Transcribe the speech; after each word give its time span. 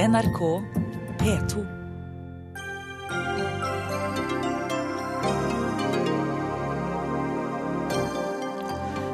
NRK 0.00 0.62
P2. 1.18 1.66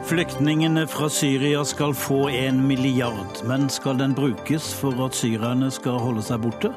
Flyktningene 0.05 0.87
fra 0.87 1.09
Syria 1.11 1.65
skal 1.65 1.95
få 1.95 2.29
en 2.29 2.61
milliard, 2.69 3.43
men 3.45 3.67
skal 3.69 3.99
den 3.99 4.15
brukes 4.15 4.69
for 4.75 4.95
at 5.09 5.19
syrerne 5.19 5.73
skal 5.75 5.99
holde 5.99 6.23
seg 6.23 6.45
borte? 6.45 6.71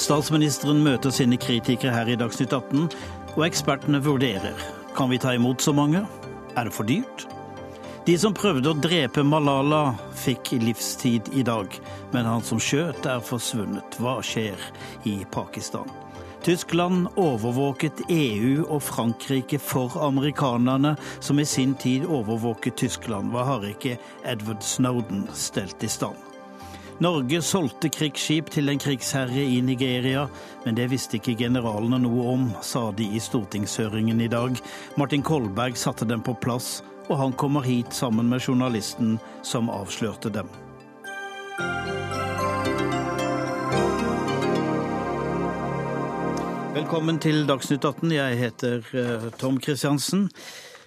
Statsministeren 0.00 0.80
møter 0.86 1.12
sine 1.12 1.36
kritikere 1.36 1.92
her 1.92 2.08
i 2.08 2.16
Dagsnytt 2.16 2.56
18, 2.56 2.88
og 3.34 3.44
ekspertene 3.44 4.00
vurderer. 4.00 4.56
Kan 4.96 5.12
vi 5.12 5.20
ta 5.20 5.36
imot 5.36 5.60
så 5.60 5.76
mange? 5.76 6.06
Er 6.56 6.64
det 6.64 6.72
for 6.72 6.88
dyrt? 6.88 7.28
De 8.10 8.16
som 8.18 8.32
prøvde 8.34 8.72
å 8.72 8.74
drepe 8.74 9.22
Malala, 9.22 9.92
fikk 10.18 10.48
livstid 10.58 11.28
i 11.38 11.44
dag, 11.46 11.70
men 12.10 12.26
han 12.26 12.42
som 12.42 12.58
skjøt, 12.58 13.04
er 13.06 13.20
forsvunnet. 13.22 14.00
Hva 14.02 14.16
skjer 14.26 14.58
i 15.06 15.12
Pakistan? 15.30 15.86
Tyskland 16.42 17.06
overvåket 17.14 18.02
EU 18.10 18.64
og 18.64 18.82
Frankrike 18.82 19.60
for 19.62 19.94
amerikanerne, 20.02 20.96
som 21.22 21.38
i 21.38 21.46
sin 21.46 21.76
tid 21.78 22.08
overvåket 22.08 22.80
Tyskland. 22.82 23.30
Hva 23.30 23.46
har 23.46 23.70
ikke 23.70 23.94
Edward 24.26 24.66
Snowden 24.66 25.28
stelt 25.30 25.86
i 25.86 25.94
stand? 25.94 26.18
Norge 26.98 27.44
solgte 27.46 27.94
krigsskip 27.94 28.50
til 28.50 28.74
en 28.74 28.82
krigsherre 28.82 29.46
i 29.46 29.62
Nigeria, 29.62 30.26
men 30.66 30.74
det 30.74 30.90
visste 30.90 31.22
ikke 31.22 31.38
generalene 31.46 32.02
noe 32.02 32.26
om, 32.34 32.50
sa 32.58 32.88
de 32.90 33.06
i 33.06 33.22
stortingshøringen 33.22 34.26
i 34.26 34.32
dag. 34.34 34.58
Martin 34.98 35.22
Kolberg 35.22 35.78
satte 35.78 36.10
dem 36.10 36.26
på 36.26 36.34
plass, 36.42 36.80
og 37.10 37.18
han 37.18 37.32
kommer 37.32 37.60
hit 37.66 37.92
sammen 37.94 38.28
med 38.30 38.40
journalisten 38.40 39.18
som 39.42 39.70
avslørte 39.70 40.30
dem. 40.30 40.48
Velkommen 46.74 47.18
til 47.18 47.42
Dagsnytt 47.50 47.84
18. 47.84 48.12
Jeg 48.14 48.38
heter 48.38 48.86
eh, 48.94 49.26
Tom 49.42 49.58
Kristiansen. 49.58 50.28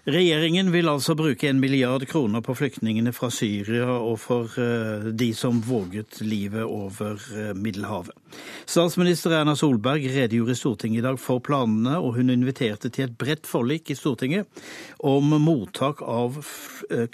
Regjeringen 0.04 0.68
vil 0.74 0.90
altså 0.92 1.14
bruke 1.16 1.48
en 1.48 1.62
milliard 1.64 2.04
kroner 2.12 2.42
på 2.44 2.52
flyktningene 2.60 3.14
fra 3.16 3.30
Syria 3.32 3.88
og 3.88 4.18
for 4.20 4.52
eh, 4.60 5.06
de 5.16 5.30
som 5.32 5.62
våget 5.64 6.18
livet 6.20 6.66
over 6.66 7.22
eh, 7.32 7.54
Middelhavet. 7.56 8.12
Statsminister 8.68 9.32
Erna 9.38 9.54
Solberg 9.56 10.04
redegjorde 10.12 10.52
i 10.52 10.60
Stortinget 10.60 11.00
i 11.00 11.06
dag 11.06 11.20
for 11.24 11.40
planene, 11.40 12.02
og 12.04 12.18
hun 12.18 12.34
inviterte 12.34 12.92
til 12.92 13.08
et 13.08 13.16
bredt 13.16 13.48
forlik 13.48 13.94
i 13.94 13.96
Stortinget 13.96 14.66
om 15.00 15.38
mottak 15.40 16.04
av 16.04 16.42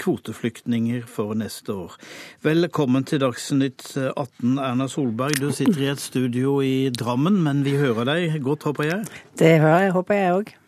kvoteflyktninger 0.02 1.06
for 1.06 1.38
neste 1.38 1.76
år. 1.76 1.94
Velkommen 2.42 3.06
til 3.06 3.22
Dagsnytt 3.22 3.86
18, 4.00 4.58
Erna 4.58 4.90
Solberg. 4.90 5.38
Du 5.38 5.52
sitter 5.54 5.84
i 5.86 5.92
et 5.94 6.02
studio 6.02 6.58
i 6.66 6.90
Drammen, 6.90 7.38
men 7.46 7.62
vi 7.68 7.78
hører 7.78 8.10
deg 8.10 8.40
godt, 8.42 8.66
håper 8.72 8.90
jeg? 8.90 9.22
Det 9.38 9.60
hører 9.62 9.86
jeg, 9.86 9.94
håper 10.00 10.20
jeg 10.20 10.40
òg. 10.40 10.59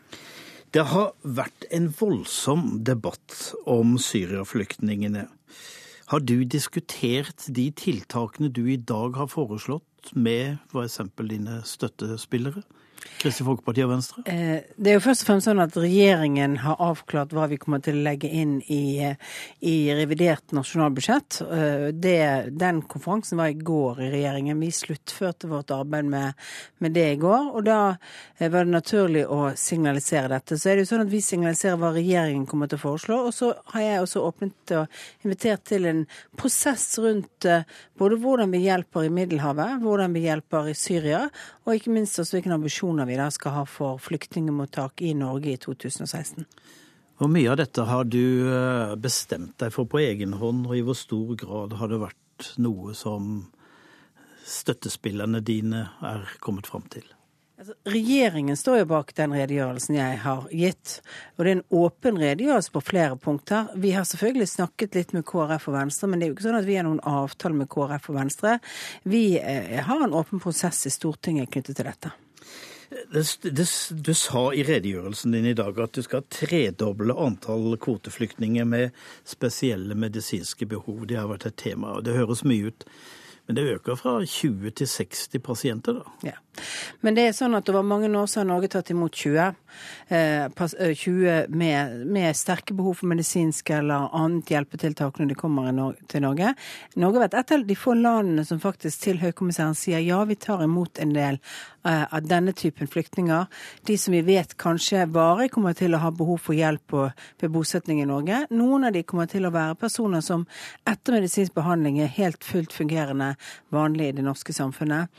Det 0.71 0.85
har 0.87 1.09
vært 1.27 1.65
en 1.75 1.89
voldsom 1.99 2.77
debatt 2.87 3.33
om 3.67 3.97
Syria-flyktningene. 3.99 5.25
Har 6.07 6.23
du 6.23 6.45
diskutert 6.47 7.43
de 7.51 7.65
tiltakene 7.75 8.47
du 8.47 8.61
i 8.71 8.77
dag 8.79 9.19
har 9.19 9.27
foreslått 9.27 10.13
med 10.15 10.61
f.eks. 10.71 11.01
dine 11.27 11.57
støttespillere? 11.67 12.63
Kristelig 13.01 13.45
Folkeparti 13.47 13.83
og 13.85 13.91
Venstre? 13.91 14.23
Eh, 14.29 14.67
det 14.77 14.91
er 14.91 14.97
jo 14.97 15.03
først 15.03 15.23
og 15.23 15.29
fremst 15.29 15.47
sånn 15.47 15.61
at 15.61 15.75
regjeringen 15.77 16.57
har 16.63 16.79
avklart 16.81 17.33
hva 17.35 17.47
vi 17.49 17.57
kommer 17.61 17.81
til 17.83 17.97
å 17.99 18.03
legge 18.05 18.29
inn 18.29 18.59
i, 18.73 19.01
i 19.65 19.75
revidert 19.97 20.53
nasjonalbudsjett. 20.57 21.39
Eh, 21.45 21.87
det, 21.93 22.21
den 22.61 22.83
konferansen 22.89 23.41
var 23.41 23.51
i 23.51 23.57
går 23.57 24.03
i 24.05 24.09
regjeringen. 24.15 24.61
Vi 24.61 24.71
sluttførte 24.75 25.49
vårt 25.51 25.73
arbeid 25.73 26.09
med, 26.11 26.41
med, 26.81 26.95
det 26.97 27.07
i 27.15 27.19
går. 27.21 27.51
Og 27.55 27.65
da 27.69 27.79
eh, 27.91 28.49
var 28.49 28.65
det 28.65 28.75
naturlig 28.75 29.25
å 29.25 29.51
signalisere 29.57 30.33
dette. 30.35 30.57
Så 30.57 30.71
er 30.71 30.77
det 30.77 30.85
jo 30.85 30.91
sånn 30.93 31.05
at 31.05 31.13
vi 31.13 31.23
signaliserer 31.25 31.81
hva 31.81 31.93
regjeringen 31.97 32.47
kommer 32.49 32.69
til 32.69 32.81
å 32.81 32.85
foreslå. 32.85 33.21
Og 33.29 33.37
så 33.37 33.53
har 33.75 33.85
jeg 33.85 34.05
også 34.05 34.25
åpnet 34.29 34.75
og 34.77 35.01
invitert 35.25 35.65
til 35.69 35.89
en 35.89 36.05
prosess 36.37 36.87
rundt 37.01 37.49
både 37.97 38.17
hvordan 38.21 38.53
vi 38.53 38.63
hjelper 38.65 39.05
i 39.05 39.13
Middelhavet, 39.13 39.81
hvordan 39.81 40.13
vi 40.17 40.25
hjelper 40.25 40.71
i 40.71 40.77
Syria, 40.77 41.27
og 41.65 41.77
ikke 41.77 41.93
minst 41.93 42.19
også 42.19 42.37
hvilke 42.37 42.53
ambisjoner 42.55 43.05
vi 43.09 43.19
da 43.19 43.27
skal 43.33 43.55
ha 43.59 43.63
for 43.69 44.01
flyktningmottak 44.01 45.03
i 45.05 45.13
Norge 45.17 45.53
i 45.53 45.59
2016. 45.61 46.47
Hvor 47.21 47.29
mye 47.29 47.51
av 47.53 47.59
dette 47.59 47.85
har 47.85 48.07
du 48.09 48.49
eh, 48.49 48.95
bestemt 48.97 49.53
deg 49.61 49.73
for 49.75 49.85
på 49.85 50.01
egen 50.01 50.33
hånd, 50.41 50.65
og 50.65 50.73
i 50.73 50.81
hvor 50.85 50.97
stor 50.97 51.35
grad 51.37 51.77
har 51.77 51.91
det 51.91 52.01
vært 52.01 52.53
noe 52.57 52.95
som 52.97 53.51
støttespillerne 54.41 55.43
dine 55.45 55.85
er 56.01 56.25
kommet 56.41 56.65
fram 56.71 56.87
til? 56.89 57.05
Altså, 57.61 57.75
regjeringen 57.85 58.57
står 58.57 58.79
jo 58.79 58.85
bak 58.89 59.11
den 59.13 59.35
redegjørelsen 59.37 59.93
jeg 59.93 60.15
har 60.23 60.45
gitt. 60.49 60.95
Og 61.35 61.43
det 61.43 61.51
er 61.51 61.59
en 61.59 61.75
åpen 61.77 62.15
redegjørelse 62.17 62.73
på 62.73 62.81
flere 62.87 63.19
punkter. 63.21 63.67
Vi 63.77 63.91
har 63.93 64.07
selvfølgelig 64.09 64.47
snakket 64.49 64.97
litt 64.97 65.13
med 65.13 65.27
KrF 65.29 65.67
og 65.69 65.75
Venstre, 65.75 66.09
men 66.09 66.17
det 66.17 66.25
er 66.25 66.31
jo 66.31 66.37
ikke 66.39 66.47
sånn 66.47 66.57
at 66.57 66.65
vi 66.65 66.79
har 66.79 66.87
noen 66.89 67.03
avtale 67.05 67.59
med 67.59 67.69
KrF 67.69 68.09
og 68.09 68.17
Venstre. 68.17 68.55
Vi 69.05 69.21
eh, 69.37 69.77
har 69.85 70.01
en 70.01 70.17
åpen 70.17 70.41
prosess 70.41 70.81
i 70.89 70.95
Stortinget 70.97 71.53
knyttet 71.53 71.77
til 71.77 71.91
dette. 71.91 72.15
Det, 73.13 73.25
det, 73.45 73.69
du 74.09 74.13
sa 74.17 74.47
i 74.57 74.65
redegjørelsen 74.65 75.37
din 75.37 75.53
i 75.53 75.55
dag 75.61 75.77
at 75.85 75.93
du 75.93 76.01
skal 76.01 76.25
tredoble 76.33 77.13
antall 77.13 77.77
kvoteflyktninger 77.77 78.65
med 78.65 79.03
spesielle 79.21 79.93
medisinske 79.93 80.65
behov. 80.65 81.05
Det 81.05 81.21
har 81.21 81.29
vært 81.29 81.51
et 81.53 81.61
tema, 81.61 81.99
og 81.99 82.09
det 82.09 82.17
høres 82.17 82.41
mye 82.41 82.73
ut. 82.73 82.89
Men 83.45 83.55
det 83.55 83.69
øker 83.75 83.95
fra 83.99 84.17
20 84.25 84.71
til 84.81 84.87
60 84.87 85.41
pasienter, 85.43 86.01
da. 86.01 86.17
Ja. 86.31 86.37
Men 87.01 87.15
det 87.17 87.25
er 87.27 87.35
sånn 87.35 87.55
at 87.57 87.69
over 87.71 87.85
mange 87.85 88.09
år 88.11 88.27
så 88.29 88.41
har 88.41 88.49
Norge 88.49 88.69
tatt 88.71 88.91
imot 88.93 89.15
20. 89.15 89.55
20 90.11 90.15
eh, 90.15 91.37
eh, 91.37 91.49
med, 91.49 92.07
med, 92.07 92.35
sterke 92.37 92.75
behov 92.77 92.99
for 92.99 93.11
medisinske 93.11 93.77
eller 93.77 94.11
annet 94.17 94.51
hjelpetiltak 94.51 95.19
når 95.19 95.31
de 95.31 95.37
kommer 95.39 95.71
til 96.11 96.25
Norge. 96.25 96.53
Norge 96.99 97.19
har 97.19 97.27
vært 97.27 97.39
et 97.39 97.53
av 97.55 97.65
de 97.67 97.77
få 97.79 97.95
landene 97.97 98.45
som 98.47 98.59
faktisk 98.61 99.05
til 99.05 99.21
høykommissæren 99.21 99.77
sier 99.77 100.03
ja, 100.03 100.21
vi 100.27 100.37
tar 100.39 100.63
imot 100.65 100.99
en 101.01 101.15
del 101.15 101.39
eh, 101.39 102.03
av 102.03 102.27
denne 102.27 102.53
typen 102.57 102.89
flyktninger. 102.91 103.47
De 103.87 103.97
som 103.97 104.15
vi 104.15 104.23
vet 104.27 104.57
kanskje 104.61 105.07
varig 105.11 105.51
kommer 105.55 105.77
til 105.77 105.95
å 105.95 106.03
ha 106.03 106.11
behov 106.15 106.41
for 106.49 106.57
hjelp 106.57 106.97
ved 107.41 107.51
bosetning 107.53 108.01
i 108.03 108.09
Norge. 108.09 108.43
Noen 108.51 108.89
av 108.89 108.95
de 108.95 109.05
kommer 109.07 109.29
til 109.31 109.47
å 109.47 109.53
være 109.55 109.79
personer 109.79 110.23
som 110.25 110.45
etter 110.89 111.15
medisinsk 111.15 111.55
behandling 111.55 112.01
er 112.03 112.11
helt 112.17 112.43
fullt 112.43 112.75
fungerende 112.75 113.33
vanlig 113.73 114.11
i 114.11 114.17
det 114.19 114.25
norske 114.27 114.53
samfunnet. 114.55 115.09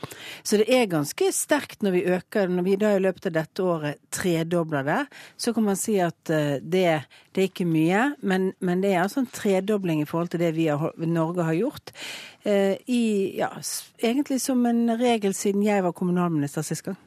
Så 0.45 0.61
det 0.61 0.69
er 0.71 0.91
ganske 0.91 1.22
sterkt 1.31 1.83
når 1.85 1.93
vi 1.95 2.03
øker, 2.15 2.49
når 2.51 2.65
vi 2.65 2.75
da 2.81 2.91
i 2.95 3.01
løpet 3.03 3.29
av 3.29 3.35
dette 3.37 3.63
året 3.63 4.01
tredobler 4.13 4.83
det, 4.87 4.99
så 5.37 5.53
kan 5.55 5.67
man 5.67 5.79
si 5.79 5.95
at 6.03 6.31
eh, 6.33 6.57
det, 6.59 6.85
det 7.31 7.45
er 7.45 7.49
ikke 7.49 7.69
mye. 7.69 8.03
Men, 8.21 8.51
men, 8.59 8.83
det 8.83 8.93
er 8.93 9.03
altså 9.05 9.23
en 9.23 9.31
tredobling 9.31 10.03
i 10.03 10.09
forhold 10.09 10.33
til 10.33 10.43
det 10.43 10.53
vi 10.57 10.67
har, 10.67 10.91
Norge 10.97 11.47
har 11.47 11.57
gjort. 11.57 11.93
Eh, 12.43 12.75
I, 12.87 13.03
ja, 13.39 13.53
egentlig 14.03 14.41
som 14.43 14.65
en 14.67 14.85
regel 14.99 15.35
siden 15.37 15.63
jeg 15.63 15.85
var 15.85 15.95
kommunalminister 15.95 16.65
sist 16.65 16.83
gang. 16.89 16.99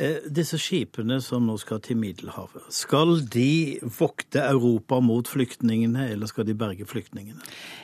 Eh, 0.00 0.16
disse 0.32 0.56
skipene 0.56 1.18
som 1.20 1.44
nå 1.44 1.58
skal 1.60 1.82
til 1.84 1.98
Middelhavet, 2.00 2.70
skal 2.72 3.18
de 3.28 3.76
vokte 3.98 4.40
Europa 4.40 4.96
mot 5.04 5.28
flyktningene, 5.28 6.06
eller 6.14 6.30
skal 6.30 6.46
de 6.48 6.54
berge 6.56 6.86
flyktningene? 6.88 7.42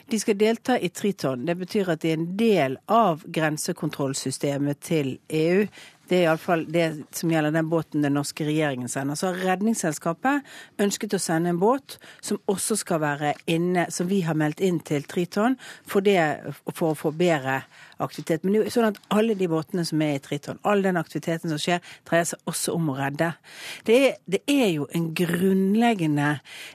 De 0.09 0.21
skal 0.23 0.39
delta 0.41 0.79
i 0.81 0.89
Triton. 0.89 1.45
Det 1.45 1.59
betyr 1.61 1.91
at 1.93 2.01
de 2.01 2.15
er 2.15 2.17
en 2.17 2.31
del 2.39 2.79
av 2.89 3.27
grensekontrollsystemet 3.29 4.81
til 4.81 5.19
EU. 5.29 5.67
Det 6.09 6.21
er 6.21 6.29
iallfall 6.29 6.65
det 6.73 6.87
som 7.19 7.35
gjelder 7.35 7.53
den 7.53 7.69
båten 7.69 8.05
den 8.07 8.15
norske 8.17 8.47
regjeringen 8.47 8.89
sender. 8.89 9.19
Så 9.19 9.35
har 9.35 9.43
Redningsselskapet 9.51 10.47
ønsket 10.81 11.19
å 11.19 11.21
sende 11.21 11.53
en 11.53 11.61
båt 11.61 11.99
som 12.25 12.41
også 12.49 12.79
skal 12.81 13.03
være 13.03 13.35
inne, 13.51 13.89
som 13.91 14.09
vi 14.09 14.23
har 14.25 14.39
meldt 14.39 14.63
inn 14.65 14.79
til 14.87 15.05
Triton, 15.05 15.59
for, 15.85 16.07
det, 16.07 16.21
for 16.73 16.95
å 16.95 16.99
få 16.99 17.13
bedre 17.13 17.65
aktivitet. 18.03 18.45
Men 18.45 18.53
det 18.53 18.61
er 18.61 18.69
jo 18.69 18.75
sånn 18.77 18.89
at 18.91 19.01
alle 19.15 19.37
de 19.39 19.49
båtene 19.51 19.85
som 19.89 20.03
er 20.05 20.17
i 20.17 20.23
Triton, 20.23 20.61
all 20.69 20.85
den 20.85 20.99
aktiviteten 21.01 21.53
som 21.53 21.61
skjer, 21.61 21.83
dreier 22.09 22.29
seg 22.29 22.51
også 22.51 22.75
om 22.77 22.91
å 22.93 22.97
redde. 22.99 23.31
Det 23.87 23.97
er, 24.09 24.17
det 24.29 24.43
er 24.51 24.69
jo 24.75 24.89
en 24.97 25.09
grunnleggende 25.17 26.31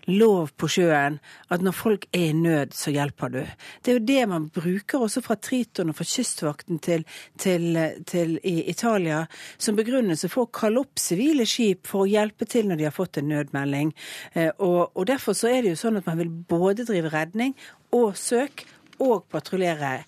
lov 0.09 0.53
på 0.59 0.69
sjøen 0.71 1.19
at 1.51 1.63
når 1.65 1.77
folk 1.77 2.07
er 2.15 2.31
i 2.31 2.37
nød, 2.37 2.75
så 2.77 2.93
hjelper 2.93 3.33
du. 3.33 3.41
Det 3.81 3.93
er 3.93 3.99
jo 3.99 4.05
det 4.11 4.21
man 4.31 4.49
bruker 4.53 5.05
også 5.05 5.23
fra 5.25 5.37
Triton 5.37 5.91
og 5.91 5.99
fra 5.99 6.07
Kystvakten 6.07 6.81
til, 6.83 7.05
til, 7.41 7.77
til 8.09 8.37
i 8.47 8.57
Italia 8.71 9.23
som 9.61 9.77
begrunnelse 9.77 10.29
for 10.31 10.47
å 10.47 10.53
kalle 10.53 10.83
opp 10.83 10.99
sivile 11.01 11.45
skip 11.49 11.89
for 11.89 12.05
å 12.05 12.09
hjelpe 12.09 12.47
til 12.49 12.69
når 12.69 12.81
de 12.81 12.87
har 12.89 12.95
fått 12.95 13.21
en 13.21 13.29
nødmelding. 13.31 13.93
Eh, 14.33 14.51
og, 14.59 14.91
og 14.95 15.07
derfor 15.09 15.37
så 15.37 15.51
er 15.51 15.63
det 15.63 15.75
jo 15.75 15.81
sånn 15.83 16.01
at 16.01 16.07
man 16.09 16.19
vil 16.21 16.31
både 16.31 16.87
drive 16.87 17.11
redning 17.13 17.55
og 17.95 18.15
søk 18.19 18.65
og 19.01 19.25
patruljere 19.31 20.01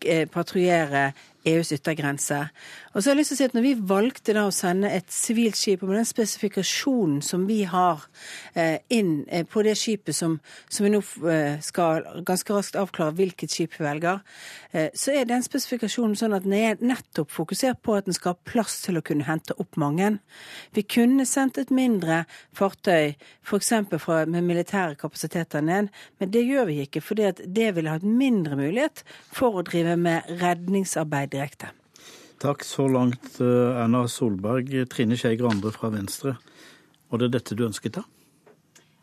Eh, 0.00 0.26
patruljere 0.30 1.12
EUs 1.46 1.72
yttergrense. 1.72 2.38
Og 2.92 3.02
så 3.02 3.10
har 3.10 3.14
jeg 3.14 3.20
lyst 3.20 3.30
til 3.30 3.36
å 3.36 3.38
si 3.38 3.46
at 3.46 3.54
når 3.56 3.64
vi 3.64 3.72
valgte 3.90 4.34
da 4.34 4.44
å 4.48 4.54
sende 4.54 4.90
et 4.90 5.10
sivilt 5.12 5.58
skip, 5.58 5.82
og 5.84 5.92
med 5.92 6.00
den 6.00 6.08
spesifikasjonen 6.08 7.20
som 7.22 7.44
vi 7.46 7.60
har 7.68 8.02
eh, 8.58 8.80
inn 8.94 9.22
eh, 9.30 9.44
på 9.46 9.62
det 9.66 9.76
skipet 9.78 10.16
som, 10.16 10.38
som 10.66 10.86
vi 10.86 10.92
nå 10.92 11.02
eh, 11.30 11.60
skal 11.64 12.02
ganske 12.26 12.56
raskt 12.56 12.78
avklare 12.80 13.14
hvilket 13.18 13.54
skip 13.54 13.76
vi 13.78 13.86
velger, 13.86 14.24
så 14.68 15.14
er 15.16 15.24
den 15.24 15.40
spesifikasjonen 15.40 16.12
sånn 16.18 16.34
at 16.36 16.44
den 16.44 16.52
er 16.52 16.82
nettopp 16.84 17.30
fokusert 17.32 17.78
på 17.84 17.94
at 17.96 18.04
den 18.04 18.16
skal 18.16 18.34
ha 18.34 18.50
plass 18.50 18.74
til 18.84 18.98
å 18.98 19.02
kunne 19.04 19.24
hente 19.24 19.54
opp 19.56 19.78
mange. 19.80 20.10
Vi 20.76 20.84
kunne 20.84 21.24
sendt 21.26 21.56
et 21.60 21.72
mindre 21.72 22.18
fartøy, 22.56 23.14
f.eks. 23.48 23.70
med 24.28 24.44
militære 24.44 24.98
kapasiteter 25.00 25.64
ned, 25.64 25.88
men 26.20 26.32
det 26.34 26.44
gjør 26.44 26.68
vi 26.68 26.82
ikke, 26.84 27.00
fordi 27.00 27.30
det 27.46 27.70
ville 27.78 27.94
hatt 27.94 28.04
mindre 28.04 28.58
mulighet 28.60 29.04
for 29.32 29.56
å 29.56 29.64
drive 29.66 29.96
med 29.96 30.28
redningsarbeid 30.42 31.27
direkte. 31.32 31.72
Takk 32.38 32.62
så 32.64 32.86
langt, 32.90 33.40
eh, 33.42 33.80
Erna 33.82 34.04
Solberg. 34.08 34.70
Trine 34.90 35.16
Skei 35.18 35.36
Grande 35.36 35.72
fra 35.74 35.90
Venstre. 35.90 36.36
Og 37.10 37.18
det 37.18 37.32
dette 37.34 37.56
du 37.56 37.66
ønsket, 37.66 37.98
da? 37.98 38.04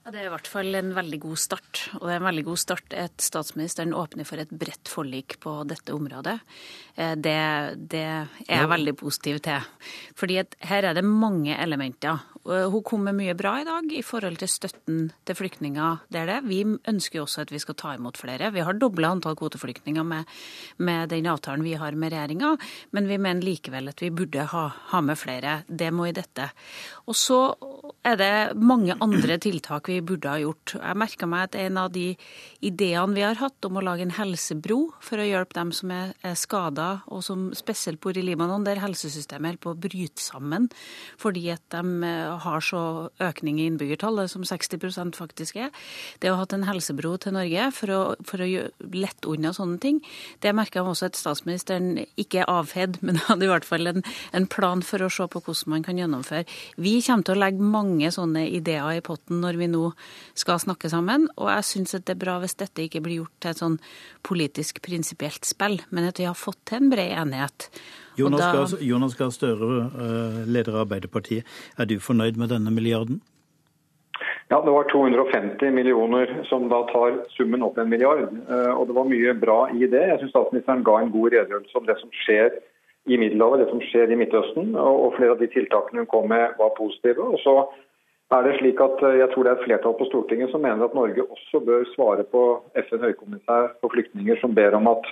Ja, 0.06 0.12
Det 0.14 0.20
er 0.22 0.28
i 0.28 0.34
hvert 0.36 0.46
fall 0.48 0.76
en 0.78 0.92
veldig 0.94 1.18
god 1.24 1.40
start. 1.42 1.80
Og 1.98 2.04
det 2.06 2.12
er 2.14 2.20
en 2.20 2.28
veldig 2.28 2.44
god 2.46 2.60
start 2.62 2.94
at 2.94 3.24
statsministeren 3.26 3.96
åpner 3.98 4.28
for 4.30 4.38
et 4.38 4.52
bredt 4.54 4.86
forlik 4.86 5.40
på 5.42 5.64
dette 5.66 5.96
området. 5.98 6.36
Eh, 6.94 7.16
det, 7.18 7.34
det 7.90 8.04
er 8.06 8.28
jeg 8.46 8.70
veldig 8.70 8.94
positiv 9.02 9.42
til. 9.42 9.66
Fordi 10.14 10.38
her 10.70 10.92
er 10.92 10.94
det 10.94 11.04
mange 11.10 11.58
elementer. 11.58 12.22
Hun 12.46 12.84
kom 12.86 13.02
med 13.08 13.18
mye 13.18 13.34
bra 13.34 13.56
i 13.58 13.66
dag 13.66 13.90
i 13.90 14.04
forhold 14.06 14.38
til 14.38 14.50
støtten 14.52 15.00
til 15.26 15.38
flyktninger. 15.40 16.04
Det 16.14 16.20
er 16.22 16.30
det. 16.30 16.38
Vi 16.46 16.60
ønsker 16.62 17.18
jo 17.18 17.24
også 17.26 17.42
at 17.42 17.50
vi 17.50 17.62
skal 17.64 17.78
ta 17.80 17.96
imot 17.98 18.20
flere. 18.22 18.52
Vi 18.54 18.62
har 18.62 18.78
dobla 18.78 19.10
antall 19.16 19.34
kvoteflyktninger 19.40 20.06
med, 20.06 20.30
med, 20.78 21.10
den 21.10 21.26
avtalen 21.32 21.66
vi 21.66 21.74
har 21.74 21.98
med 21.98 22.14
regjeringa, 22.14 22.52
men 22.94 23.10
vi 23.10 23.18
mener 23.18 23.42
likevel 23.42 23.90
at 23.90 24.06
vi 24.06 24.12
burde 24.14 24.46
ha, 24.52 24.68
ha 24.92 25.02
med 25.02 25.18
flere. 25.18 25.64
Det 25.66 25.90
må 25.90 26.06
i 26.12 26.14
dette. 26.14 26.52
Og 27.10 27.18
så 27.18 27.40
er 28.06 28.22
det 28.22 28.32
mange 28.62 28.94
andre 29.02 29.40
tiltak 29.42 29.90
vi 29.90 29.95
burde 30.06 30.30
ha 30.30 30.42
gjort. 30.42 30.76
Jeg 30.78 31.00
merka 31.02 31.30
meg 31.30 31.50
at 31.50 31.60
en 31.64 31.82
av 31.82 31.92
de 31.96 32.12
ideene 32.66 33.16
vi 33.16 33.26
har 33.26 33.40
hatt 33.40 33.66
om 33.68 33.80
å 33.80 33.86
lage 33.86 34.06
en 34.06 34.16
helsebro 34.18 34.80
for 35.04 35.22
å 35.22 35.28
hjelpe 35.28 35.58
dem 35.58 35.72
som 35.76 35.94
er, 35.96 36.14
er 36.26 36.38
skada, 36.40 36.90
og 37.08 37.24
som 37.26 37.50
spesielt 37.58 38.02
bor 38.04 38.18
i 38.18 38.24
Libanon, 38.26 38.66
der 38.68 38.84
helsesystemet 38.84 39.56
holder 39.56 39.62
på 39.64 39.74
å 39.74 39.80
bryte 39.80 40.22
sammen 40.22 40.70
fordi 41.22 41.50
at 41.54 41.64
de 41.74 42.04
eh, 42.06 42.34
har 42.44 42.64
så 42.64 43.10
økning 43.24 43.60
i 43.60 43.68
innbyggertallet 43.70 44.32
som 44.32 44.44
60% 44.44 45.16
faktisk 45.18 45.60
er. 45.60 45.72
Det 46.20 46.32
å 46.32 46.36
ha 46.36 46.44
hatt 46.44 46.56
en 46.56 46.68
helsebro 46.68 47.16
til 47.22 47.36
Norge 47.36 47.70
for 47.76 47.94
å, 47.94 48.02
for 48.28 48.44
å 48.44 48.48
lette 48.96 49.32
unna 49.32 49.54
sånne 49.56 49.80
ting, 49.82 50.02
det 50.44 50.56
merka 50.56 50.82
jeg 50.82 50.92
også 50.92 51.10
at 51.10 51.20
statsministeren 51.20 52.06
ikke 52.20 52.44
er 52.44 52.52
avfeid, 52.52 53.00
men 53.06 53.22
hadde 53.28 53.48
i 53.48 53.52
hvert 53.52 53.68
fall 53.68 53.92
en, 53.92 54.04
en, 54.36 54.50
plan 54.56 54.84
for 54.86 55.02
å 55.02 55.10
se 55.12 55.26
på 55.32 55.42
hvordan 55.42 55.72
man 55.74 55.86
kan 55.86 55.98
gjennomføre. 56.00 56.46
Vi 56.78 57.00
kommer 57.06 57.26
til 57.26 57.36
å 57.36 57.42
legge 57.42 57.72
mange 57.76 58.12
sånne 58.14 58.46
ideer 58.54 59.00
i 59.00 59.04
potten 59.06 59.42
når 59.44 59.60
vi 59.62 59.70
nå 59.72 59.85
skal 60.38 60.62
snakke 60.64 60.92
sammen, 60.92 61.28
og 61.36 61.52
jeg 61.54 61.68
syns 61.72 61.98
det 61.98 62.16
er 62.16 62.22
bra 62.22 62.40
hvis 62.44 62.58
dette 62.60 62.88
ikke 62.88 63.04
blir 63.06 63.22
gjort 63.22 63.36
til 63.44 63.54
et 63.54 63.62
sånn 63.62 63.78
politisk 64.26 64.82
prinsipielt 64.86 65.46
spill, 65.48 65.80
men 65.92 66.10
at 66.10 66.20
vi 66.22 66.28
har 66.30 66.38
fått 66.40 66.62
til 66.70 66.82
en 66.82 66.92
bred 66.94 67.14
enighet. 67.26 67.70
Jonas, 68.20 68.42
da... 68.42 68.52
Gahr, 68.56 68.84
Jonas 68.84 69.16
Gahr 69.20 69.32
Støre, 69.36 69.72
eh, 69.92 70.44
leder 70.48 70.76
av 70.76 70.86
Arbeiderpartiet. 70.86 71.48
Er 71.78 71.90
du 71.90 71.98
fornøyd 72.00 72.40
med 72.40 72.54
denne 72.56 72.72
milliarden? 72.72 73.22
Ja, 74.48 74.62
Det 74.62 74.72
var 74.72 74.84
250 74.84 75.72
millioner 75.72 76.44
som 76.50 76.70
da 76.70 76.84
tar 76.92 77.18
summen 77.34 77.64
opp 77.66 77.78
en 77.78 77.90
milliard. 77.90 78.30
Eh, 78.30 78.72
og 78.78 78.88
Det 78.88 78.96
var 78.96 79.10
mye 79.10 79.34
bra 79.34 79.60
i 79.74 79.88
det. 79.90 80.04
Jeg 80.12 80.20
syns 80.22 80.36
statsministeren 80.36 80.84
ga 80.84 81.00
en 81.02 81.12
god 81.12 81.34
redegjørelse 81.34 81.78
om 81.78 81.86
det 81.86 81.98
som 82.00 82.14
skjer 82.24 82.60
i 83.06 83.18
Middelhavet, 83.18 83.60
det 83.60 83.70
som 83.70 83.82
skjer 83.82 84.12
i 84.14 84.20
Midtøsten. 84.22 84.76
Og 84.78 85.16
flere 85.18 85.34
av 85.34 85.42
de 85.42 85.50
tiltakene 85.50 86.06
hun 86.06 86.12
kom 86.14 86.30
med 86.30 86.54
var 86.62 86.78
positive. 86.78 87.22
Og 87.22 87.42
så 87.42 87.56
er 88.34 88.48
det 88.48 88.56
slik 88.58 88.82
at 88.82 89.04
eh, 89.06 89.20
Jeg 89.22 89.30
tror 89.34 89.46
det 89.46 89.52
er 89.52 89.60
et 89.60 89.68
flertall 89.68 89.94
på 90.00 90.08
Stortinget 90.10 90.50
som 90.52 90.64
mener 90.66 90.86
at 90.86 90.98
Norge 90.98 91.28
også 91.28 91.62
bør 91.66 91.86
svare 91.94 92.26
på 92.32 92.42
FN 92.88 93.06
høykommissær 93.06 93.76
for 93.82 93.94
flyktninger 93.94 94.42
som 94.42 94.56
ber 94.58 94.74
om 94.78 94.90
at 94.92 95.06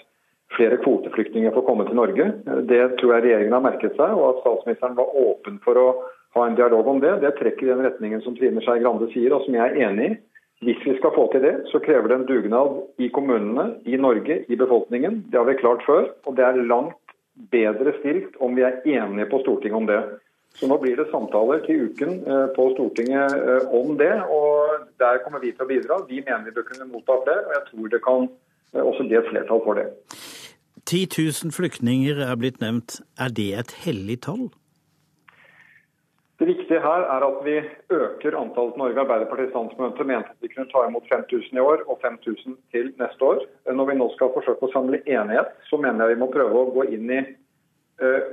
flere 0.58 0.78
kvoteflyktninger 0.82 1.54
får 1.54 1.66
komme 1.66 1.86
til 1.88 1.98
Norge. 1.98 2.26
Det 2.70 2.82
tror 3.00 3.14
jeg 3.16 3.24
regjeringen 3.26 3.56
har 3.58 3.66
merket 3.66 3.96
seg, 3.98 4.12
og 4.14 4.28
at 4.28 4.42
statsministeren 4.44 4.98
var 5.00 5.16
åpen 5.18 5.58
for 5.66 5.80
å 5.80 5.88
ha 6.38 6.46
en 6.46 6.58
dialog 6.58 6.90
om 6.90 7.02
det. 7.02 7.16
Det 7.24 7.34
trekker 7.40 7.68
i 7.68 7.72
den 7.72 7.86
retningen 7.86 8.22
som 8.26 8.36
Trine 8.38 8.62
Skei 8.62 8.82
Grande 8.84 9.10
sier, 9.14 9.34
og 9.34 9.46
som 9.46 9.58
jeg 9.58 9.66
er 9.66 9.90
enig 9.90 10.12
i. 10.12 10.20
Hvis 10.64 10.80
vi 10.86 10.94
skal 10.96 11.12
få 11.16 11.26
til 11.34 11.44
det, 11.44 11.56
så 11.74 11.82
krever 11.84 12.08
det 12.08 12.18
en 12.20 12.28
dugnad 12.30 12.78
i 13.02 13.10
kommunene, 13.12 13.66
i 13.90 13.98
Norge, 14.00 14.44
i 14.48 14.56
befolkningen. 14.56 15.26
Det 15.32 15.40
har 15.42 15.50
vi 15.50 15.58
klart 15.60 15.84
før, 15.84 16.06
og 16.24 16.38
det 16.38 16.46
er 16.46 16.62
langt 16.70 17.16
bedre 17.52 17.96
stilt 18.00 18.38
om 18.40 18.56
vi 18.56 18.64
er 18.64 18.80
enige 18.86 19.28
på 19.32 19.42
Stortinget 19.42 19.82
om 19.82 19.90
det. 19.90 20.00
Så 20.54 20.70
nå 20.70 20.78
blir 20.82 20.98
det 21.00 21.10
samtaler 21.10 21.64
til 21.66 21.88
uken 21.90 22.20
eh, 22.30 22.48
på 22.56 22.70
Stortinget 22.76 23.34
eh, 23.40 23.68
om 23.74 23.96
det, 23.98 24.14
og 24.30 24.86
der 25.02 25.22
kommer 25.24 25.42
vi 25.42 25.52
til 25.52 25.66
å 25.66 25.70
bidra. 25.70 26.00
Vi 26.10 26.22
mener 26.22 26.46
vi 26.46 26.54
bør 26.54 26.68
kunne 26.70 26.92
motta 26.92 27.18
flere, 27.26 27.46
og 27.48 27.56
jeg 27.58 27.64
tror 27.70 27.94
det 27.94 28.02
kan 28.06 28.28
eh, 28.30 28.84
også 28.84 29.08
bli 29.08 29.18
et 29.18 29.30
flertall 29.32 29.64
for 29.66 29.82
det. 29.82 29.88
10 30.84 31.08
000 31.18 31.56
flyktninger 31.56 32.22
er 32.22 32.36
blitt 32.38 32.62
nevnt. 32.62 33.00
Er 33.18 33.34
det 33.34 33.50
et 33.64 33.74
hellig 33.86 34.20
tall? 34.28 34.52
Det 36.40 36.48
viktige 36.50 36.82
her 36.84 37.06
er 37.14 37.24
at 37.24 37.38
vi 37.46 37.54
øker 37.94 38.36
antallet 38.38 38.78
Norge 38.78 39.00
Arbeiderpartiets 39.00 39.54
landsmøte 39.56 40.04
mente 40.04 40.34
at 40.34 40.42
vi 40.42 40.50
kunne 40.52 40.70
ta 40.74 40.82
imot 40.88 41.06
5000 41.10 41.58
i 41.58 41.62
år 41.62 41.86
og 41.88 42.02
5000 42.02 42.58
til 42.74 42.90
neste 43.00 43.26
år. 43.26 43.46
Når 43.78 43.86
vi 43.90 43.96
nå 44.00 44.10
skal 44.16 44.34
forsøke 44.34 44.68
å 44.68 44.74
samle 44.74 45.00
enighet, 45.06 45.54
så 45.70 45.80
mener 45.82 46.04
jeg 46.04 46.18
vi 46.18 46.22
må 46.24 46.32
prøve 46.34 46.62
å 46.62 46.74
gå 46.76 46.88
inn 46.98 47.10
i 47.10 47.22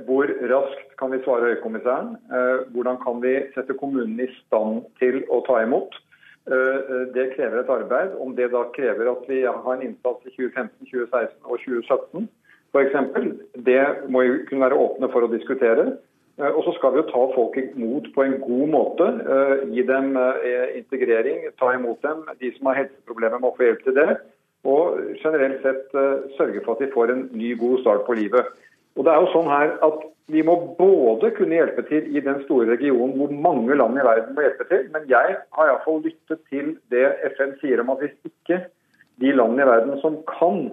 hvor 0.07 0.31
raskt 0.49 0.95
kan 0.99 1.11
vi 1.13 1.19
svare 1.23 1.51
Høykommissæren. 1.51 2.15
Uh, 2.33 2.65
hvordan 2.73 2.97
kan 3.03 3.21
vi 3.21 3.35
sette 3.53 3.75
kommunene 3.77 4.25
i 4.25 4.33
stand 4.39 4.81
til 4.99 5.21
å 5.29 5.39
ta 5.45 5.59
imot. 5.63 5.93
Uh, 6.49 7.05
det 7.13 7.29
krever 7.35 7.61
et 7.61 7.69
arbeid. 7.69 8.15
Om 8.19 8.33
det 8.39 8.49
da 8.51 8.65
krever 8.75 9.11
at 9.13 9.27
vi 9.29 9.43
har 9.45 9.69
en 9.75 9.85
innsats 9.85 10.25
i 10.25 10.33
2015, 10.33 10.89
2016 10.89 11.37
og 11.45 11.61
2017, 11.61 12.29
f.eks. 12.73 12.97
Det 13.69 13.83
må 14.09 14.25
vi 14.25 14.39
kunne 14.49 14.65
være 14.65 14.81
åpne 14.81 15.11
for 15.13 15.27
å 15.27 15.31
diskutere. 15.31 15.91
Eh, 16.39 16.49
og 16.49 16.63
så 16.65 16.73
skal 16.77 16.93
vi 16.93 17.01
jo 17.01 17.09
ta 17.09 17.23
folk 17.35 17.57
imot 17.59 18.09
på 18.15 18.25
en 18.25 18.37
god 18.41 18.67
måte. 18.75 19.07
Eh, 19.35 19.55
gi 19.75 19.85
dem 19.87 20.15
eh, 20.17 20.77
integrering, 20.79 21.43
ta 21.59 21.73
imot 21.75 22.01
dem. 22.05 22.23
De 22.39 22.51
som 22.55 22.71
har 22.71 22.81
helseproblemer, 22.83 23.41
må 23.43 23.53
få 23.57 23.67
hjelp 23.67 23.83
til 23.85 23.97
det. 23.99 24.09
Og 24.61 24.99
generelt 25.23 25.63
sett 25.65 25.87
sørge 26.37 26.59
for 26.61 26.75
at 26.75 26.83
de 26.83 26.91
får 26.93 27.09
en 27.09 27.23
ny, 27.33 27.55
god 27.57 27.79
start 27.81 28.03
på 28.05 28.13
livet. 28.13 28.51
Og 28.97 29.05
det 29.05 29.13
er 29.13 29.21
jo 29.23 29.29
sånn 29.35 29.51
her 29.51 29.77
at 29.87 30.07
Vi 30.31 30.43
må 30.47 30.53
både 30.77 31.27
kunne 31.35 31.57
hjelpe 31.57 31.83
til 31.89 32.05
i 32.15 32.21
den 32.23 32.37
store 32.45 32.69
regionen 32.69 33.17
hvor 33.19 33.31
mange 33.35 33.75
land 33.75 33.97
i 33.99 34.03
verden 34.05 34.35
må 34.37 34.45
hjelpe 34.45 34.63
til, 34.69 34.85
men 34.93 35.09
jeg 35.09 35.33
har 35.57 35.67
iallfall 35.67 35.99
lyttet 36.05 36.39
til 36.47 36.69
det 36.93 37.09
FN 37.33 37.51
sier 37.59 37.81
om 37.83 37.91
at 37.91 37.99
hvis 37.99 38.13
ikke 38.29 38.61
de 39.19 39.33
landene 39.35 39.65
i 39.65 39.67
verden 39.67 39.99
som 39.99 40.15
kan 40.29 40.69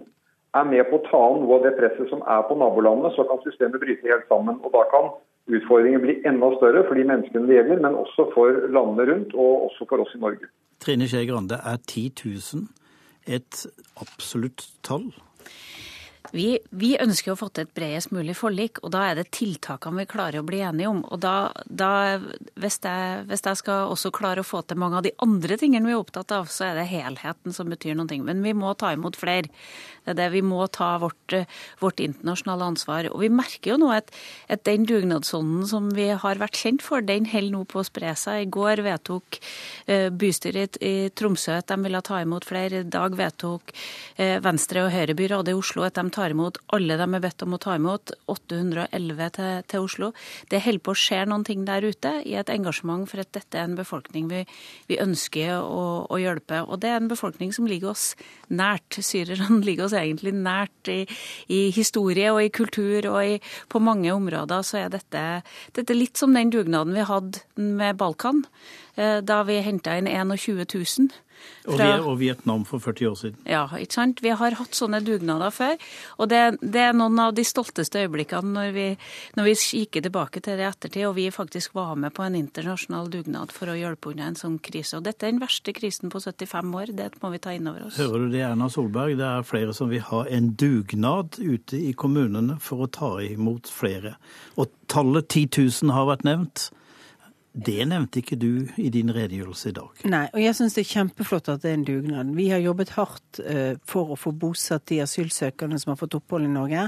er 0.54 0.68
med 0.68 0.86
på 0.88 1.00
å 1.00 1.04
ta 1.08 1.20
an 1.32 1.42
noe 1.42 1.58
av 1.58 1.66
det 1.66 1.74
presset 1.80 2.06
som 2.12 2.22
er 2.22 2.44
på 2.46 2.56
nabolandene, 2.60 3.10
så 3.16 3.26
kan 3.28 3.42
systemet 3.44 3.82
bryte 3.82 4.06
helt 4.06 4.28
sammen. 4.30 4.60
og 4.62 4.72
Da 4.76 4.84
kan 4.92 5.10
utfordringen 5.50 6.04
bli 6.04 6.18
enda 6.28 6.52
større 6.56 6.84
for 6.86 6.94
de 6.94 7.04
menneskene 7.08 7.48
det 7.48 7.58
gjelder, 7.58 7.82
men 7.84 7.98
også 7.98 8.28
for 8.34 8.62
landene 8.72 9.08
rundt, 9.10 9.34
og 9.34 9.68
også 9.68 9.88
for 9.90 10.04
oss 10.04 10.14
i 10.14 10.22
Norge. 10.22 10.50
Trine 10.84 11.08
Skei 11.10 11.26
Grande, 11.26 11.58
er 11.58 11.82
10 11.82 12.12
000 12.22 12.68
et 13.26 13.66
absolutt 14.00 14.70
tall? 14.86 15.10
Vi, 16.34 16.58
vi, 16.70 16.92
ønsker 17.00 17.32
å 17.32 17.38
få 17.38 17.48
til 17.52 17.64
et 17.64 17.74
bredest 17.76 18.12
mulig 18.12 18.34
forlik, 18.36 18.82
og 18.84 18.92
da 18.92 19.06
er 19.08 19.18
det 19.18 19.30
tiltakene 19.36 20.02
vi 20.02 20.08
klarer 20.10 20.42
å 20.42 20.46
bli 20.46 20.60
enige 20.66 20.90
om. 20.90 21.00
Og 21.08 21.20
da, 21.22 21.50
da 21.64 21.90
hvis, 22.18 22.78
jeg, 22.84 23.24
hvis, 23.30 23.44
jeg, 23.46 23.60
skal 23.62 23.92
også 23.92 24.12
klare 24.14 24.44
å 24.44 24.48
få 24.48 24.62
til 24.68 24.80
mange 24.80 25.00
av 25.00 25.06
de 25.06 25.14
andre 25.24 25.56
tingene 25.60 25.88
vi 25.88 25.94
er 25.96 26.02
opptatt 26.02 26.34
av, 26.36 26.50
så 26.52 26.68
er 26.68 26.80
det 26.80 26.88
helheten 26.92 27.56
som 27.56 27.70
betyr 27.72 27.96
noe. 27.96 28.20
Men 28.24 28.42
vi 28.44 28.52
må 28.56 28.74
ta 28.78 28.92
imot 28.96 29.16
flere. 29.16 29.48
Det 30.04 30.14
er 30.14 30.18
det 30.22 30.28
vi 30.32 30.42
må 30.44 30.62
ta 30.72 30.94
vårt, 31.00 31.34
vårt 31.80 32.00
internasjonale 32.00 32.70
ansvar. 32.72 33.08
Og 33.12 33.22
vi 33.24 33.32
merker 33.32 33.74
jo 33.74 33.80
nå 33.82 33.90
at, 33.92 34.12
at 34.48 34.64
den 34.68 34.86
dugnadsånden 34.88 35.66
som 35.68 35.90
vi 35.96 36.10
har 36.12 36.40
vært 36.40 36.60
kjent 36.60 36.84
for, 36.84 37.04
den 37.04 37.28
holder 37.28 37.54
nå 37.54 37.64
på 37.68 37.82
å 37.82 37.86
spre 37.88 38.14
seg. 38.16 38.46
I 38.46 38.52
går 38.52 38.84
vedtok 38.86 39.40
uh, 39.40 40.08
bystyret 40.12 40.80
i, 40.84 41.10
Tromsø 41.12 41.58
at 41.58 41.68
de 41.72 41.80
ville 41.84 42.00
ta 42.04 42.22
imot 42.24 42.46
flere. 42.48 42.84
I 42.84 42.92
dag 42.92 43.16
vedtok 43.18 43.72
uh, 43.72 44.38
Venstre- 44.44 44.86
og 44.86 44.94
Høyrebyrådet 44.94 45.52
i 45.52 45.58
Oslo 45.58 45.84
at 45.84 45.98
de 45.98 46.06
tar 46.18 46.34
imot 46.34 46.58
alle 46.74 46.98
de 46.98 47.06
er 47.06 47.22
bedt 47.22 47.44
om 47.46 47.54
å 47.54 47.60
ta 47.62 47.76
imot. 47.78 48.12
811 48.30 49.30
til, 49.36 49.62
til 49.70 49.86
Oslo. 49.86 50.10
Det 50.50 50.62
holder 50.64 50.84
på 50.84 50.94
å 50.94 50.98
skje 50.98 51.22
noen 51.28 51.46
ting 51.46 51.64
der 51.68 51.86
ute 51.86 52.14
i 52.26 52.34
et 52.40 52.50
engasjement 52.52 53.06
for 53.08 53.22
at 53.22 53.30
dette 53.36 53.58
er 53.58 53.68
en 53.68 53.78
befolkning 53.78 54.28
vi, 54.30 54.42
vi 54.90 54.98
ønsker 55.02 55.54
å, 55.60 55.84
å 56.10 56.20
hjelpe. 56.20 56.64
Og 56.66 56.82
det 56.82 56.92
er 56.92 57.00
en 57.00 57.10
befolkning 57.10 57.54
som 57.54 57.68
ligger 57.70 57.92
oss 57.92 58.10
nært. 58.50 58.98
Syrerne 59.04 59.60
ligger 59.68 59.86
oss 59.86 59.96
egentlig 59.98 60.34
nært 60.36 60.92
i, 60.92 61.00
i 61.52 61.68
historie 61.74 62.32
og 62.34 62.42
i 62.42 62.52
kultur, 62.54 63.10
og 63.12 63.20
i, 63.22 63.38
på 63.70 63.82
mange 63.82 64.12
områder 64.14 64.66
så 64.66 64.82
er 64.82 64.92
dette, 64.92 65.24
dette 65.76 65.96
litt 65.96 66.18
som 66.18 66.34
den 66.34 66.52
dugnaden 66.54 66.96
vi 66.96 67.06
hadde 67.06 67.44
med 67.78 67.98
Balkan, 68.00 68.44
eh, 68.96 69.20
da 69.22 69.42
vi 69.48 69.60
henta 69.64 69.96
inn 69.98 70.08
21 70.10 70.66
000 70.74 71.27
Og, 71.68 71.80
og, 71.80 72.14
Vietnam 72.20 72.64
for 72.64 72.80
40 72.80 73.08
år 73.10 73.16
siden. 73.20 73.40
Ja, 73.48 73.64
ikke 73.76 73.98
sant. 73.98 74.22
Vi 74.24 74.32
har 74.32 74.56
hatt 74.56 74.76
sånne 74.76 75.00
dugnader 75.04 75.52
før. 75.52 75.74
Og 76.16 76.30
det, 76.32 76.40
det 76.62 76.84
er 76.88 76.96
noen 76.96 77.18
av 77.20 77.34
de 77.36 77.44
stolteste 77.44 78.00
øyeblikkene 78.04 78.54
når 78.54 78.72
vi, 78.76 78.86
når 79.36 79.48
vi 79.50 79.54
kikker 79.60 80.06
tilbake 80.06 80.42
til 80.44 80.56
det 80.56 80.64
i 80.64 80.68
ettertid, 80.68 81.04
og 81.10 81.16
vi 81.18 81.28
faktisk 81.34 81.76
var 81.76 81.94
med 82.00 82.14
på 82.16 82.24
en 82.24 82.38
internasjonal 82.38 83.10
dugnad 83.12 83.52
for 83.54 83.68
å 83.68 83.76
hjelpe 83.76 84.14
unna 84.14 84.30
en 84.30 84.38
sånn 84.38 84.56
krise. 84.64 84.96
Og 84.98 85.04
dette 85.06 85.26
er 85.26 85.34
den 85.34 85.42
verste 85.42 85.74
krisen 85.76 86.12
på 86.12 86.22
75 86.24 86.74
år. 86.80 86.94
Det 86.96 87.10
må 87.22 87.32
vi 87.34 87.42
ta 87.44 87.54
inn 87.56 87.68
over 87.68 87.88
oss. 87.90 88.00
Hører 88.00 88.24
du 88.24 88.32
det, 88.32 88.42
Erna 88.48 88.70
Solberg? 88.72 89.18
Det 89.20 89.28
er 89.28 89.46
flere 89.48 89.76
som 89.76 89.92
vil 89.92 90.04
ha 90.08 90.24
en 90.24 90.52
dugnad 90.58 91.38
ute 91.38 91.78
i 91.78 91.92
kommunene 91.92 92.58
for 92.62 92.86
å 92.86 92.90
ta 92.92 93.12
imot 93.24 93.68
flere. 93.72 94.16
Og 94.56 94.72
tallet 94.88 95.28
10 95.28 95.68
000 95.84 95.96
har 95.96 96.08
vært 96.08 96.26
nevnt. 96.28 96.68
Det 97.58 97.82
nevnte 97.90 98.20
ikke 98.20 98.36
du 98.38 98.68
i 98.78 98.86
din 98.94 99.10
redegjørelse 99.10 99.72
i 99.72 99.74
dag. 99.74 100.02
Nei, 100.06 100.24
og 100.30 100.38
jeg 100.38 100.54
syns 100.54 100.76
det 100.76 100.84
er 100.84 100.90
kjempeflott 100.92 101.48
at 101.50 101.64
det 101.64 101.72
er 101.72 101.78
en 101.78 101.86
dugnad. 101.88 102.30
Vi 102.36 102.46
har 102.52 102.62
jobbet 102.62 102.92
hardt 102.94 103.40
uh, 103.42 103.74
for 103.88 104.14
å 104.14 104.18
få 104.18 104.30
bosatt 104.30 104.86
de 104.92 105.00
asylsøkerne 105.02 105.80
som 105.82 105.90
har 105.90 105.98
fått 105.98 106.14
opphold 106.20 106.46
i 106.46 106.52
Norge. 106.52 106.84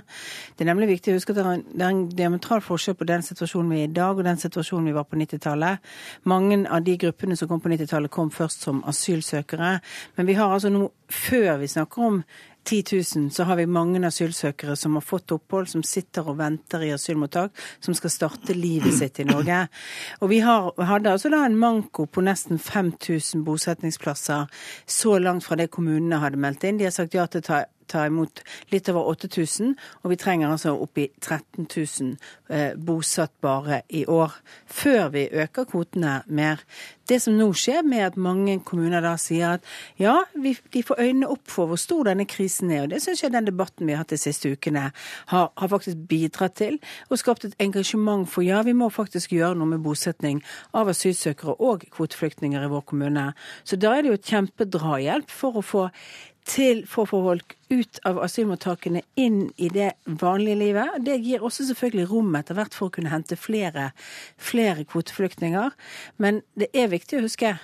Det 0.54 0.62
er 0.62 0.70
nemlig 0.70 0.92
viktig 0.92 1.10
å 1.10 1.18
huske 1.18 1.34
at 1.34 1.40
det 1.40 1.44
er 1.44 1.58
en, 1.58 1.64
det 1.72 1.86
er 1.86 1.94
en 1.96 2.04
diametral 2.22 2.62
forskjell 2.62 2.98
på 3.00 3.08
den 3.10 3.26
situasjonen 3.26 3.74
vi 3.74 3.82
er 3.82 3.90
i 3.90 3.96
dag 3.98 4.14
og 4.14 4.28
den 4.28 4.38
situasjonen 4.38 4.86
vi 4.92 4.94
var 4.94 5.08
på 5.10 5.18
90-tallet. 5.18 5.90
Mange 6.30 6.62
av 6.70 6.86
de 6.86 6.94
gruppene 7.02 7.38
som 7.40 7.50
kom 7.50 7.64
på 7.64 7.72
90-tallet, 7.74 8.14
kom 8.14 8.30
først 8.30 8.68
som 8.68 8.84
asylsøkere. 8.86 9.74
Men 10.18 10.30
vi 10.30 10.38
har 10.38 10.54
altså 10.54 10.70
nå, 10.70 10.86
før 11.10 11.56
vi 11.64 11.72
snakker 11.74 12.06
om 12.06 12.22
10 12.70 12.84
000, 13.16 13.30
så 13.34 13.44
har 13.44 13.58
vi 13.58 13.66
mange 13.66 13.98
asylsøkere 14.06 14.76
som 14.78 14.94
har 14.94 15.02
fått 15.02 15.32
opphold, 15.34 15.66
som 15.72 15.82
sitter 15.82 16.28
og 16.30 16.38
venter 16.38 16.84
i 16.86 16.92
asylmottak, 16.94 17.50
som 17.82 17.96
skal 17.98 18.14
starte 18.14 18.54
livet 18.54 18.94
sitt 18.94 19.18
i 19.18 19.26
Norge. 19.26 19.64
Og 20.20 20.30
vi 20.30 20.38
har, 20.44 20.70
hadde 20.78 21.10
altså 21.10 21.32
da 21.34 21.42
en 21.46 21.58
manko 21.58 22.06
på 22.06 22.22
nesten 22.22 22.62
5000 22.62 23.42
bosetningsplasser 23.44 24.46
så 24.86 25.18
langt 25.18 25.48
fra 25.48 25.58
det 25.58 25.72
kommunene 25.74 26.22
hadde 26.22 26.38
meldt 26.38 26.68
inn. 26.68 26.78
De 26.78 26.86
har 26.86 26.94
sagt 26.94 27.18
ja 27.18 27.26
til 27.26 27.42
å 27.42 27.48
ta 27.50 27.64
ta 27.90 28.06
imot 28.06 28.42
litt 28.70 28.88
over 28.92 29.08
8000, 29.10 29.74
og 30.02 30.12
vi 30.12 30.18
trenger 30.20 30.52
altså 30.52 30.76
oppi 30.78 31.08
13 31.18 31.66
000 31.66 32.12
eh, 32.54 32.76
bosatt 32.78 33.34
bare 33.42 33.82
i 33.88 34.04
år. 34.06 34.36
Før 34.66 35.10
vi 35.14 35.26
øker 35.42 35.68
kvotene 35.70 36.20
mer. 36.26 36.62
Det 37.10 37.18
som 37.22 37.34
nå 37.34 37.48
skjer 37.58 37.82
med 37.86 38.04
at 38.06 38.18
mange 38.20 38.56
kommuner 38.66 39.02
da 39.04 39.16
sier 39.20 39.56
at 39.56 39.66
ja, 39.98 40.16
vi, 40.38 40.54
de 40.72 40.82
får 40.86 41.02
øynene 41.02 41.30
opp 41.34 41.50
for 41.50 41.70
hvor 41.70 41.80
stor 41.80 42.06
denne 42.06 42.26
krisen 42.30 42.70
er, 42.70 42.84
og 42.84 42.94
det 42.94 43.02
syns 43.04 43.24
jeg 43.24 43.34
den 43.34 43.48
debatten 43.48 43.88
vi 43.88 43.96
har 43.96 44.04
hatt 44.04 44.14
de 44.14 44.20
siste 44.20 44.52
ukene 44.54 44.88
har, 45.32 45.50
har 45.50 45.72
faktisk 45.72 46.06
bidratt 46.10 46.56
til, 46.60 46.78
og 47.10 47.20
skapt 47.20 47.48
et 47.48 47.58
engasjement 47.62 48.28
for 48.30 48.46
ja, 48.46 48.62
vi 48.66 48.76
må 48.76 48.90
faktisk 48.94 49.34
gjøre 49.34 49.58
noe 49.58 49.74
med 49.74 49.84
bosetning 49.84 50.40
av 50.76 50.90
asylsøkere 50.92 51.58
og 51.58 51.86
kvoteflyktninger 51.90 52.62
i 52.64 52.70
vår 52.70 52.86
kommune. 52.92 53.30
Så 53.64 53.78
da 53.80 53.96
er 53.96 54.04
det 54.04 54.12
jo 54.12 54.20
et 54.20 54.34
kjempedrahjelp 54.34 55.34
for 55.34 55.60
å 55.60 55.66
få 55.66 55.88
til 56.48 56.84
for 56.88 57.04
å 57.04 57.10
få 57.10 57.20
folk 57.24 57.54
ut 57.70 58.00
av 58.08 58.18
asylmottakene 58.24 59.02
inn 59.20 59.52
i 59.60 59.68
det 59.70 59.92
vanlige 60.20 60.58
livet. 60.58 60.96
Det 61.06 61.18
gir 61.22 61.44
også 61.46 61.68
selvfølgelig 61.68 62.08
rom 62.10 62.34
etter 62.38 62.56
hvert 62.58 62.74
for 62.74 62.88
å 62.88 62.94
kunne 62.94 63.12
hente 63.12 63.38
flere, 63.38 63.90
flere 64.40 64.84
kvoteflyktninger. 64.88 65.76
Men 66.18 66.40
det 66.58 66.70
er 66.74 66.90
viktig 66.90 66.99
å 67.16 67.22
huske 67.24 67.54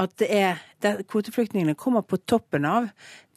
at 0.00 0.14
det 0.20 0.28
er, 0.32 0.60
det, 0.80 0.94
kvoteflyktningene 1.10 1.76
kommer 1.78 2.04
på 2.06 2.16
toppen 2.28 2.64
av 2.64 2.88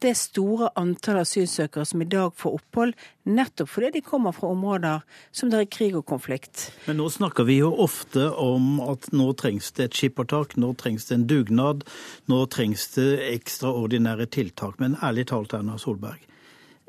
det 0.04 0.14
store 0.20 0.70
antallet 0.80 1.24
asylsøkere 1.24 1.86
som 1.88 2.02
i 2.04 2.08
dag 2.10 2.34
får 2.40 2.58
opphold, 2.58 2.96
nettopp 3.28 3.72
fordi 3.72 3.92
de 3.96 4.02
kommer 4.04 4.36
fra 4.36 4.52
områder 4.52 5.04
som 5.36 5.52
det 5.52 5.62
er 5.62 5.70
krig 5.72 5.96
og 6.00 6.06
konflikt. 6.10 6.66
Men 6.88 7.00
nå 7.00 7.08
snakker 7.12 7.48
vi 7.48 7.60
jo 7.62 7.72
ofte 7.84 8.30
om 8.40 8.82
at 8.84 9.10
nå 9.16 9.30
trengs 9.40 9.72
det 9.78 9.90
et 9.90 10.00
skippertak, 10.00 10.58
nå 10.60 10.74
trengs 10.80 11.08
det 11.08 11.18
en 11.18 11.28
dugnad, 11.30 11.86
nå 12.32 12.42
trengs 12.52 12.90
det 12.98 13.10
ekstraordinære 13.30 14.28
tiltak. 14.36 14.80
Men 14.84 14.98
ærlig 15.04 15.30
talt, 15.32 15.56
Erna 15.56 15.80
Solberg, 15.80 16.28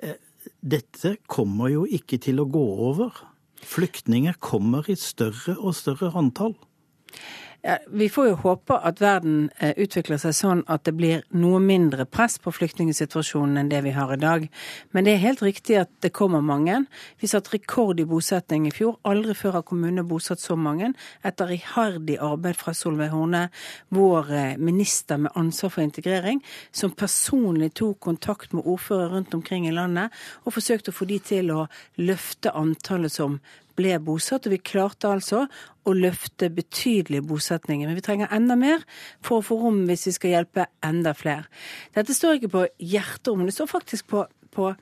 eh, 0.02 0.18
dette 0.60 1.16
kommer 1.30 1.70
jo 1.70 1.86
ikke 1.86 2.18
til 2.22 2.42
å 2.42 2.50
gå 2.50 2.66
over. 2.90 3.14
Flyktninger 3.64 4.38
kommer 4.42 4.90
i 4.90 4.98
større 4.98 5.56
og 5.58 5.74
større 5.78 6.10
antall. 6.18 6.58
Ja, 7.66 7.78
vi 7.86 8.08
får 8.08 8.26
jo 8.28 8.34
håpe 8.42 8.76
at 8.76 8.98
verden 9.00 9.46
eh, 9.56 9.70
utvikler 9.80 10.18
seg 10.20 10.34
sånn 10.36 10.58
at 10.68 10.82
det 10.84 10.92
blir 10.98 11.22
noe 11.32 11.62
mindre 11.64 12.04
press 12.04 12.34
på 12.36 12.52
flyktningsituasjonen 12.52 13.56
enn 13.56 13.70
det 13.72 13.78
vi 13.86 13.94
har 13.96 14.12
i 14.12 14.18
dag. 14.20 14.44
Men 14.92 15.06
det 15.06 15.14
er 15.14 15.22
helt 15.22 15.40
riktig 15.40 15.78
at 15.80 15.88
det 16.04 16.10
kommer 16.12 16.44
mange. 16.44 16.82
Vi 17.22 17.30
satte 17.32 17.54
rekord 17.54 18.02
i 18.02 18.04
bosetning 18.10 18.66
i 18.68 18.74
fjor. 18.74 18.98
Aldri 19.08 19.32
før 19.38 19.56
har 19.56 19.64
kommunene 19.64 20.04
bosatt 20.04 20.44
så 20.44 20.58
mange. 20.60 20.92
Etter 21.24 21.56
iherdig 21.56 22.18
arbeid 22.20 22.60
fra 22.60 22.76
Solveig 22.76 23.14
Horne, 23.16 23.46
vår 23.88 24.36
eh, 24.36 24.60
minister 24.60 25.24
med 25.24 25.32
ansvar 25.32 25.72
for 25.72 25.88
integrering, 25.88 26.44
som 26.68 26.92
personlig 26.92 27.72
tok 27.80 27.96
kontakt 28.10 28.52
med 28.52 28.68
ordførere 28.68 29.14
rundt 29.16 29.32
omkring 29.40 29.64
i 29.70 29.72
landet 29.72 30.12
og 30.44 30.58
forsøkte 30.58 30.92
å 30.92 31.00
få 31.00 31.08
de 31.08 31.22
til 31.32 31.56
å 31.56 31.64
løfte 31.96 32.52
antallet 32.52 33.16
som 33.16 33.40
ble 33.78 33.96
bosatt, 34.02 34.46
og 34.46 34.54
vi 34.54 34.60
klarte 34.62 35.10
altså 35.10 35.44
å 35.84 35.94
løfte 35.96 36.50
betydelige 36.54 37.26
bosetninger. 37.26 37.88
Men 37.88 37.98
vi 37.98 38.04
trenger 38.04 38.32
enda 38.34 38.56
mer 38.58 38.84
for 39.24 39.40
å 39.40 39.46
få 39.46 39.58
rom 39.60 39.82
hvis 39.88 40.08
vi 40.08 40.14
skal 40.16 40.34
hjelpe 40.36 40.68
enda 40.84 41.14
flere. 41.16 41.48
Dette 41.96 42.16
står 42.16 42.38
ikke 42.38 42.54
på 42.54 42.64
hjerterommet, 42.78 43.50
det 43.50 43.58
står 43.58 43.70
faktisk 43.74 44.08
på, 44.12 44.24
på 44.54 44.72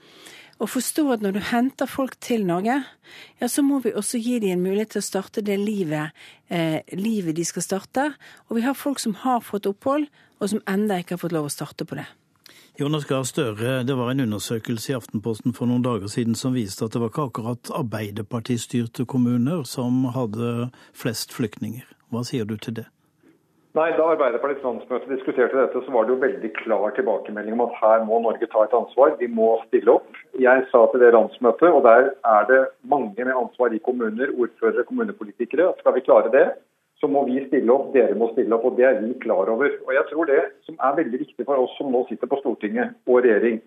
å 0.63 0.69
forstå 0.71 1.07
at 1.17 1.25
når 1.25 1.37
du 1.37 1.43
henter 1.51 1.91
folk 1.91 2.15
til 2.23 2.47
Norge, 2.47 2.79
ja, 3.41 3.49
så 3.51 3.65
må 3.67 3.81
vi 3.83 3.95
også 3.99 4.21
gi 4.23 4.39
dem 4.43 4.57
en 4.57 4.67
mulighet 4.69 4.95
til 4.95 5.03
å 5.03 5.09
starte 5.09 5.43
det 5.45 5.59
livet, 5.59 6.15
eh, 6.49 6.81
livet 6.95 7.37
de 7.37 7.47
skal 7.49 7.67
starte. 7.67 8.13
Og 8.49 8.61
vi 8.61 8.67
har 8.67 8.79
folk 8.79 9.03
som 9.03 9.17
har 9.25 9.43
fått 9.43 9.67
opphold, 9.67 10.07
og 10.39 10.51
som 10.51 10.63
enda 10.71 11.01
ikke 11.01 11.17
har 11.17 11.25
fått 11.25 11.35
lov 11.35 11.51
å 11.51 11.55
starte 11.55 11.87
på 11.87 11.99
det. 11.99 12.07
Jonas 12.81 13.05
Gahr 13.05 13.27
Støre, 13.29 13.83
det 13.85 13.95
var 13.99 14.11
en 14.11 14.21
undersøkelse 14.25 14.93
i 14.93 14.95
Aftenposten 14.97 15.53
for 15.53 15.69
noen 15.69 15.83
dager 15.85 16.09
siden 16.09 16.33
som 16.33 16.55
viste 16.57 16.87
at 16.87 16.95
det 16.95 17.03
var 17.03 17.11
ikke 17.13 17.27
akkurat 17.29 17.71
Arbeiderpartistyrte 17.77 19.05
kommuner 19.05 19.67
som 19.69 20.07
hadde 20.15 20.71
flest 20.97 21.37
flyktninger. 21.37 21.85
Hva 22.09 22.23
sier 22.25 22.49
du 22.49 22.57
til 22.57 22.79
det? 22.81 22.87
Nei, 23.77 23.91
Da 23.99 24.07
Arbeiderpartiets 24.15 24.65
landsmøte 24.65 25.13
diskuterte 25.13 25.61
dette, 25.61 25.85
så 25.85 25.93
var 25.93 26.09
det 26.09 26.15
jo 26.15 26.25
veldig 26.25 26.51
klar 26.63 26.97
tilbakemelding 26.97 27.59
om 27.59 27.67
at 27.67 27.77
her 27.83 28.09
må 28.09 28.25
Norge 28.25 28.49
ta 28.49 28.65
et 28.65 28.79
ansvar. 28.81 29.15
Vi 29.21 29.29
må 29.29 29.53
stille 29.69 29.93
opp. 29.93 30.09
Jeg 30.41 30.65
sa 30.73 30.87
til 30.89 31.05
det 31.05 31.13
landsmøtet, 31.13 31.69
og 31.69 31.85
der 31.85 32.11
er 32.37 32.49
det 32.49 32.63
mange 32.89 33.21
med 33.21 33.37
ansvar 33.37 33.77
i 33.77 33.85
kommuner, 33.85 34.33
ordførere, 34.33 34.89
kommunepolitikere, 34.89 35.69
at 35.69 35.85
skal 35.85 35.97
vi 35.97 36.05
klare 36.09 36.33
det, 36.33 36.47
så 37.03 37.09
må 37.11 37.25
vi 37.27 37.41
stille 37.49 37.75
opp, 37.75 37.91
dere 37.97 38.15
må 38.15 38.31
stille 38.31 38.55
opp. 38.55 38.65
og 38.69 38.77
Det 38.79 38.87
er 38.87 39.01
vi 39.03 39.13
klar 39.25 39.51
over. 39.51 39.75
Og 39.87 39.95
jeg 39.97 40.05
tror 40.11 40.31
Det 40.31 40.43
som 40.67 40.77
er 40.79 40.99
veldig 41.03 41.19
viktig 41.25 41.45
for 41.45 41.59
oss 41.59 41.75
som 41.79 41.91
nå 41.91 42.07
sitter 42.09 42.31
på 42.31 42.39
Stortinget 42.39 42.95
og 43.11 43.25
regjering, 43.27 43.59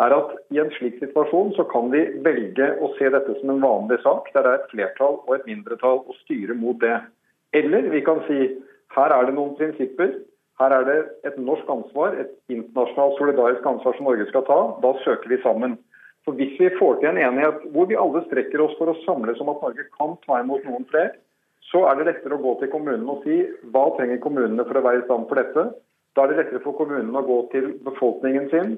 er 0.00 0.12
at 0.16 0.36
i 0.52 0.60
en 0.60 0.72
slik 0.76 0.98
situasjon 1.00 1.54
så 1.56 1.64
kan 1.72 1.90
vi 1.92 2.02
velge 2.26 2.68
å 2.80 2.92
se 2.98 3.08
dette 3.12 3.38
som 3.40 3.50
en 3.52 3.64
vanlig 3.64 3.98
sak, 4.04 4.28
der 4.34 4.44
det 4.44 4.52
er 4.52 4.60
et 4.60 4.70
flertall 4.72 5.18
og 5.24 5.34
et 5.36 5.48
mindretall, 5.48 6.04
og 6.04 6.20
styre 6.24 6.54
mot 6.56 6.78
det. 6.80 6.98
Eller 7.56 7.88
vi 7.92 8.00
kan 8.04 8.20
si 8.28 8.38
her 8.96 9.12
er 9.16 9.26
det 9.28 9.34
noen 9.36 9.56
prinsipper. 9.56 10.12
Her 10.60 10.76
er 10.76 10.84
det 10.84 10.98
et 11.28 11.38
norsk 11.40 11.68
ansvar, 11.68 12.16
et 12.20 12.32
internasjonalt 12.52 13.18
solidarisk 13.18 13.66
ansvar 13.66 13.96
som 13.96 14.08
Norge 14.08 14.28
skal 14.28 14.44
ta. 14.48 14.60
Da 14.84 14.92
søker 15.04 15.32
vi 15.32 15.40
sammen. 15.44 15.78
For 16.24 16.36
Hvis 16.38 16.54
vi 16.60 16.68
får 16.78 17.00
til 17.00 17.08
en 17.08 17.18
enighet 17.18 17.64
hvor 17.74 17.88
vi 17.88 17.98
alle 17.98 18.22
strekker 18.28 18.60
oss 18.62 18.76
for 18.78 18.92
å 18.92 18.98
samles 19.02 19.40
om 19.40 19.50
at 19.50 19.64
Norge 19.64 19.88
kan 19.96 20.16
ta 20.26 20.40
imot 20.40 20.64
noen 20.68 20.84
flere, 20.92 21.16
så 21.72 21.86
er 21.88 21.98
det 21.98 22.08
lettere 22.10 22.36
å 22.36 22.42
gå 22.42 22.52
til 22.60 22.70
kommunen 22.72 23.08
og 23.08 23.24
si 23.24 23.38
hva 23.72 23.86
trenger 23.96 24.20
kommunene 24.22 24.66
for 24.68 24.78
å 24.78 24.84
være 24.84 25.02
i 25.02 25.06
stand 25.06 25.24
for 25.30 25.40
dette. 25.40 25.64
Da 26.12 26.24
er 26.24 26.32
det 26.32 26.42
lettere 26.42 26.60
for 26.64 26.76
kommunen 26.76 27.16
å 27.16 27.24
gå 27.24 27.38
til 27.54 27.72
befolkningen 27.86 28.50
sin, 28.52 28.74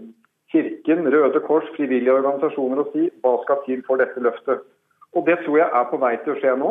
Kirken, 0.54 1.08
Røde 1.10 1.40
Kors, 1.42 1.66
frivillige 1.74 2.14
organisasjoner 2.14 2.84
og 2.84 2.92
si 2.94 3.08
hva 3.24 3.32
skal 3.42 3.62
til 3.64 3.80
for 3.88 3.98
dette 3.98 4.22
løftet. 4.22 4.62
Og 5.14 5.26
Det 5.26 5.40
tror 5.42 5.58
jeg 5.58 5.70
er 5.80 5.88
på 5.90 5.98
vei 6.02 6.14
til 6.22 6.34
å 6.34 6.38
skje 6.38 6.54
nå. 6.60 6.70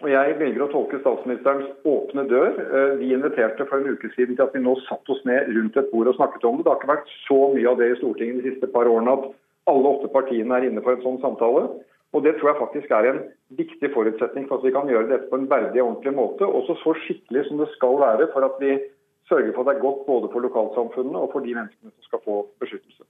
Og 0.00 0.08
Jeg 0.08 0.38
velger 0.38 0.62
å 0.64 0.70
tolke 0.72 1.00
statsministerens 1.02 1.68
åpne 1.84 2.24
dør. 2.30 2.54
Eh, 2.56 2.92
vi 3.02 3.10
inviterte 3.12 3.66
for 3.68 3.80
en 3.80 3.96
uke 3.96 4.08
siden 4.14 4.36
til 4.36 4.46
at 4.46 4.54
vi 4.54 4.62
nå 4.62 4.76
satte 4.86 5.12
oss 5.12 5.24
ned 5.28 5.50
rundt 5.56 5.76
et 5.76 5.90
bord 5.90 6.08
og 6.08 6.16
snakket 6.16 6.46
om 6.48 6.56
det. 6.56 6.64
Det 6.64 6.72
har 6.72 6.78
ikke 6.80 6.94
vært 6.94 7.12
så 7.26 7.40
mye 7.52 7.68
av 7.68 7.78
det 7.82 7.90
i 7.90 7.98
Stortinget 7.98 8.40
de 8.40 8.52
siste 8.52 8.70
par 8.72 8.88
årene 8.88 9.12
at 9.18 9.26
alle 9.68 9.92
åtte 9.92 10.08
partiene 10.14 10.56
er 10.56 10.70
inne 10.70 10.82
for 10.86 10.96
en 10.96 11.04
sånn 11.04 11.20
samtale. 11.20 11.66
Og 12.12 12.24
Det 12.24 12.32
tror 12.36 12.48
jeg 12.50 12.58
faktisk 12.58 12.90
er 12.90 13.06
en 13.06 13.20
viktig 13.58 13.90
forutsetning 13.94 14.48
for 14.48 14.58
at 14.58 14.64
vi 14.66 14.74
kan 14.74 14.88
gjøre 14.90 15.10
dette 15.12 15.28
på 15.30 15.38
en 15.38 15.50
verdig 15.50 15.82
og 15.82 15.88
ordentlig 15.90 16.14
måte. 16.16 16.46
Også 16.46 16.74
så 16.82 16.94
skikkelig 17.04 17.44
som 17.46 17.62
det 17.62 17.68
skal 17.76 18.00
være 18.02 18.26
for 18.32 18.46
at 18.48 18.56
vi 18.62 18.72
sørger 19.30 19.52
for 19.54 19.62
at 19.62 19.68
det 19.68 19.76
er 19.76 19.84
godt 19.86 20.00
både 20.06 20.30
for 20.32 20.42
lokalsamfunnene 20.46 21.22
og 21.22 21.30
for 21.32 21.46
de 21.46 21.54
menneskene 21.54 21.92
som 21.94 22.08
skal 22.08 22.22
få 22.24 22.36
beskyttelse. 22.62 23.06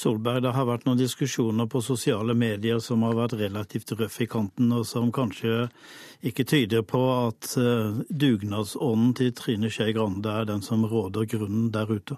Solberg, 0.00 0.40
det 0.44 0.54
har 0.56 0.68
vært 0.68 0.86
noen 0.88 1.00
diskusjoner 1.00 1.68
på 1.68 1.82
sosiale 1.84 2.32
medier 2.38 2.80
som 2.80 3.04
har 3.04 3.18
vært 3.18 3.36
relativt 3.42 3.92
røff 3.98 4.16
i 4.24 4.28
kanten, 4.30 4.72
og 4.72 4.86
som 4.88 5.12
kanskje 5.12 5.66
ikke 6.24 6.46
tyder 6.48 6.86
på 6.86 7.02
at 7.26 7.52
uh, 7.60 8.00
dugnadsånden 8.08 9.12
til 9.20 9.34
Trine 9.36 9.68
Skei 9.72 9.92
Grande 9.96 10.32
er 10.32 10.48
den 10.48 10.64
som 10.64 10.86
råder 10.88 11.28
grunnen 11.28 11.68
der 11.74 11.92
ute? 11.92 12.16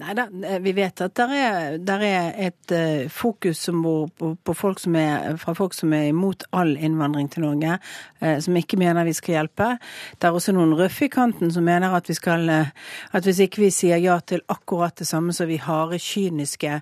Nei 0.00 0.14
da, 0.16 0.24
eh, 0.48 0.58
vi 0.64 0.72
vet 0.72 1.00
at 1.04 1.12
det 1.18 1.24
er, 1.36 1.74
der 1.84 2.02
er 2.06 2.28
et 2.46 2.72
uh, 2.72 3.10
fokus 3.12 3.66
på, 3.68 4.34
på, 4.40 4.54
folk 4.56 4.80
som 4.80 4.96
er, 4.96 5.36
fra 5.36 5.52
folk 5.52 5.76
som 5.76 5.92
er 5.92 6.06
imot 6.08 6.46
all 6.56 6.72
innvandring 6.80 7.28
til 7.32 7.44
Norge, 7.44 7.76
uh, 8.22 8.38
som 8.40 8.56
ikke 8.56 8.78
mener 8.80 9.04
vi 9.04 9.12
skal 9.12 9.36
hjelpe. 9.36 9.68
Det 10.16 10.30
er 10.30 10.38
også 10.38 10.56
noen 10.56 10.72
røffe 10.78 11.10
i 11.10 11.12
kanten 11.12 11.52
som 11.52 11.68
mener 11.68 11.92
at 11.92 12.08
vi 12.08 12.16
skal 12.16 12.48
at 12.48 13.28
hvis 13.28 13.42
ikke 13.44 13.66
vi 13.66 13.70
sier 13.74 14.00
ja 14.00 14.16
til 14.24 14.40
akkurat 14.48 14.96
det 14.96 15.06
samme, 15.10 15.36
som 15.36 15.50
vi 15.50 15.60
harde, 15.60 16.00
kyniske 16.00 16.80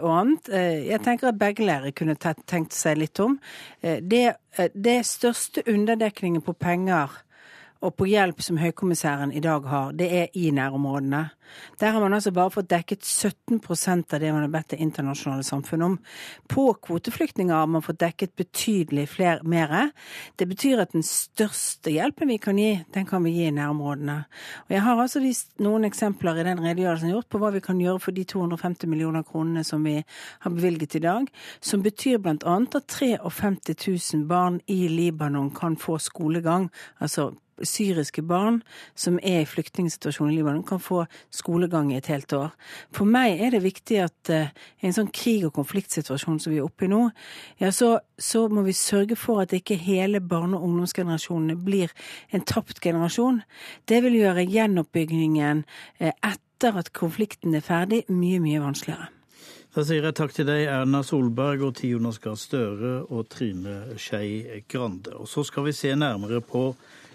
og 0.00 0.08
annet. 0.14 0.48
jeg 0.88 1.00
tenker 1.04 1.28
at 1.28 1.38
begge 1.38 1.66
lærere 1.66 1.92
kunne 1.92 2.16
tenkt 2.18 2.74
seg 2.74 2.98
litt 2.98 3.20
om. 3.20 3.38
det, 3.82 4.24
det 4.74 4.98
største 5.06 5.62
underdekningen 5.68 6.42
på 6.42 6.52
penger 6.52 7.20
og 7.78 7.94
på 7.94 8.08
hjelp 8.10 8.40
som 8.42 8.58
Høykommissæren 8.58 9.32
i 9.32 9.42
dag 9.42 9.66
har, 9.70 9.92
det 9.94 10.08
er 10.10 10.32
i 10.34 10.50
nærområdene. 10.50 11.28
Der 11.80 11.92
har 11.94 12.00
man 12.00 12.12
altså 12.12 12.32
bare 12.34 12.50
fått 12.50 12.68
dekket 12.68 13.06
17% 13.06 14.14
av 14.14 14.20
det 14.20 14.32
man 14.34 14.42
har 14.42 14.50
bedt 14.52 14.74
det 14.74 14.80
internasjonale 14.84 15.46
samfunnet 15.46 15.86
om. 15.86 15.94
På 16.50 16.72
kvoteflyktninger 16.74 17.54
har 17.54 17.70
man 17.70 17.84
fått 17.86 18.00
dekket 18.02 18.34
betydelig 18.36 19.06
flere 19.14 19.46
mer. 19.48 19.92
Det 20.36 20.48
betyr 20.50 20.82
at 20.82 20.92
den 20.92 21.06
største 21.06 21.94
hjelpen 21.94 22.28
vi 22.28 22.40
kan 22.42 22.58
gi, 22.58 22.82
den 22.94 23.06
kan 23.06 23.24
vi 23.24 23.36
gi 23.38 23.46
i 23.48 23.54
nærområdene. 23.54 24.18
Og 24.66 24.76
jeg 24.76 24.84
har 24.84 25.00
altså 25.06 25.22
vist 25.24 25.54
noen 25.62 25.86
eksempler 25.88 26.42
i 26.42 26.46
den 26.50 26.62
redegjørelsen 26.64 27.14
gjort 27.14 27.30
på 27.30 27.40
hva 27.40 27.54
vi 27.54 27.64
kan 27.64 27.80
gjøre 27.80 28.02
for 28.02 28.16
de 28.16 28.26
250 28.28 28.90
millioner 28.90 29.24
kronene 29.24 29.64
som 29.64 29.86
vi 29.86 30.00
har 30.02 30.50
bevilget 30.54 30.98
i 30.98 31.04
dag, 31.06 31.30
som 31.60 31.86
betyr 31.86 32.18
bl.a. 32.18 32.34
at 32.34 32.94
53 32.98 33.86
000 34.14 34.26
barn 34.28 34.60
i 34.66 34.88
Libanon 34.90 35.50
kan 35.54 35.76
få 35.78 35.98
skolegang. 36.02 36.70
altså 36.98 37.32
syriske 37.66 38.22
barn 38.26 38.60
som 38.98 39.18
er 39.22 39.42
i 39.42 39.48
flyktningsituasjon 39.48 40.30
i 40.30 40.36
Libanon, 40.36 40.64
kan 40.66 40.80
få 40.82 41.04
skolegang 41.34 41.92
i 41.92 41.98
et 41.98 42.10
helt 42.12 42.32
år. 42.36 42.54
For 42.94 43.08
meg 43.08 43.40
er 43.42 43.54
det 43.54 43.62
viktig 43.64 44.00
at 44.04 44.32
uh, 44.32 44.52
i 44.80 44.88
en 44.88 44.96
sånn 44.96 45.10
krig- 45.14 45.46
og 45.48 45.54
konfliktsituasjon 45.58 46.40
som 46.42 46.54
vi 46.54 46.60
er 46.60 46.68
oppe 46.68 46.86
i 46.86 46.92
nå, 46.92 47.04
ja, 47.62 47.72
så, 47.74 47.96
så 48.18 48.46
må 48.52 48.64
vi 48.66 48.76
sørge 48.76 49.18
for 49.18 49.44
at 49.44 49.54
ikke 49.56 49.78
hele 49.80 50.20
barne- 50.20 50.58
og 50.58 50.68
ungdomsgenerasjonene 50.70 51.58
blir 51.58 51.94
en 52.30 52.46
tapt 52.46 52.82
generasjon. 52.84 53.42
Det 53.88 54.02
vil 54.04 54.20
gjøre 54.20 54.48
gjenoppbyggingen 54.48 55.64
uh, 55.66 56.10
etter 56.12 56.82
at 56.82 56.92
konflikten 56.96 57.54
er 57.54 57.64
ferdig, 57.64 58.04
mye, 58.10 58.42
mye 58.42 58.64
vanskeligere. 58.64 59.12
Da 59.76 59.84
sier 59.84 60.02
jeg 60.02 60.16
takk 60.16 60.32
til 60.32 60.46
deg, 60.48 60.62
Erna 60.72 61.02
Solberg 61.04 61.60
og 61.66 61.80
Jonas 61.84 62.16
Gahr 62.18 62.38
Støre 62.40 63.02
og 63.04 63.28
Trine 63.30 63.98
Skei 64.00 64.62
Grande. 64.66 65.12
Og 65.20 65.28
så 65.28 65.44
skal 65.44 65.68
vi 65.68 65.74
se 65.76 65.92
nærmere 65.94 66.40
på 66.40 66.70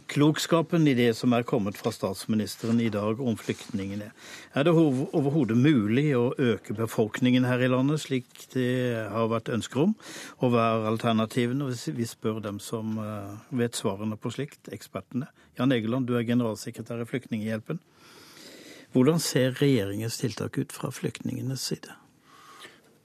klokskapen 0.09 0.87
i 0.87 0.95
det 0.97 1.09
som 1.17 1.33
er 1.35 1.45
kommet 1.47 1.77
fra 1.79 1.91
statsministeren 1.93 2.79
i 2.81 2.89
dag 2.93 3.21
om 3.21 3.37
flyktningene. 3.39 4.09
Er 4.55 4.67
det 4.67 4.73
overhodet 4.73 5.57
mulig 5.57 6.09
å 6.17 6.33
øke 6.37 6.75
befolkningen 6.77 7.47
her 7.47 7.63
i 7.63 7.69
landet, 7.71 8.03
slik 8.03 8.27
det 8.53 9.07
har 9.13 9.31
vært 9.31 9.51
ønsker 9.53 9.85
om? 9.87 9.95
Og 10.41 10.53
hva 10.53 10.67
er 10.73 10.91
alternativene? 10.91 11.71
Vi 11.71 12.07
spør 12.09 12.41
dem 12.43 12.59
som 12.63 12.97
eh, 13.01 13.33
vet 13.63 13.79
svarene 13.79 14.19
på 14.19 14.33
slikt, 14.33 14.71
ekspertene. 14.73 15.29
Jan 15.59 15.73
Egeland, 15.75 16.07
du 16.09 16.17
er 16.17 16.27
generalsekretær 16.27 17.03
i 17.03 17.09
Flyktninghjelpen. 17.09 17.81
Hvordan 18.93 19.19
ser 19.19 19.57
regjeringens 19.57 20.19
tiltak 20.21 20.57
ut 20.57 20.73
fra 20.73 20.91
flyktningenes 20.93 21.65
side? 21.71 21.95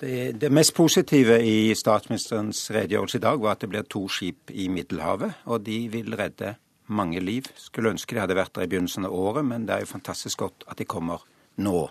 Det, 0.00 0.40
det, 0.40 0.52
mest 0.52 0.74
positive 0.76 1.40
i 1.42 1.74
statsministerens 1.74 2.68
redegjørelse 2.70 3.18
i 3.18 3.22
dag 3.24 3.40
var 3.42 3.56
at 3.56 3.64
det 3.64 3.70
blir 3.72 3.86
to 3.90 4.04
skip 4.12 4.52
i 4.54 4.68
Middelhavet, 4.70 5.40
og 5.50 5.64
de 5.66 5.78
vil 5.90 6.14
redde 6.18 6.54
mange 6.88 7.20
liv. 7.20 7.48
Skulle 7.56 7.92
ønske 7.94 8.14
de 8.14 8.22
hadde 8.22 8.36
vært 8.38 8.54
der 8.56 8.66
i 8.66 8.70
begynnelsen 8.70 9.06
av 9.08 9.14
året, 9.14 9.46
men 9.46 9.66
det 9.68 9.76
er 9.76 9.84
jo 9.84 9.92
fantastisk 9.94 10.44
godt 10.44 10.66
at 10.68 10.80
de 10.80 10.88
kommer 10.88 11.24
nå. 11.62 11.88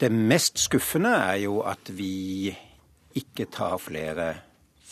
Det 0.00 0.10
mest 0.12 0.58
skuffende 0.58 1.12
er 1.14 1.44
jo 1.44 1.60
at 1.62 1.92
vi 1.94 2.50
ikke 3.14 3.46
tar 3.54 3.78
flere 3.78 4.32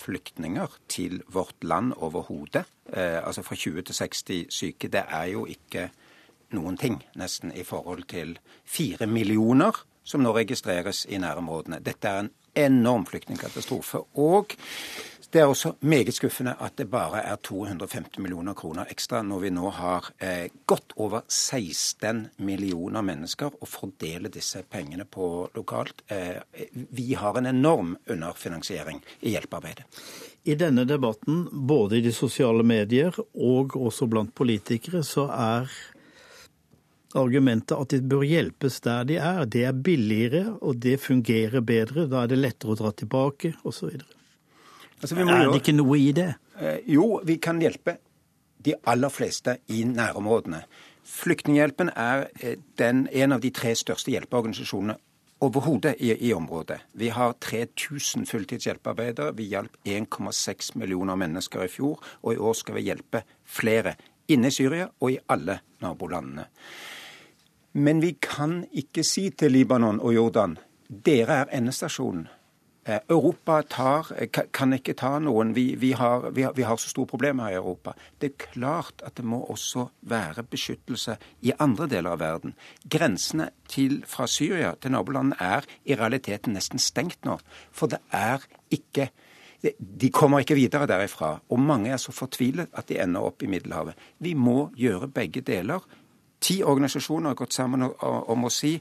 flyktninger 0.03 0.79
til 0.89 1.23
vårt 1.29 1.65
land 1.65 1.93
overhodet. 1.97 2.65
Eh, 2.93 3.19
altså 3.27 3.43
fra 3.43 3.55
20 3.55 3.83
til 3.83 3.95
60 3.95 4.47
syke. 4.49 4.89
Det 4.89 5.05
er 5.09 5.25
jo 5.35 5.47
ikke 5.47 5.91
noen 6.53 6.77
ting, 6.77 7.01
nesten, 7.17 7.53
i 7.55 7.65
forhold 7.65 8.05
til 8.11 8.39
fire 8.65 9.07
millioner 9.07 9.85
som 10.05 10.23
nå 10.23 10.33
registreres 10.37 11.05
i 11.09 11.19
nærområdene. 11.23 11.81
Dette 11.81 12.09
er 12.09 12.25
en 12.25 12.31
enorm 12.55 13.07
flyktningkatastrofe. 13.09 14.03
Og 14.21 14.57
det 15.33 15.41
er 15.41 15.49
også 15.49 15.71
meget 15.81 16.13
skuffende 16.13 16.53
at 16.61 16.77
det 16.77 16.91
bare 16.93 17.23
er 17.25 17.39
250 17.41 18.19
millioner 18.21 18.53
kroner 18.53 18.91
ekstra 18.93 19.23
når 19.25 19.39
vi 19.41 19.53
nå 19.57 19.71
har 19.73 20.11
eh, 20.21 20.51
godt 20.69 20.93
over 21.01 21.23
16 21.25 22.27
millioner 22.45 23.01
mennesker 23.07 23.57
å 23.57 23.69
fordele 23.69 24.29
disse 24.29 24.61
pengene 24.69 25.07
på 25.09 25.49
lokalt. 25.57 26.05
Eh, 26.13 26.37
vi 26.93 27.15
har 27.17 27.39
en 27.41 27.49
enorm 27.49 27.97
underfinansiering 28.13 29.01
i 29.21 29.33
hjelpearbeidet. 29.33 29.89
I 30.45 30.59
denne 30.59 30.85
debatten, 30.85 31.47
både 31.53 31.97
i 31.97 32.05
de 32.05 32.13
sosiale 32.13 32.65
medier 32.67 33.17
og 33.33 33.77
også 33.79 34.11
blant 34.11 34.35
politikere, 34.35 35.01
så 35.07 35.29
er 35.33 35.73
argumentet 37.19 37.77
at 37.77 37.93
de 37.93 38.01
bør 38.09 38.25
hjelpes 38.27 38.81
der 38.85 39.05
de 39.09 39.19
er. 39.21 39.45
Det 39.45 39.65
er 39.69 39.73
billigere, 39.77 40.57
og 40.61 40.81
det 40.83 40.99
fungerer 41.01 41.61
bedre. 41.61 42.07
Da 42.11 42.23
er 42.25 42.33
det 42.33 42.41
lettere 42.41 42.75
å 42.75 42.79
dra 42.79 42.93
tilbake, 42.97 43.55
osv. 43.65 43.99
Altså, 45.03 45.19
er 45.19 45.51
det 45.51 45.61
ikke 45.61 45.77
noe 45.77 45.99
i 45.99 46.13
det? 46.17 46.31
Eh, 46.61 46.81
jo, 46.95 47.21
vi 47.27 47.37
kan 47.43 47.61
hjelpe 47.61 47.99
de 48.63 48.77
aller 48.87 49.11
fleste 49.11 49.59
i 49.75 49.83
nærområdene. 49.89 50.63
Flyktninghjelpen 51.03 51.91
er 51.99 52.29
eh, 52.41 52.61
den, 52.79 53.09
en 53.11 53.35
av 53.35 53.43
de 53.43 53.51
tre 53.51 53.75
største 53.77 54.15
hjelpeorganisasjonene 54.15 54.97
overhodet 55.43 55.97
i, 55.99 56.13
i, 56.29 56.31
området. 56.35 56.79
Vi 56.93 57.11
har 57.11 57.35
3000 57.43 58.29
fulltidshjelpearbeidere. 58.31 59.35
Vi 59.35 59.49
hjalp 59.51 59.77
1,6 59.85 60.77
millioner 60.79 61.19
mennesker 61.19 61.67
i 61.67 61.71
fjor, 61.73 61.99
og 62.23 62.35
i 62.35 62.39
år 62.39 62.55
skal 62.61 62.79
vi 62.79 62.87
hjelpe 62.87 63.25
flere 63.43 63.97
inne 64.31 64.53
i 64.53 64.55
Syria 64.55 64.87
og 65.01 65.11
i 65.11 65.19
alle 65.35 65.59
nabolandene. 65.83 66.47
Men 67.73 68.03
vi 68.03 68.17
kan 68.21 68.63
ikke 68.73 69.05
si 69.05 69.31
til 69.31 69.55
Libanon 69.55 70.01
og 70.01 70.15
Jordan 70.15 70.59
dere 70.93 71.43
er 71.43 71.53
endestasjonen. 71.57 72.29
Eh, 72.85 72.99
Europa 73.09 73.63
tar, 73.63 74.07
eh, 74.17 74.29
kan 74.29 74.73
ikke 74.73 74.95
ta 74.99 75.19
noen. 75.19 75.55
Vi, 75.55 75.77
vi, 75.79 75.93
har, 75.93 76.31
vi, 76.31 76.43
har, 76.43 76.53
vi, 76.53 76.63
har, 76.63 76.77
så 76.77 76.89
store 76.89 77.07
problemer 77.07 77.45
her 77.45 77.53
i 77.53 77.61
Europa. 77.61 77.95
Det 78.19 78.33
er 78.33 78.47
klart 78.53 79.03
at 79.07 79.15
det 79.15 79.25
må 79.25 79.39
også 79.47 79.87
være 80.01 80.43
beskyttelse 80.43 81.17
i 81.43 81.53
andre 81.59 81.87
deler 81.87 82.17
av 82.17 82.19
verden. 82.19 82.57
Grensene 82.91 83.51
til, 83.69 84.03
fra 84.07 84.27
Syria 84.27 84.75
til 84.75 84.97
nabolandene 84.97 85.39
er 85.39 85.69
i 85.87 85.95
realiteten 85.95 86.59
nesten 86.59 86.83
stengt 86.83 87.23
nå. 87.25 87.39
For 87.71 87.87
det 87.87 88.03
er 88.11 88.43
ikke 88.71 89.13
De 89.63 90.09
kommer 90.11 90.41
ikke 90.43 90.57
videre 90.59 90.89
derifra. 90.91 91.37
Og 91.55 91.61
mange 91.63 91.93
er 91.95 91.97
så 92.03 92.11
fortvilet 92.11 92.67
at 92.75 92.89
de 92.89 92.97
ender 92.99 93.23
opp 93.23 93.45
i 93.45 93.47
Middelhavet. 93.47 93.95
Vi 94.19 94.35
må 94.35 94.73
gjøre 94.75 95.07
begge 95.07 95.41
deler. 95.41 95.79
Ti 96.43 96.63
organisasjoner 96.67 97.31
har 97.31 97.39
gått 97.39 97.55
sammen 97.55 97.85
om 98.03 98.45
å 98.45 98.51
si 98.51 98.75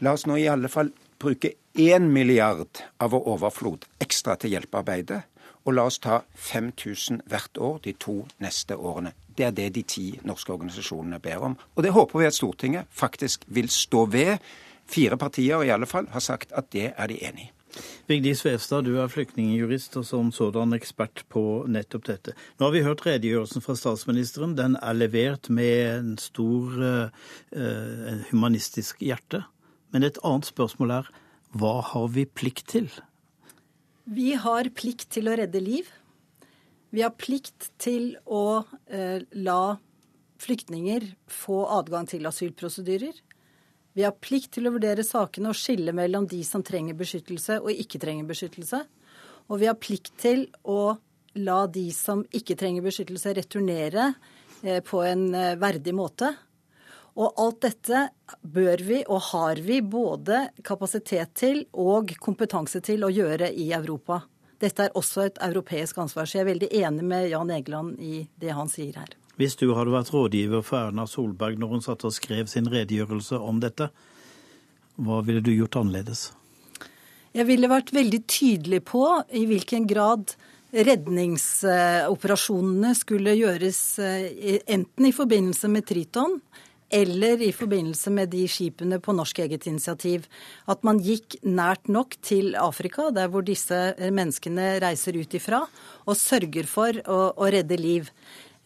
la 0.00 0.14
oss 0.16 0.26
nå 0.26 0.38
i 0.40 0.48
alle 0.48 0.68
fall 0.72 0.90
bruke 1.20 1.52
én 1.76 2.08
milliard 2.12 2.80
av 2.98 3.12
vår 3.12 3.28
overflod 3.34 3.84
ekstra 4.00 4.36
til 4.40 4.56
hjelpearbeidet. 4.56 5.22
Og 5.66 5.74
la 5.74 5.86
oss 5.88 5.98
ta 5.98 6.20
5000 6.38 7.24
hvert 7.26 7.58
år 7.58 7.80
de 7.84 7.96
to 8.00 8.20
neste 8.40 8.76
årene. 8.76 9.12
Det 9.36 9.48
er 9.48 9.56
det 9.56 9.72
de 9.74 9.82
ti 9.82 10.06
norske 10.24 10.54
organisasjonene 10.54 11.18
ber 11.20 11.42
om. 11.50 11.56
Og 11.74 11.82
det 11.82 11.92
håper 11.92 12.22
vi 12.22 12.28
at 12.28 12.38
Stortinget 12.38 12.88
faktisk 12.90 13.44
vil 13.48 13.68
stå 13.68 14.06
ved. 14.06 14.38
Fire 14.86 15.18
partier 15.18 15.66
i 15.66 15.74
alle 15.74 15.88
fall 15.90 16.06
har 16.12 16.22
sagt 16.22 16.54
at 16.54 16.70
det 16.72 16.92
er 16.96 17.10
de 17.10 17.18
enig 17.26 17.48
i. 17.48 17.55
Vigdis 18.10 18.44
Vevstad, 18.46 18.86
du 18.86 19.00
er 19.02 19.10
flyktningjurist 19.10 19.98
og 20.00 20.06
som 20.08 20.30
sådan 20.34 20.76
ekspert 20.76 21.24
på 21.32 21.64
nettopp 21.70 22.06
dette. 22.08 22.36
Nå 22.58 22.68
har 22.68 22.74
vi 22.74 22.84
hørt 22.86 23.04
redegjørelsen 23.06 23.64
fra 23.64 23.76
statsministeren. 23.78 24.56
Den 24.58 24.78
er 24.80 24.96
levert 24.96 25.50
med 25.50 25.82
en 25.90 26.16
stor 26.20 26.78
uh, 26.78 28.24
humanistisk 28.30 29.02
hjerte. 29.04 29.42
Men 29.94 30.06
et 30.06 30.20
annet 30.26 30.48
spørsmål 30.48 30.98
er 31.00 31.12
hva 31.56 31.78
har 31.92 32.08
vi 32.12 32.26
plikt 32.28 32.66
til? 32.74 32.90
Vi 34.06 34.34
har 34.38 34.68
plikt 34.76 35.08
til 35.14 35.30
å 35.30 35.36
redde 35.38 35.62
liv. 35.62 35.88
Vi 36.94 37.02
har 37.02 37.14
plikt 37.18 37.70
til 37.82 38.14
å 38.24 38.62
eh, 38.86 39.24
la 39.34 39.76
flyktninger 40.42 41.08
få 41.32 41.64
adgang 41.78 42.06
til 42.08 42.28
asylprosedyrer. 42.28 43.16
Vi 43.96 44.04
har 44.04 44.12
plikt 44.20 44.50
til 44.58 44.68
å 44.68 44.74
vurdere 44.74 45.00
sakene 45.06 45.48
og 45.48 45.56
skille 45.56 45.94
mellom 45.96 46.26
de 46.28 46.42
som 46.44 46.60
trenger 46.60 46.98
beskyttelse 46.98 47.62
og 47.62 47.70
ikke 47.72 48.00
trenger 48.02 48.28
beskyttelse. 48.28 48.82
Og 49.48 49.62
vi 49.62 49.70
har 49.70 49.78
plikt 49.80 50.12
til 50.20 50.42
å 50.68 50.98
la 51.40 51.62
de 51.72 51.86
som 51.96 52.20
ikke 52.36 52.58
trenger 52.60 52.84
beskyttelse, 52.84 53.32
returnere 53.38 54.10
eh, 54.60 54.82
på 54.84 55.00
en 55.00 55.30
eh, 55.32 55.56
verdig 55.56 55.96
måte. 55.96 56.34
Og 57.16 57.40
alt 57.40 57.62
dette 57.64 58.02
bør 58.44 58.84
vi 58.84 59.00
og 59.08 59.30
har 59.30 59.64
vi 59.64 59.80
både 59.80 60.42
kapasitet 60.60 61.32
til 61.40 61.62
og 61.72 62.12
kompetanse 62.20 62.84
til 62.84 63.06
å 63.06 63.12
gjøre 63.12 63.48
i 63.48 63.70
Europa. 63.72 64.26
Dette 64.60 64.90
er 64.90 64.96
også 64.96 65.24
et 65.24 65.40
europeisk 65.44 66.04
ansvar, 66.04 66.28
så 66.28 66.38
jeg 66.38 66.44
er 66.44 66.52
veldig 66.52 66.74
enig 66.84 67.08
med 67.16 67.30
Jan 67.32 67.52
Egeland 67.56 67.96
i 68.00 68.26
det 68.36 68.52
han 68.56 68.68
sier 68.72 69.00
her. 69.00 69.16
Hvis 69.36 69.52
du 69.60 69.66
hadde 69.76 69.92
vært 69.92 70.08
rådgiver 70.14 70.62
for 70.64 70.88
Erna 70.88 71.04
Solberg 71.08 71.58
når 71.60 71.68
hun 71.74 71.82
satt 71.84 72.04
og 72.08 72.14
skrev 72.16 72.46
sin 72.48 72.70
redegjørelse 72.72 73.36
om 73.38 73.60
dette, 73.60 73.90
Hva 74.96 75.20
ville 75.20 75.44
du 75.44 75.52
gjort 75.52 75.76
annerledes? 75.76 76.32
Jeg 77.36 77.44
ville 77.44 77.68
vært 77.68 77.92
veldig 77.92 78.24
tydelig 78.24 78.80
på 78.88 79.04
i 79.36 79.44
hvilken 79.44 79.84
grad 79.86 80.32
redningsoperasjonene 80.72 82.94
skulle 82.96 83.34
gjøres 83.36 83.98
eh, 84.00 84.56
enten 84.72 85.04
i 85.04 85.12
forbindelse 85.12 85.68
med 85.68 85.84
Triton 85.88 86.40
eller 86.96 87.42
i 87.42 87.52
forbindelse 87.52 88.10
med 88.14 88.28
de 88.30 88.46
skipene 88.48 89.00
på 89.02 89.12
norsk 89.16 89.38
eget 89.42 89.66
initiativ. 89.66 90.26
At 90.70 90.84
man 90.86 91.00
gikk 91.02 91.34
nært 91.42 91.88
nok 91.90 92.14
til 92.22 92.54
Afrika, 92.60 93.10
der 93.10 93.28
hvor 93.32 93.42
disse 93.46 93.94
menneskene 93.98 94.80
reiser 94.84 95.16
ut 95.18 95.34
ifra, 95.34 95.66
og 96.06 96.16
sørger 96.16 96.66
for 96.70 96.92
å, 97.10 97.32
å 97.34 97.44
redde 97.50 97.76
liv. 97.80 98.10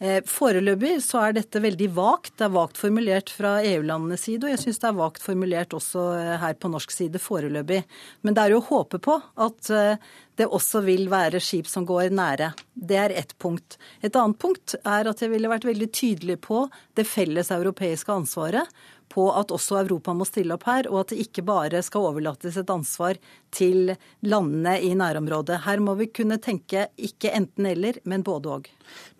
Eh, 0.01 0.23
foreløpig 0.25 0.95
så 1.05 1.19
er 1.27 1.35
dette 1.37 1.59
veldig 1.61 1.91
vagt. 1.93 2.33
Det 2.39 2.47
er 2.47 2.55
vagt 2.55 2.79
formulert 2.81 3.29
fra 3.29 3.59
EU-landenes 3.61 4.23
side, 4.25 4.47
og 4.47 4.55
jeg 4.55 4.61
syns 4.63 4.81
det 4.81 4.87
er 4.89 4.97
vagt 4.97 5.21
formulert 5.21 5.75
også 5.77 6.05
eh, 6.17 6.31
her 6.41 6.55
på 6.57 6.71
norsk 6.73 6.95
side 6.95 7.21
foreløpig. 7.21 7.83
Men 8.25 8.33
det 8.33 8.41
er 8.41 8.55
jo 8.55 8.63
å 8.63 8.67
håpe 8.71 8.97
på 9.05 9.19
at 9.45 9.69
eh, 9.69 10.07
det 10.41 10.47
også 10.49 10.81
vil 10.87 11.05
være 11.11 11.43
skip 11.43 11.69
som 11.69 11.85
går 11.85 12.15
nære. 12.17 12.49
Det 12.73 12.97
er 12.97 13.13
ett 13.13 13.35
punkt. 13.37 13.77
Et 14.01 14.17
annet 14.17 14.41
punkt 14.41 14.73
er 14.81 15.11
at 15.11 15.21
jeg 15.21 15.29
ville 15.35 15.51
vært 15.51 15.69
veldig 15.69 15.91
tydelig 15.93 16.39
på 16.47 16.63
det 16.97 17.05
felles 17.05 17.53
europeiske 17.53 18.15
ansvaret 18.15 18.81
på 19.11 19.27
at 19.35 19.51
også 19.53 19.81
Europa 19.81 20.15
må 20.17 20.25
stille 20.27 20.55
opp 20.55 20.67
her, 20.69 20.89
og 20.91 21.03
at 21.03 21.13
det 21.13 21.21
ikke 21.25 21.43
bare 21.47 21.81
skal 21.85 22.09
overlates 22.11 22.57
et 22.59 22.71
ansvar 22.73 23.19
til 23.53 23.93
landene 24.25 24.77
i 24.81 24.93
nærområdet. 24.97 25.61
Her 25.65 25.83
må 25.83 25.95
vi 25.99 26.09
kunne 26.13 26.39
tenke 26.41 26.87
ikke 26.97 27.33
enten-eller, 27.37 28.01
men 28.07 28.23
både 28.27 28.55
òg. 28.57 28.71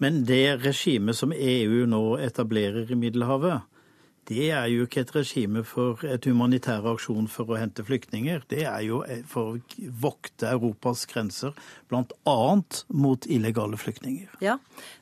Men 0.04 0.24
det 0.28 0.62
regimet 0.66 1.20
som 1.20 1.36
EU 1.36 1.86
nå 1.90 2.04
etablerer 2.24 2.90
i 2.92 3.00
Middelhavet, 3.00 3.68
det 4.30 4.52
er 4.54 4.68
jo 4.70 4.86
ikke 4.86 5.02
et 5.02 5.14
regime 5.16 5.64
for 5.66 6.04
et 6.06 6.26
humanitær 6.30 6.86
aksjon 6.92 7.26
for 7.32 7.50
å 7.50 7.58
hente 7.58 7.84
flyktninger. 7.86 8.44
Det 8.52 8.64
er 8.70 8.84
jo 8.86 9.02
for 9.30 9.56
å 9.56 9.82
vokte 10.04 10.52
Europas 10.52 11.08
grenser, 11.10 11.56
bl.a. 11.90 12.38
mot 12.94 13.26
illegale 13.26 13.80
flyktninger. 13.82 14.30
Ja, 14.46 14.60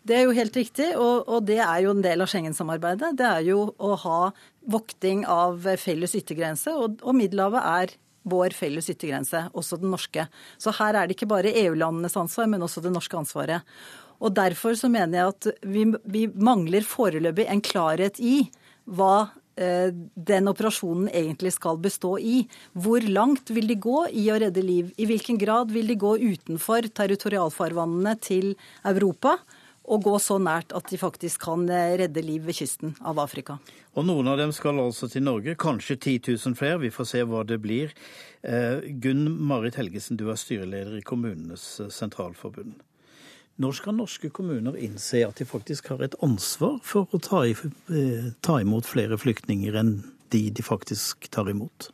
det 0.08 0.18
er 0.18 0.28
jo 0.28 0.36
helt 0.38 0.56
riktig, 0.56 0.94
og, 0.96 1.28
og 1.28 1.50
det 1.50 1.60
er 1.66 1.84
jo 1.84 1.94
en 1.96 2.04
del 2.06 2.24
av 2.24 2.32
Schengen-samarbeidet. 2.32 3.12
Det 3.20 3.28
er 3.28 3.44
jo 3.52 3.66
å 3.76 3.96
ha 4.06 4.20
vokting 4.70 5.26
av 5.30 5.68
felles 5.82 6.16
yttergrense, 6.16 6.72
og, 6.80 7.02
og 7.04 7.20
Middelhavet 7.20 7.68
er 7.74 7.98
vår 8.30 8.56
felles 8.56 8.90
yttergrense, 8.92 9.48
også 9.58 9.80
den 9.82 9.92
norske. 9.94 10.26
Så 10.62 10.74
her 10.80 10.96
er 10.96 11.08
det 11.08 11.18
ikke 11.18 11.30
bare 11.32 11.54
EU-landenes 11.66 12.18
ansvar, 12.20 12.48
men 12.52 12.64
også 12.64 12.84
det 12.86 12.94
norske 12.96 13.20
ansvaret. 13.20 13.68
Og 14.20 14.34
Derfor 14.36 14.76
så 14.76 14.90
mener 14.92 15.22
jeg 15.22 15.34
at 15.34 15.68
vi, 15.68 15.86
vi 16.04 16.26
mangler 16.36 16.88
foreløpig 16.88 17.48
en 17.52 17.64
klarhet 17.64 18.20
i 18.20 18.42
hva 18.90 19.30
eh, 19.60 19.94
den 20.16 20.52
operasjonen 20.52 21.12
egentlig 21.14 21.54
skal 21.56 21.80
bestå 21.82 22.16
i. 22.18 22.44
Hvor 22.74 23.06
langt 23.06 23.54
vil 23.54 23.70
de 23.70 23.78
gå 23.80 24.04
i 24.12 24.28
å 24.34 24.40
redde 24.42 24.66
liv? 24.66 24.92
I 24.98 25.08
hvilken 25.10 25.40
grad 25.42 25.74
vil 25.76 25.90
de 25.92 26.00
gå 26.00 26.18
utenfor 26.18 26.90
territorialfarvannene 27.00 28.18
til 28.26 28.54
Europa? 28.88 29.38
og 29.90 30.06
gå 30.06 30.16
så 30.22 30.38
nært 30.42 30.74
at 30.78 30.90
de 30.92 31.00
faktisk 31.02 31.42
kan 31.48 31.66
eh, 31.74 31.96
redde 32.04 32.22
liv 32.22 32.46
ved 32.46 32.58
kysten 32.60 32.94
av 33.02 33.20
Afrika. 33.22 33.58
Og 33.98 34.06
Noen 34.06 34.30
av 34.30 34.38
dem 34.38 34.54
skal 34.56 34.80
altså 34.82 35.10
til 35.10 35.26
Norge, 35.26 35.58
kanskje 35.60 35.98
10 35.98 36.36
000 36.36 36.58
flere. 36.60 36.82
Vi 36.84 36.94
får 36.94 37.10
se 37.10 37.24
hva 37.26 37.42
det 37.48 37.60
blir. 37.64 37.96
Eh, 38.46 38.86
Gunn 39.02 39.26
Marit 39.50 39.80
Helgesen, 39.80 40.20
du 40.20 40.28
er 40.30 40.40
styreleder 40.40 41.00
i 41.00 41.06
Kommunenes 41.06 41.66
Sentralforbund. 41.96 42.78
Når 43.60 43.76
skal 43.76 43.98
norske 43.98 44.30
kommuner 44.32 44.78
innse 44.80 45.20
at 45.28 45.40
de 45.42 45.48
faktisk 45.48 45.90
har 45.92 46.04
et 46.06 46.16
ansvar 46.24 46.78
for 46.88 47.12
å 47.12 47.20
ta, 47.20 47.44
ta 48.46 48.60
imot 48.64 48.88
flere 48.88 49.20
flyktninger 49.20 49.76
enn 49.82 49.98
de 50.32 50.46
de 50.56 50.64
faktisk 50.64 51.28
tar 51.34 51.50
imot? 51.52 51.90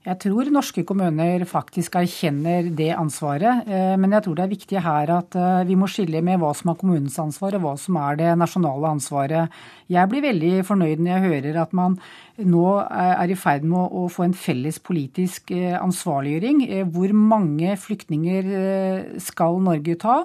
Jeg 0.00 0.16
tror 0.22 0.48
norske 0.48 0.80
kommuner 0.88 1.42
faktisk 1.44 1.98
erkjenner 2.00 2.70
det 2.72 2.88
ansvaret. 2.96 3.66
Eh, 3.68 3.96
men 4.00 4.14
jeg 4.16 4.24
tror 4.24 4.38
det 4.38 4.44
er 4.46 4.52
viktig 4.54 4.80
her 4.80 5.12
at 5.12 5.36
eh, 5.36 5.66
vi 5.68 5.76
må 5.76 5.90
skille 5.92 6.22
med 6.24 6.40
hva 6.40 6.54
som 6.56 6.72
er 6.72 6.78
kommunens 6.80 7.18
ansvar 7.20 7.58
og 7.58 7.66
hva 7.66 7.74
som 7.76 7.98
er 8.00 8.16
det 8.16 8.30
nasjonale 8.40 8.94
ansvaret. 8.94 9.58
Jeg 9.92 10.08
blir 10.08 10.24
veldig 10.24 10.54
fornøyd 10.64 11.04
når 11.04 11.12
jeg 11.12 11.26
hører 11.26 11.60
at 11.66 11.76
man 11.76 11.98
nå 12.46 12.64
er 12.80 13.30
i 13.32 13.36
ferd 13.38 13.64
med 13.68 13.94
å 13.96 14.06
få 14.12 14.24
en 14.26 14.34
felles 14.36 14.78
politisk 14.82 15.50
eh, 15.54 15.76
ansvarliggjøring. 15.78 16.62
Eh, 16.66 16.84
hvor 16.88 17.12
mange 17.16 17.74
flyktninger 17.80 18.50
eh, 18.60 19.08
skal 19.22 19.60
Norge 19.64 19.96
ta? 20.00 20.20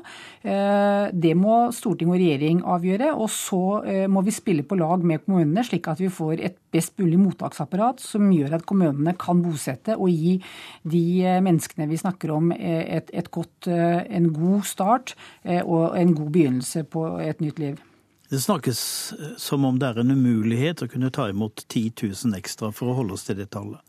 Det 0.46 1.32
må 1.38 1.56
storting 1.74 2.12
og 2.12 2.20
regjering 2.20 2.60
avgjøre. 2.70 3.10
Og 3.18 3.30
så 3.34 3.62
må 4.12 4.22
vi 4.26 4.34
spille 4.36 4.66
på 4.68 4.78
lag 4.78 5.02
med 5.08 5.24
kommunene, 5.26 5.64
slik 5.66 5.90
at 5.90 6.02
vi 6.02 6.12
får 6.14 6.44
et 6.46 6.60
best 6.76 6.94
mulig 7.02 7.18
mottaksapparat 7.22 8.04
som 8.04 8.30
gjør 8.34 8.58
at 8.60 8.68
kommunene 8.70 9.16
kan 9.20 9.42
bosette 9.42 9.96
og 9.98 10.12
gi 10.14 10.36
de 10.86 11.04
menneskene 11.48 11.90
vi 11.90 12.00
snakker 12.02 12.36
om, 12.36 12.54
et, 12.54 13.10
et 13.10 13.32
godt, 13.34 13.72
en 13.72 14.30
god 14.36 14.70
start 14.70 15.16
og 15.66 15.98
en 15.98 16.16
god 16.16 16.32
begynnelse 16.38 16.86
på 16.94 17.08
et 17.26 17.42
nytt 17.42 17.62
liv. 17.64 17.82
Det 18.30 18.40
snakkes 18.42 18.80
eh, 19.14 19.34
som 19.38 19.66
om 19.66 19.80
det 19.80 19.92
er 19.92 20.02
en 20.02 20.16
umulighet 20.16 20.82
å 20.82 20.90
kunne 20.90 21.14
ta 21.14 21.30
imot 21.30 21.68
10 21.68 21.92
000 22.02 22.40
ekstra 22.40 22.72
for 22.74 22.90
å 22.90 22.98
holde 23.02 23.18
oss 23.18 23.28
til 23.28 23.38
det 23.38 23.52
tallet. 23.54 23.82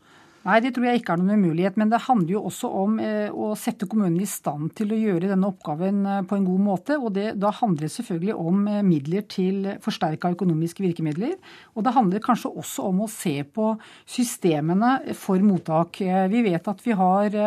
Nei, 0.46 0.60
det 0.62 0.76
tror 0.76 0.84
jeg 0.86 1.00
ikke 1.00 1.14
er 1.16 1.18
noen 1.18 1.40
umulighet. 1.40 1.78
Men 1.80 1.90
det 1.90 2.04
handler 2.04 2.36
jo 2.36 2.42
også 2.46 2.68
om 2.82 3.00
eh, 3.02 3.32
å 3.32 3.48
sette 3.58 3.88
kommunene 3.90 4.22
i 4.22 4.28
stand 4.30 4.70
til 4.78 4.92
å 4.94 4.98
gjøre 5.00 5.32
denne 5.32 5.48
oppgaven 5.48 6.04
eh, 6.06 6.20
på 6.28 6.36
en 6.36 6.44
god 6.46 6.62
måte. 6.62 6.98
Og 7.00 7.16
det, 7.16 7.32
da 7.42 7.50
handler 7.56 7.88
det 7.88 7.94
selvfølgelig 7.96 8.36
om 8.36 8.60
midler 8.86 9.24
til 9.32 9.72
forsterka 9.82 10.30
økonomiske 10.36 10.84
virkemidler. 10.84 11.34
Og 11.74 11.88
det 11.88 11.96
handler 11.96 12.22
kanskje 12.22 12.52
også 12.62 12.86
om 12.92 13.02
å 13.02 13.10
se 13.10 13.40
på 13.56 13.72
systemene 14.04 15.16
for 15.18 15.42
mottak. 15.42 15.98
Vi 16.30 16.44
vet 16.46 16.70
at 16.70 16.84
vi 16.84 16.94
har 16.94 17.40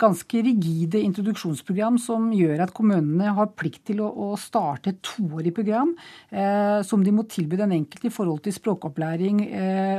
ganske 0.00 0.42
rigide 0.44 1.00
introduksjonsprogram 1.04 1.98
som 2.00 2.30
gjør 2.34 2.64
at 2.64 2.74
kommunene 2.76 3.34
har 3.36 3.50
plikt 3.58 3.84
til 3.90 4.02
å, 4.04 4.08
å 4.08 4.28
starte 4.40 4.92
et 4.92 5.00
toårig 5.04 5.52
program 5.56 5.92
som 6.86 7.02
de 7.04 7.12
må 7.14 7.24
tilby 7.30 7.58
den 7.58 7.74
enkelte 7.74 8.08
i 8.08 8.14
forhold 8.14 8.42
til 8.44 8.54
språkopplæring 8.54 9.42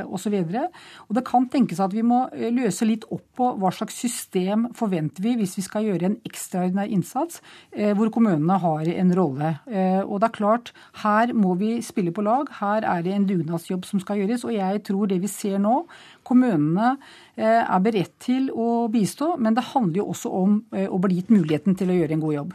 osv. 0.08 0.36
Så 0.42 0.62
og 1.08 1.16
det 1.18 1.24
kan 1.28 1.46
tenkes 1.52 1.80
at 1.82 1.92
vi 1.92 2.04
må 2.06 2.22
eh, 2.32 2.50
løse 2.54 2.86
litt 2.88 3.04
opp 3.12 3.24
på 3.38 3.48
hva 3.60 3.72
slags 3.74 3.98
system 4.00 4.68
forventer 4.76 5.24
vi 5.24 5.34
hvis 5.40 5.56
vi 5.58 5.64
skal 5.66 5.86
gjøre 5.86 6.08
en 6.08 6.18
ekstraordinær 6.28 6.90
innsats 6.92 7.40
eh, 7.76 7.92
hvor 7.96 8.12
kommunene 8.14 8.58
har 8.62 8.88
en 8.92 9.14
rolle. 9.18 9.54
Eh, 9.68 10.00
og 10.02 10.22
det 10.22 10.30
er 10.30 10.36
klart, 10.38 10.72
her 11.02 11.34
må 11.36 11.56
vi 11.60 11.74
spille 11.84 12.14
på 12.14 12.24
lag. 12.24 12.50
Her 12.60 12.86
er 12.94 13.04
det 13.04 13.16
en 13.16 13.28
dugnadsjobb 13.28 13.86
som 13.88 14.02
skal 14.02 14.22
gjøres. 14.22 14.46
Og 14.48 14.56
jeg 14.56 14.82
tror 14.88 15.10
det 15.10 15.20
vi 15.22 15.30
ser 15.30 15.60
nå, 15.62 15.82
kommunene 16.26 16.94
er 17.36 17.80
beredt 17.84 18.12
til 18.20 18.50
å 18.52 18.88
bistå, 18.92 19.32
men 19.40 19.54
det 19.56 19.64
handler 19.70 20.02
jo 20.02 20.10
også 20.12 20.32
om 20.36 20.58
å 20.70 20.98
bli 21.00 21.16
gitt 21.16 21.30
muligheten 21.32 21.78
til 21.78 21.88
å 21.88 21.96
gjøre 21.96 22.16
en 22.18 22.24
god 22.24 22.34
jobb. 22.36 22.52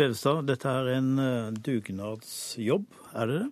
Vevstad, 0.00 0.46
dette 0.48 0.70
er 0.70 0.88
en 0.94 1.10
dugnadsjobb, 1.60 2.86
er 3.12 3.28
det 3.30 3.42
det? 3.42 3.50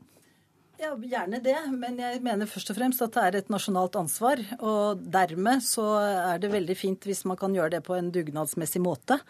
Ja, 0.82 0.96
Gjerne 0.98 1.38
det, 1.38 1.58
men 1.78 2.00
jeg 2.00 2.18
mener 2.26 2.48
først 2.50 2.72
og 2.72 2.76
fremst 2.80 3.02
at 3.04 3.14
det 3.14 3.22
er 3.22 3.36
et 3.38 3.50
nasjonalt 3.52 3.94
ansvar. 4.00 4.40
Og 4.58 5.04
dermed 5.14 5.62
så 5.62 5.84
er 6.02 6.40
det 6.42 6.50
veldig 6.50 6.74
fint 6.74 7.06
hvis 7.06 7.22
man 7.30 7.38
kan 7.38 7.54
gjøre 7.54 7.76
det 7.76 7.84
på 7.86 7.94
en 7.94 8.08
dugnadsmessig 8.10 8.82
måte. 8.82 9.20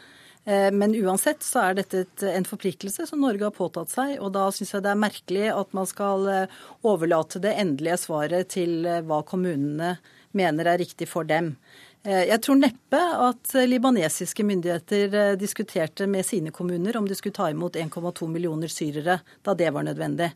Eh, 0.48 0.70
men 0.72 0.96
uansett 0.96 1.44
så 1.44 1.66
er 1.66 1.76
dette 1.82 2.06
en 2.30 2.48
forpliktelse 2.48 3.04
som 3.10 3.20
Norge 3.20 3.44
har 3.44 3.52
påtatt 3.52 3.92
seg. 3.92 4.14
Og 4.24 4.32
da 4.32 4.46
syns 4.48 4.72
jeg 4.72 4.86
det 4.86 4.94
er 4.94 5.02
merkelig 5.04 5.44
at 5.52 5.76
man 5.76 5.90
skal 5.90 6.24
eh, 6.32 6.56
overlate 6.88 7.42
det 7.44 7.52
endelige 7.60 8.00
svaret 8.06 8.48
til 8.56 8.88
eh, 8.88 9.02
hva 9.04 9.20
kommunene 9.28 9.98
mener 10.38 10.68
er 10.70 10.80
riktig 10.80 11.08
for 11.10 11.28
dem. 11.28 11.54
Jeg 12.02 12.40
tror 12.42 12.58
neppe 12.58 12.98
at 12.98 13.52
libanesiske 13.68 14.42
myndigheter 14.42 15.36
diskuterte 15.38 16.08
med 16.10 16.26
sine 16.26 16.50
kommuner 16.50 16.96
om 16.98 17.06
de 17.06 17.14
skulle 17.14 17.36
ta 17.36 17.46
imot 17.52 17.78
1,2 17.78 18.26
millioner 18.26 18.72
syrere 18.72 19.20
da 19.46 19.54
det 19.54 19.68
var 19.70 19.86
nødvendig. 19.86 20.32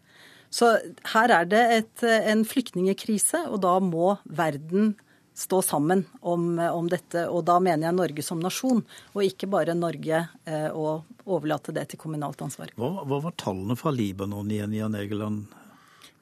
Så 0.51 0.77
her 1.13 1.35
er 1.41 1.49
det 1.51 1.65
et, 1.81 2.05
en 2.07 2.45
flyktningekrise, 2.47 3.49
og 3.51 3.61
da 3.65 3.75
må 3.83 4.15
verden 4.25 4.95
stå 5.37 5.63
sammen 5.63 6.05
om, 6.21 6.59
om, 6.59 6.89
dette. 6.89 7.27
Og 7.29 7.45
da 7.45 7.59
mener 7.61 7.89
jeg 7.89 7.97
Norge 7.99 8.25
som 8.25 8.41
nasjon, 8.41 8.81
og 9.13 9.27
ikke 9.27 9.51
bare 9.53 9.77
Norge 9.77 10.23
eh, 10.49 10.71
og 10.71 11.05
overlate 11.27 11.75
det 11.77 11.91
til 11.91 12.01
kommunalt 12.01 12.41
ansvar. 12.47 12.73
Hva, 12.79 13.05
hva 13.05 13.21
var 13.27 13.37
tallene 13.37 13.77
fra 13.77 13.93
Libanon 13.93 14.51
igjen, 14.51 14.79
Jan 14.79 14.97
Egeland? 14.97 15.45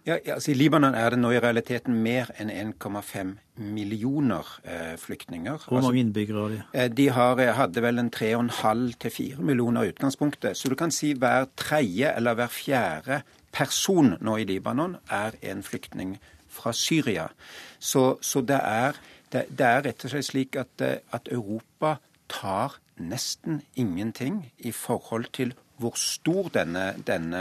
Ja, 0.07 0.19
altså 0.35 0.51
I 0.51 0.55
Libanon 0.55 0.95
er 0.95 1.15
det 1.15 1.19
nå 1.19 1.31
i 1.33 1.39
realiteten 1.41 1.95
mer 2.05 2.29
enn 2.37 2.51
1,5 2.53 3.31
millioner 3.57 4.51
eh, 4.69 4.99
flyktninger. 5.01 5.65
Hvor 5.65 5.79
mange 5.79 5.87
altså, 5.87 6.01
innbyggere 6.03 6.43
har 6.43 6.53
de? 6.53 6.59
Eh, 6.75 6.91
de 6.93 7.07
har, 7.17 7.41
eh, 7.41 7.53
hadde 7.57 7.83
vel 7.83 8.03
en 8.03 8.11
3,5-4 8.13 9.41
millioner 9.41 9.83
i 9.87 9.95
utgangspunktet. 9.95 10.59
Så 10.61 10.69
du 10.69 10.77
kan 10.77 10.93
si 10.93 11.15
hver 11.17 11.49
tredje 11.57 12.13
eller 12.17 12.37
hver 12.37 12.53
fjerde 12.53 13.23
person 13.53 14.19
nå 14.21 14.37
i 14.37 14.45
Libanon 14.45 14.99
er 15.09 15.41
en 15.43 15.65
flyktning 15.65 16.19
fra 16.53 16.73
Syria. 16.77 17.31
Så, 17.79 18.19
så 18.21 18.45
det, 18.45 18.61
er, 18.61 19.01
det, 19.33 19.47
det, 19.49 19.67
er, 19.67 19.85
rett 19.89 20.05
og 20.05 20.13
slett 20.13 20.29
slik 20.29 20.61
at, 20.61 20.85
at 20.85 21.33
Europa 21.33 21.97
tar 22.29 22.77
nesten 23.01 23.63
ingenting 23.75 24.53
i 24.59 24.73
forhold 24.73 25.33
til 25.33 25.57
hvor 25.81 25.97
stor 25.99 26.51
denne, 26.55 26.85
denne, 27.07 27.41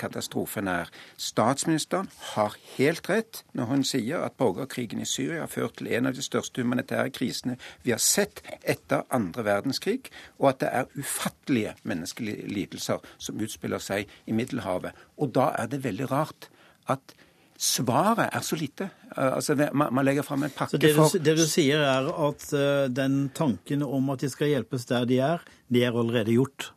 katastrofen 0.00 0.68
er. 0.70 0.90
Statsministeren 1.20 2.08
har 2.32 2.56
helt 2.76 3.10
rett 3.10 3.42
når 3.56 3.70
hun 3.72 3.84
sier 3.84 4.24
at 4.24 4.38
borgerkrigen 4.40 5.02
i 5.02 5.08
Syria 5.08 5.42
har 5.44 5.52
ført 5.52 5.76
til 5.80 5.90
en 5.92 6.08
av 6.08 6.16
de 6.16 6.24
største 6.24 6.64
humanitære 6.64 7.12
krisene 7.16 7.58
vi 7.84 7.92
har 7.94 8.02
sett 8.02 8.42
etter 8.64 9.04
andre 9.14 9.44
verdenskrig, 9.46 10.10
og 10.40 10.54
at 10.54 10.62
det 10.64 10.72
er 10.72 10.90
ufattelige 10.96 11.76
menneskelige 11.84 12.48
lidelser 12.48 13.04
som 13.18 13.40
utspiller 13.42 13.82
seg 13.82 14.08
i 14.26 14.36
Middelhavet. 14.36 14.96
Og 15.20 15.34
da 15.36 15.52
er 15.58 15.70
det 15.72 15.84
veldig 15.84 16.10
rart 16.12 16.50
at 16.92 17.16
svaret 17.58 18.28
er 18.32 18.44
så 18.44 18.56
lite. 18.56 18.88
Altså, 19.16 19.56
man, 19.72 20.04
legger 20.04 20.22
fram 20.22 20.44
en 20.44 20.52
pakke 20.52 20.76
så 20.76 20.80
det 20.80 20.92
du, 20.92 21.00
for 21.00 21.18
Det 21.18 21.36
du 21.38 21.44
sier 21.48 21.80
er 21.80 22.08
at 22.28 22.48
uh, 22.52 22.86
den 22.92 23.30
tanken 23.34 23.82
om 23.82 24.10
at 24.12 24.20
de 24.20 24.30
skal 24.32 24.52
hjelpes 24.52 24.88
der 24.90 25.06
de 25.08 25.20
er, 25.24 25.44
de 25.72 25.84
er 25.84 25.96
allerede 25.96 26.36
gjort? 26.36 26.72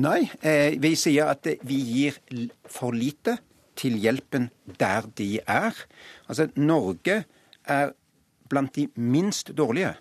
Nei, 0.00 0.30
eh, 0.40 0.78
vi 0.80 0.94
sier 0.96 1.28
at 1.28 1.46
vi 1.68 1.76
gir 1.84 2.16
for 2.72 2.96
lite 2.96 3.36
til 3.76 3.98
hjelpen 4.00 4.48
der 4.80 5.08
de 5.18 5.40
er. 5.40 5.76
Altså, 6.28 6.48
Norge 6.56 7.24
er 7.64 7.92
blant 8.48 8.74
de 8.76 8.88
minst 8.96 9.52
dårlige. 9.56 9.94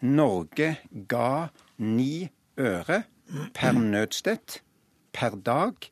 Norge 0.00 0.76
ga 1.08 1.48
ni 1.78 2.28
øre 2.58 3.02
per 3.54 3.72
nødstedt 3.72 4.60
per 5.12 5.36
dag 5.36 5.90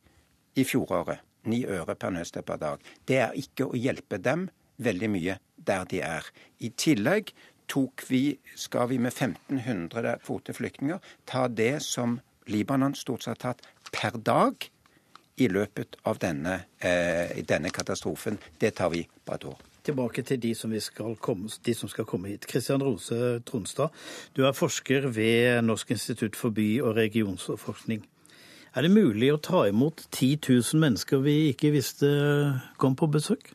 i 0.55 0.63
fjoråret. 0.63 1.19
Ni 1.43 1.63
øre 1.65 1.95
per 1.95 2.09
nødstedt 2.09 2.45
per 2.45 2.57
dag. 2.57 2.79
Det 3.07 3.17
er 3.17 3.37
ikke 3.37 3.69
å 3.69 3.77
hjelpe 3.77 4.17
dem 4.21 4.49
veldig 4.77 5.09
mye 5.09 5.37
der 5.57 5.85
de 5.89 6.01
er. 6.05 6.25
I 6.59 6.69
tillegg 6.69 7.33
tok 7.69 8.03
vi, 8.09 8.39
skal 8.55 8.89
vi 8.89 8.97
med 8.97 9.13
1500 9.13 10.19
kvoteflyktninger 10.25 10.99
ta 11.29 11.47
det 11.47 11.79
som 11.85 12.19
Libanon 12.49 12.95
stort 12.95 13.23
sett 13.23 13.45
hatt 13.47 13.65
per 13.91 14.17
dag 14.17 14.69
i 15.39 15.47
løpet 15.47 15.95
av 16.03 16.19
denne, 16.19 16.65
eh, 16.79 17.43
denne 17.47 17.69
katastrofen. 17.69 18.37
Det 18.59 18.75
tar 18.75 18.89
vi 18.89 19.07
på 19.25 19.33
et 19.33 19.45
år. 19.45 19.57
Tilbake 19.83 20.23
til 20.23 20.39
de 20.39 20.53
som, 20.55 20.79
skal 20.79 21.15
komme, 21.15 21.49
de 21.65 21.73
som 21.73 21.89
skal 21.89 22.05
komme 22.05 22.27
hit. 22.27 22.47
Kristian 22.47 22.83
Rose 22.83 23.39
Tronstad, 23.45 23.89
du 24.35 24.45
er 24.45 24.51
forsker 24.51 25.07
ved 25.07 25.61
Norsk 25.63 25.91
institutt 25.91 26.35
for 26.35 26.49
by- 26.49 26.81
og 26.81 26.95
regionsforskning. 26.95 28.03
Er 28.75 28.81
det 28.81 28.91
mulig 28.91 29.31
å 29.33 29.41
ta 29.41 29.63
imot 29.65 30.07
10 30.11 30.37
000 30.49 30.79
mennesker 30.79 31.23
vi 31.23 31.53
ikke 31.53 31.71
visste 31.71 32.61
kom 32.77 32.95
på 32.95 33.09
besøk? 33.09 33.53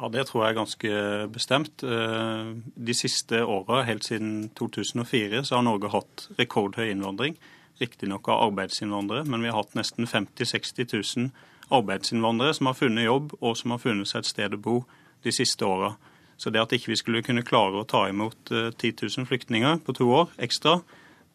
Ja, 0.00 0.08
Det 0.08 0.26
tror 0.26 0.44
jeg 0.44 0.50
er 0.50 0.64
ganske 0.64 1.32
bestemt. 1.32 1.82
Eh, 1.82 2.54
de 2.86 2.94
siste 2.94 3.44
åra, 3.44 3.82
helt 3.84 4.04
siden 4.04 4.50
2004, 4.54 5.44
så 5.44 5.56
har 5.56 5.62
Norge 5.62 5.90
hatt 5.90 6.28
rekordhøy 6.38 6.90
innvandring 6.90 7.36
riktignok 7.80 8.28
av 8.28 8.48
arbeidsinnvandrere, 8.48 9.24
men 9.30 9.42
vi 9.44 9.50
har 9.52 9.58
hatt 9.60 9.76
nesten 9.78 10.06
50 10.06 10.44
000-60 10.44 10.94
000 11.18 11.30
arbeidsinnvandrere 11.74 12.54
som 12.54 12.70
har 12.70 12.78
funnet 12.78 13.04
jobb, 13.04 13.34
og 13.40 13.56
som 13.56 13.74
har 13.74 13.82
funnet 13.82 14.08
seg 14.08 14.24
et 14.24 14.30
sted 14.30 14.56
å 14.56 14.62
bo 14.62 14.78
de 15.24 15.34
siste 15.34 15.66
åra. 15.66 15.94
Så 16.38 16.52
det 16.54 16.62
at 16.62 16.72
ikke 16.72 16.92
vi 16.92 17.00
skulle 17.00 17.22
kunne 17.26 17.42
klare 17.46 17.80
å 17.80 17.88
ta 17.88 18.04
imot 18.08 18.38
10 18.50 18.70
eh, 18.70 19.02
000 19.02 19.26
flyktninger 19.26 19.82
på 19.84 19.94
to 19.98 20.06
år 20.14 20.30
ekstra, 20.38 20.78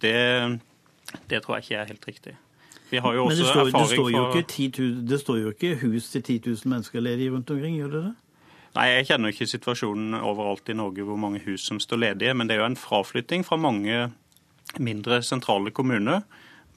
det, 0.03 0.15
det 1.29 1.43
tror 1.43 1.57
jeg 1.57 1.67
ikke 1.67 1.79
er 1.81 1.91
helt 1.91 2.07
riktig. 2.07 2.35
Vi 2.93 3.01
har 3.03 3.15
jo 3.15 3.25
også 3.25 3.35
Men 3.35 3.39
det 3.39 3.47
står, 3.49 3.67
erfaring 3.67 3.87
det 3.87 3.95
står, 3.97 4.09
jo 4.11 4.25
ikke 4.29 4.47
10 4.47 4.71
000, 4.79 5.07
det 5.09 5.19
står 5.19 5.39
jo 5.41 5.53
ikke 5.55 5.75
hus 5.81 6.09
til 6.11 6.23
10 6.23 6.41
000 6.45 6.73
mennesker 6.75 6.99
ledige 7.03 7.31
rundt 7.33 7.51
omkring, 7.51 7.77
gjør 7.77 7.95
det 7.95 8.03
det? 8.03 8.13
Nei, 8.73 8.87
Jeg 8.89 9.05
kjenner 9.05 9.33
ikke 9.33 9.45
situasjonen 9.45 10.15
overalt 10.17 10.69
i 10.69 10.75
Norge 10.77 11.05
hvor 11.05 11.17
mange 11.19 11.41
hus 11.45 11.65
som 11.67 11.79
står 11.79 11.99
ledige, 12.07 12.33
men 12.33 12.49
det 12.49 12.55
er 12.55 12.63
jo 12.63 12.71
en 12.71 12.79
fraflytting 12.79 13.45
fra 13.45 13.57
mange 13.57 14.07
mindre 14.79 15.21
sentrale 15.23 15.71
kommuner. 15.71 16.23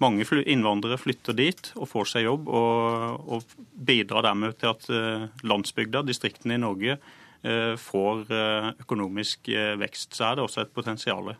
Mange 0.02 0.26
innvandrere 0.44 0.98
flytter 1.00 1.36
dit 1.36 1.70
og 1.76 1.88
får 1.88 2.10
seg 2.10 2.26
jobb, 2.26 2.50
og, 2.52 3.30
og 3.32 3.54
bidrar 3.88 4.26
dermed 4.26 4.58
til 4.60 4.74
at 4.74 4.88
eh, 4.92 5.28
landsbygda, 5.46 6.02
distriktene 6.04 6.58
i 6.58 6.60
Norge, 6.60 6.98
eh, 7.40 7.72
får 7.80 8.26
eh, 8.28 8.68
økonomisk 8.84 9.48
vekst. 9.80 10.12
Så 10.18 10.28
er 10.28 10.36
det 10.36 10.44
også 10.44 10.66
et 10.66 10.74
potensial. 10.76 11.32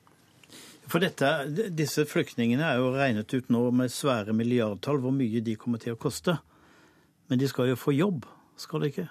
For 0.86 1.02
dette, 1.02 1.28
Disse 1.74 2.06
flyktningene 2.08 2.64
er 2.64 2.80
jo 2.80 2.94
regnet 2.94 3.34
ut 3.34 3.52
nå 3.52 3.66
med 3.74 3.92
svære 3.92 4.32
milliardtall 4.36 5.02
hvor 5.02 5.12
mye 5.12 5.42
de 5.44 5.58
kommer 5.60 5.82
til 5.82 5.96
å 5.96 6.00
koste. 6.00 6.38
Men 7.28 7.42
de 7.42 7.48
skal 7.50 7.72
jo 7.72 7.78
få 7.80 7.92
jobb, 7.92 8.24
skal 8.56 8.84
de 8.84 8.92
ikke? 8.94 9.08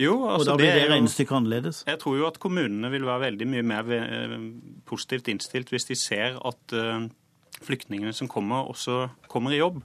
Jo, 0.00 0.14
altså 0.26 0.40
og 0.42 0.46
da 0.48 0.54
blir 0.58 0.72
det, 0.72 0.78
det 0.82 0.90
regnestykket 0.90 1.36
annerledes? 1.38 1.82
Jeg 1.86 2.00
tror 2.02 2.16
jo 2.18 2.26
at 2.26 2.38
kommunene 2.42 2.90
vil 2.90 3.06
være 3.06 3.28
veldig 3.28 3.46
mye 3.50 3.66
mer 3.66 3.90
eh, 3.94 4.38
positivt 4.88 5.30
innstilt 5.30 5.70
hvis 5.70 5.86
de 5.86 5.96
ser 5.98 6.38
at 6.42 6.74
uh, 6.74 7.06
flyktningene 7.62 8.14
som 8.16 8.30
kommer, 8.30 8.66
også 8.72 9.04
kommer 9.30 9.54
i 9.54 9.60
jobb. 9.60 9.82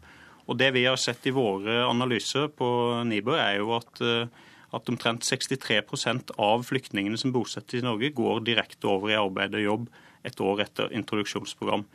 Og 0.50 0.58
Det 0.58 0.72
vi 0.74 0.88
har 0.88 0.98
sett 0.98 1.28
i 1.30 1.34
våre 1.36 1.84
analyser 1.86 2.50
på 2.50 2.68
NIBOR 3.06 3.38
er 3.38 3.60
jo 3.60 3.76
at, 3.78 4.02
uh, 4.02 4.26
at 4.74 4.90
omtrent 4.90 5.28
63% 5.28 6.34
av 6.42 6.66
flyktningene 6.66 7.20
som 7.22 7.34
bosettes 7.36 7.84
i 7.84 7.86
Norge, 7.86 8.10
går 8.10 8.42
direkte 8.48 8.90
over 8.90 9.14
i 9.14 9.20
arbeid 9.20 9.54
og 9.60 9.68
jobb 9.68 9.90
et 10.26 10.42
år 10.42 10.64
etter 10.66 10.96
introduksjonsprogram. 10.98 11.86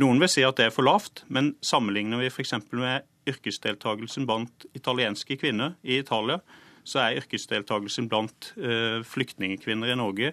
Noen 0.00 0.20
vil 0.20 0.30
si 0.30 0.44
at 0.44 0.60
det 0.60 0.68
er 0.68 0.74
for 0.74 0.84
lavt, 0.84 1.24
men 1.32 1.54
sammenligner 1.64 2.20
vi 2.20 2.28
f.eks. 2.28 2.54
med 2.72 3.08
yrkesdeltakelsen 3.28 4.28
blant 4.28 4.66
italienske 4.76 5.36
kvinner 5.40 5.76
i 5.84 5.98
Italia, 6.02 6.40
så 6.84 7.04
er 7.04 7.20
yrkesdeltakelsen 7.20 8.08
blant 8.10 8.52
uh, 8.58 9.00
flyktningkvinner 9.06 9.92
i 9.92 9.98
Norge 9.98 10.32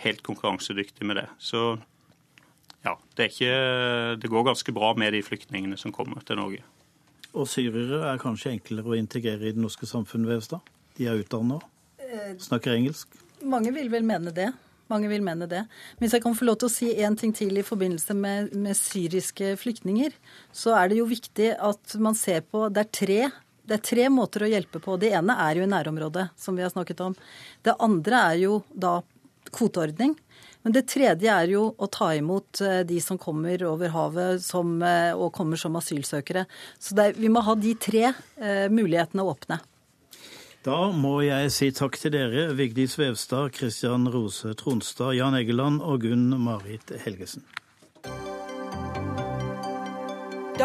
helt 0.00 0.22
konkurransedyktig 0.24 1.06
med 1.06 1.20
det. 1.20 1.26
Så 1.38 1.76
ja, 2.84 2.96
det, 3.16 3.30
ikke, 3.32 3.52
det, 4.22 4.30
går 4.30 4.48
ganske 4.50 4.74
bra 4.74 4.92
med 4.98 5.12
de 5.12 5.22
flyktningene 5.22 5.76
som 5.78 5.92
kommer 5.94 6.24
til 6.26 6.40
Norge. 6.40 6.64
Og 7.32 7.48
syrere 7.48 8.02
er 8.10 8.20
kanskje 8.20 8.56
enklere 8.56 8.92
å 8.92 8.98
integrere 8.98 9.48
i 9.48 9.54
det 9.54 9.62
norske 9.62 9.88
samfunnet, 9.88 10.28
Vevstad? 10.32 10.72
De 10.98 11.06
er 11.08 11.22
utdanna, 11.22 11.60
eh, 12.02 12.34
snakker 12.40 12.74
engelsk? 12.74 13.14
Mange 13.42 13.72
vil 13.72 13.88
vel 13.92 14.04
mene 14.04 14.34
det. 14.34 14.50
Mange 14.92 15.08
vil 15.08 15.22
mene 15.24 15.46
det. 15.48 15.62
Men 15.96 16.04
hvis 16.04 16.18
jeg 16.18 16.24
kan 16.24 16.34
få 16.36 16.44
lov 16.44 16.58
til 16.60 16.68
å 16.68 16.72
si 16.72 16.90
én 17.00 17.16
ting 17.16 17.32
til 17.32 17.56
i 17.56 17.64
forbindelse 17.64 18.14
med, 18.18 18.52
med 18.52 18.76
syriske 18.76 19.54
flyktninger, 19.56 20.12
så 20.52 20.74
er 20.76 20.90
det 20.90 20.98
jo 20.98 21.08
viktig 21.08 21.54
at 21.56 21.96
man 22.02 22.18
ser 22.18 22.42
på 22.44 22.66
Det 22.68 22.82
er 22.82 22.92
tre 22.92 23.20
det 23.72 23.78
er 23.78 23.86
tre 23.88 24.08
måter 24.12 24.44
å 24.44 24.50
hjelpe 24.50 24.82
på. 24.84 24.98
Det 25.00 25.14
ene 25.16 25.32
er 25.40 25.56
jo 25.56 25.64
i 25.64 25.70
nærområdet, 25.72 26.26
som 26.36 26.58
vi 26.58 26.64
har 26.64 26.72
snakket 26.74 27.00
om. 27.00 27.14
Det 27.64 27.72
andre 27.80 28.18
er 28.34 28.40
jo 28.42 28.58
da 28.68 28.98
kvoteordning. 29.48 30.12
Men 30.62 30.74
det 30.76 30.84
tredje 30.92 31.32
er 31.32 31.48
jo 31.50 31.62
å 31.72 31.88
ta 31.90 32.12
imot 32.14 32.60
eh, 32.62 32.82
de 32.86 33.00
som 33.02 33.18
kommer 33.18 33.64
over 33.66 33.90
havet 33.94 34.44
som, 34.44 34.76
eh, 34.84 35.10
og 35.16 35.32
kommer 35.34 35.58
som 35.58 35.78
asylsøkere. 35.80 36.44
Så 36.78 36.94
er, 37.00 37.16
vi 37.16 37.32
må 37.32 37.42
ha 37.42 37.56
de 37.58 37.72
tre 37.80 38.04
eh, 38.12 38.68
mulighetene 38.70 39.24
åpne. 39.24 39.58
Da 40.62 40.78
må 40.94 41.16
jeg 41.24 41.48
si 41.50 41.72
takk 41.74 41.96
til 41.98 42.12
dere, 42.14 42.50
Vigdis 42.54 42.94
Vevstad, 43.00 43.50
Kristian 43.56 44.06
Rose 44.12 44.52
Tronstad, 44.60 45.16
Jan 45.16 45.34
Egeland 45.40 45.80
og 45.82 46.04
Gunn 46.04 46.28
Marit 46.44 46.92
Helgesen. 47.02 47.48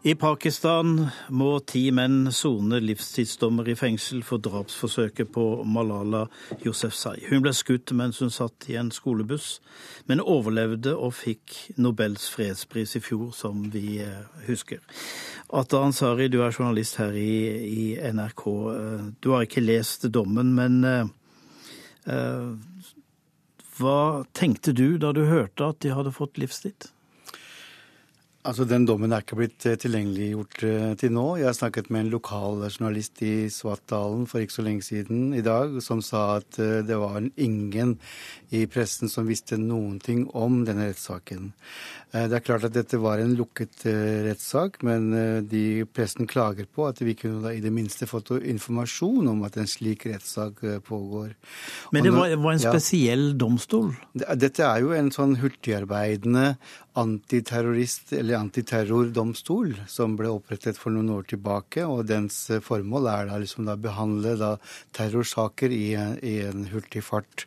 I 0.00 0.14
Pakistan 0.16 0.94
må 1.28 1.50
ti 1.68 1.82
menn 1.92 2.30
sone 2.32 2.78
livstidsdommer 2.80 3.66
i 3.68 3.74
fengsel 3.76 4.22
for 4.24 4.40
drapsforsøket 4.40 5.28
på 5.34 5.42
Malala 5.68 6.22
Yousefzai. 6.64 7.26
Hun 7.28 7.42
ble 7.44 7.52
skutt 7.52 7.92
mens 7.92 8.22
hun 8.24 8.32
satt 8.32 8.64
i 8.72 8.78
en 8.80 8.88
skolebuss, 8.96 9.58
men 10.08 10.22
overlevde 10.24 10.94
og 10.96 11.12
fikk 11.18 11.52
Nobels 11.76 12.30
fredspris 12.32 12.96
i 12.96 13.02
fjor, 13.04 13.34
som 13.36 13.66
vi 13.74 13.98
eh, 14.00 14.22
husker. 14.46 14.80
Atta 15.52 15.82
Ansari, 15.84 16.30
du 16.32 16.38
er 16.40 16.56
journalist 16.56 16.96
her 17.02 17.12
i, 17.12 17.34
i, 17.68 17.84
NRK. 18.00 18.44
Eh, 18.72 19.02
du 19.20 19.28
har 19.34 19.44
ikke 19.44 19.66
lest 19.66 20.08
dommen, 20.08 20.54
men 20.56 20.80
uh, 22.08 22.32
hva 23.76 24.00
tenkte 24.32 24.72
du 24.72 24.96
da 24.96 25.12
du 25.12 25.26
hørte 25.28 25.68
at 25.74 25.84
de 25.84 25.92
hadde 25.92 26.14
fått 26.16 26.40
livstid? 26.40 26.88
Altså, 28.40 28.64
Den 28.64 28.86
dommen 28.88 29.12
er 29.12 29.20
ikke 29.20 29.36
blitt 29.36 29.64
eh, 29.68 29.76
tilgjengeliggjort 29.76 30.62
eh, 30.64 30.92
til 30.96 31.10
nå. 31.12 31.24
Jeg 31.36 31.50
har 31.50 31.56
snakket 31.58 31.90
med 31.92 32.06
en 32.06 32.12
lokal 32.14 32.62
journalist 32.70 33.20
i 33.20 33.50
Svartdalen 33.52 34.22
for 34.30 34.40
ikke 34.40 34.54
så 34.54 34.64
lenge 34.64 34.86
siden 34.86 35.34
i 35.36 35.42
dag, 35.44 35.74
som 35.84 36.00
sa 36.00 36.38
at 36.38 36.56
eh, 36.56 36.78
det 36.88 36.96
var 36.96 37.20
ingen 37.36 37.98
i 38.48 38.62
pressen 38.64 39.12
som 39.12 39.28
visste 39.28 39.60
noen 39.60 39.98
ting 40.00 40.24
om 40.32 40.62
denne 40.64 40.88
rettssaken. 40.88 41.50
Det 42.10 42.36
er 42.36 42.42
klart 42.42 42.64
at 42.66 42.74
dette 42.74 42.98
var 42.98 43.20
en 43.22 43.36
lukket 43.38 43.84
rettssak, 44.26 44.80
men 44.86 45.10
de 45.46 45.84
pressen 45.94 46.26
klager 46.30 46.66
på 46.66 46.88
at 46.88 46.98
vi 47.04 47.14
kunne 47.18 47.42
da 47.44 47.52
i 47.54 47.62
det 47.62 47.70
minste 47.74 48.08
fått 48.10 48.32
informasjon 48.34 49.30
om 49.30 49.44
at 49.46 49.58
en 49.60 49.70
slik 49.70 50.08
rettssak 50.10 50.58
pågår. 50.88 51.36
Men 51.94 52.06
det 52.06 52.14
var, 52.14 52.34
var 52.42 52.56
en 52.56 52.62
spesiell 52.62 53.28
ja, 53.30 53.38
domstol? 53.44 53.92
Dette 54.14 54.66
er 54.66 54.82
jo 54.82 54.94
en 54.96 55.12
sånn 55.14 55.38
hurtigarbeidende 55.38 56.56
antiterrorist- 56.98 58.12
eller 58.12 58.38
antiterrordomstol 58.40 59.74
som 59.88 60.16
ble 60.18 60.30
opprettet 60.32 60.78
for 60.78 60.94
noen 60.94 61.12
år 61.14 61.28
tilbake. 61.30 61.84
og 61.86 62.06
Dens 62.10 62.50
formål 62.66 63.06
er 63.12 63.30
da 63.30 63.38
liksom 63.38 63.68
å 63.70 63.76
behandle 63.78 64.36
da 64.40 64.56
terrorsaker 64.96 65.70
i, 65.70 65.94
i 66.22 66.34
en 66.48 66.66
hurtig 66.72 67.04
fart. 67.06 67.46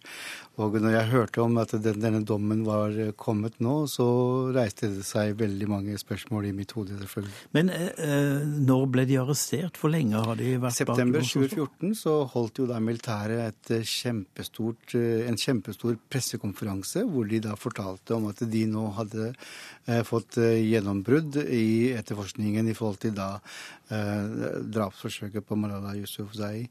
Og 0.61 0.75
når 0.77 0.91
jeg 0.93 1.09
hørte 1.09 1.41
om 1.41 1.55
at 1.57 1.71
denne 1.81 2.19
dommen 2.29 2.59
var 2.67 2.93
kommet 3.17 3.55
nå, 3.63 3.87
så 3.89 4.05
reiste 4.53 4.91
det 4.93 5.05
seg 5.07 5.33
veldig 5.39 5.69
mange 5.71 5.97
spørsmål 5.97 6.45
i 6.45 6.53
mitt 6.53 6.75
hode, 6.77 6.93
selvfølgelig. 6.99 7.33
Men 7.57 7.71
eh, 7.73 8.43
når 8.61 8.85
ble 8.93 9.07
de 9.09 9.17
arrestert? 9.23 9.79
For 9.81 9.89
lenge 9.93 10.21
har 10.21 10.37
de 10.37 10.51
vært? 10.61 10.77
September 10.77 11.25
2014 11.25 11.95
så 11.97 12.15
holdt 12.35 12.61
jo 12.61 12.67
da 12.69 12.77
militæret 12.83 13.41
et 13.47 13.89
kjempestort, 13.89 14.93
en 14.93 15.41
kjempestor 15.41 15.97
pressekonferanse 16.13 17.01
hvor 17.09 17.25
de 17.29 17.41
da 17.43 17.57
fortalte 17.57 18.13
om 18.13 18.29
at 18.29 18.45
de 18.45 18.63
nå 18.69 18.85
hadde 18.99 19.31
eh, 19.31 20.03
fått 20.05 20.37
gjennombrudd 20.37 21.41
i 21.49 21.95
etterforskningen 21.97 22.69
i 22.69 22.77
forhold 22.77 23.01
til 23.01 23.17
da 23.17 23.31
eh, 23.39 23.82
drapsforsøket 23.89 25.45
på 25.45 25.57
Malala 25.59 25.93
Yusufzai. 25.97 26.69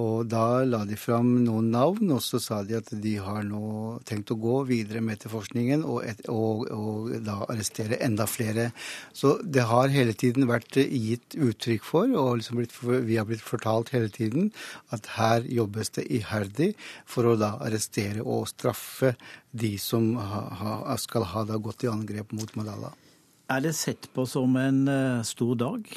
Og 0.00 0.24
da 0.26 0.64
la 0.66 0.80
de 0.88 0.96
fram 0.98 1.28
noen 1.44 1.68
navn, 1.70 2.08
og 2.16 2.22
så 2.24 2.40
sa 2.42 2.56
de 2.66 2.74
at 2.80 2.88
de 2.98 3.12
har 3.22 3.44
nå 3.46 4.00
tenkt 4.08 4.32
å 4.34 4.38
gå 4.42 4.56
videre 4.66 4.98
med 5.04 5.20
etterforskningen 5.20 5.84
og, 5.86 6.00
et, 6.02 6.24
og, 6.32 6.64
og 6.74 7.12
da 7.22 7.36
arrestere 7.44 8.00
enda 8.02 8.26
flere. 8.26 8.72
Så 9.14 9.36
det 9.44 9.68
har 9.70 9.94
hele 9.94 10.16
tiden 10.18 10.48
vært 10.50 10.80
gitt 10.82 11.38
uttrykk 11.38 11.86
for, 11.86 12.10
og 12.10 12.40
liksom 12.40 12.58
blitt, 12.58 12.74
vi 12.82 13.20
har 13.20 13.28
blitt 13.28 13.44
fortalt 13.44 13.94
hele 13.94 14.10
tiden, 14.10 14.50
at 14.90 15.06
her 15.14 15.46
jobbes 15.46 15.94
det 15.94 16.08
iherdig 16.10 16.72
for 17.06 17.30
å 17.30 17.38
da 17.38 17.54
arrestere 17.62 18.24
og 18.24 18.48
straffe 18.50 19.14
de 19.54 19.76
som 19.78 20.16
ha, 20.18 20.44
ha, 20.58 20.98
skal 20.98 21.30
ha 21.30 21.46
da 21.46 21.60
gått 21.62 21.86
i 21.86 21.92
angrep 21.92 22.34
mot 22.34 22.50
Malala. 22.58 22.90
Er 23.52 23.60
det 23.60 23.74
sett 23.76 24.06
på 24.16 24.24
som 24.24 24.56
en 24.56 24.86
uh, 24.88 25.22
stor 25.22 25.54
dag? 25.60 25.88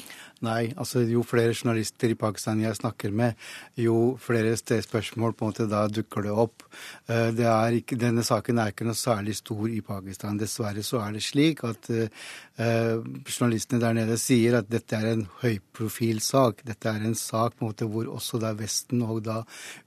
Nei, 0.46 0.68
altså 0.78 1.00
jo 1.02 1.24
flere 1.26 1.50
journalister 1.50 2.12
i 2.12 2.16
Pakistan 2.18 2.60
jeg 2.62 2.76
snakker 2.78 3.10
med, 3.10 3.34
jo 3.74 4.14
flere 4.22 4.52
spørsmål 4.54 5.32
på 5.34 5.44
en 5.44 5.50
måte 5.50 5.66
da 5.66 5.80
dukker 5.90 6.28
det 6.28 6.34
opp. 6.44 6.62
Eh, 7.10 7.32
det 7.34 7.48
ikke, 7.80 7.98
denne 7.98 8.22
saken 8.22 8.60
er 8.62 8.70
ikke 8.70 8.86
noe 8.86 8.98
særlig 8.98 9.34
stor 9.40 9.66
i 9.66 9.80
Pakistan. 9.82 10.38
Dessverre 10.38 10.84
så 10.86 11.00
er 11.02 11.16
det 11.16 11.24
slik 11.26 11.64
at 11.66 11.90
uh, 11.90 13.02
journalistene 13.26 13.80
der 13.82 13.96
nede 13.98 14.18
sier 14.20 14.60
at 14.60 14.70
dette 14.70 14.94
er 14.94 15.08
en 15.10 15.24
høyprofilsak. 15.40 16.62
Dette 16.68 16.92
er 16.92 17.08
en 17.08 17.18
sak 17.18 17.56
på 17.58 17.64
en 17.64 17.72
måte 17.72 17.88
hvor 17.90 18.06
også 18.14 18.38
da 18.42 18.52
Vesten 18.58 19.02
og 19.02 19.24
da 19.26 19.40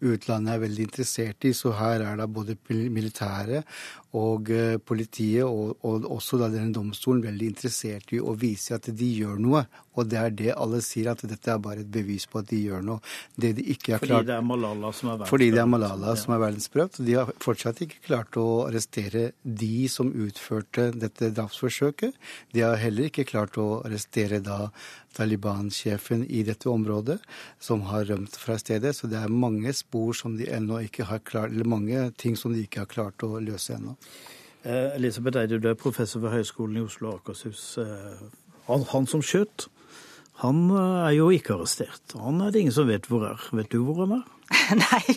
utlandet 0.03 0.57
er 0.57 0.63
veldig 0.65 0.87
interessert 0.89 1.47
i. 1.47 1.53
Så 1.55 1.71
her 1.79 2.03
er 2.03 2.19
da 2.19 2.27
både 2.27 2.57
militære 2.67 3.63
og 4.19 4.51
uh, 4.51 4.75
politiet 4.83 5.47
og, 5.47 5.77
og 5.87 6.11
også 6.17 6.41
da 6.43 6.51
denne 6.51 6.75
domstolen 6.75 7.23
veldig 7.23 7.53
interessert 7.53 8.11
i 8.11 8.19
å 8.19 8.35
vise 8.35 8.75
at 8.75 8.91
de 8.91 9.13
gjør 9.21 9.39
noe. 9.39 9.63
Og 9.99 10.07
det 10.07 10.19
er 10.19 10.35
det 10.41 10.51
alle 10.55 10.79
sier, 10.85 11.11
at 11.11 11.23
dette 11.27 11.51
er 11.51 11.59
bare 11.61 11.83
et 11.83 11.91
bevis 11.91 12.27
på 12.31 12.39
at 12.39 12.47
de 12.51 12.61
gjør 12.63 12.83
noe. 12.85 13.03
Det 13.35 13.53
de 13.57 13.65
ikke 13.73 13.95
har 13.95 14.03
Fordi 14.03 14.13
klart, 14.13 14.29
det 14.29 14.37
er 14.37 14.45
Malala 14.47 14.91
som 14.95 15.09
er 15.11 15.19
verdensprøvd? 15.19 15.31
Fordi 15.33 15.49
det 15.51 15.61
er 15.63 15.69
Malala 15.73 16.15
som 16.21 16.35
er 16.35 16.41
verdensprøvd. 16.45 16.99
De 17.07 17.17
har 17.19 17.33
fortsatt 17.43 17.83
ikke 17.85 18.01
klart 18.07 18.39
å 18.39 18.47
arrestere 18.69 19.25
de 19.43 19.75
som 19.91 20.11
utførte 20.11 20.89
dette 20.95 21.31
drapsforsøket. 21.35 22.17
De 22.55 22.63
har 22.63 22.79
heller 22.79 23.11
ikke 23.11 23.27
klart 23.27 23.59
å 23.59 23.69
arrestere 23.85 24.39
da 24.45 24.69
Taliban-sjefen 25.17 26.23
i 26.23 26.43
dette 26.47 26.69
området, 26.71 27.19
som 27.59 27.83
har 27.89 28.07
rømt 28.07 28.37
fra 28.39 28.55
stedet. 28.61 28.95
Så 28.95 29.11
det 29.11 29.19
er 29.19 29.33
mange 29.43 29.73
spor 29.75 30.15
som 30.17 30.37
de 30.39 30.47
ennå 30.47 30.79
ikke 30.87 31.09
har 31.09 31.19
klart, 31.27 31.51
eller 31.51 31.67
mange 31.67 32.05
ting 32.21 32.39
som 32.39 32.55
de 32.55 32.63
ikke 32.63 32.85
har 32.85 32.91
klart 32.91 33.27
å 33.27 33.35
løse 33.43 33.75
ennå. 33.75 33.97
Eh, 34.63 34.95
Elisabeth 34.95 35.41
Eide, 35.41 35.59
du 35.59 35.67
er 35.71 35.75
professor 35.75 36.21
ved 36.21 36.35
Høgskolen 36.35 36.77
i 36.77 36.85
Oslo 36.85 37.11
og 37.11 37.21
Akershus. 37.21 37.63
Eh, 37.81 38.25
han, 38.67 38.85
han 38.91 39.07
som 39.09 39.23
skjøt, 39.25 39.67
han 40.41 40.69
eh, 40.73 41.07
er 41.07 41.15
jo 41.19 41.31
ikke 41.33 41.53
arrestert. 41.53 42.15
Han 42.17 42.41
er 42.41 42.53
det 42.53 42.63
ingen 42.63 42.73
som 42.73 42.87
vet 42.89 43.05
hvor 43.09 43.27
er. 43.27 43.41
Vet 43.53 43.69
du 43.69 43.83
hvor 43.85 43.99
han 44.01 44.15
er? 44.17 44.29
Nei, 44.75 45.13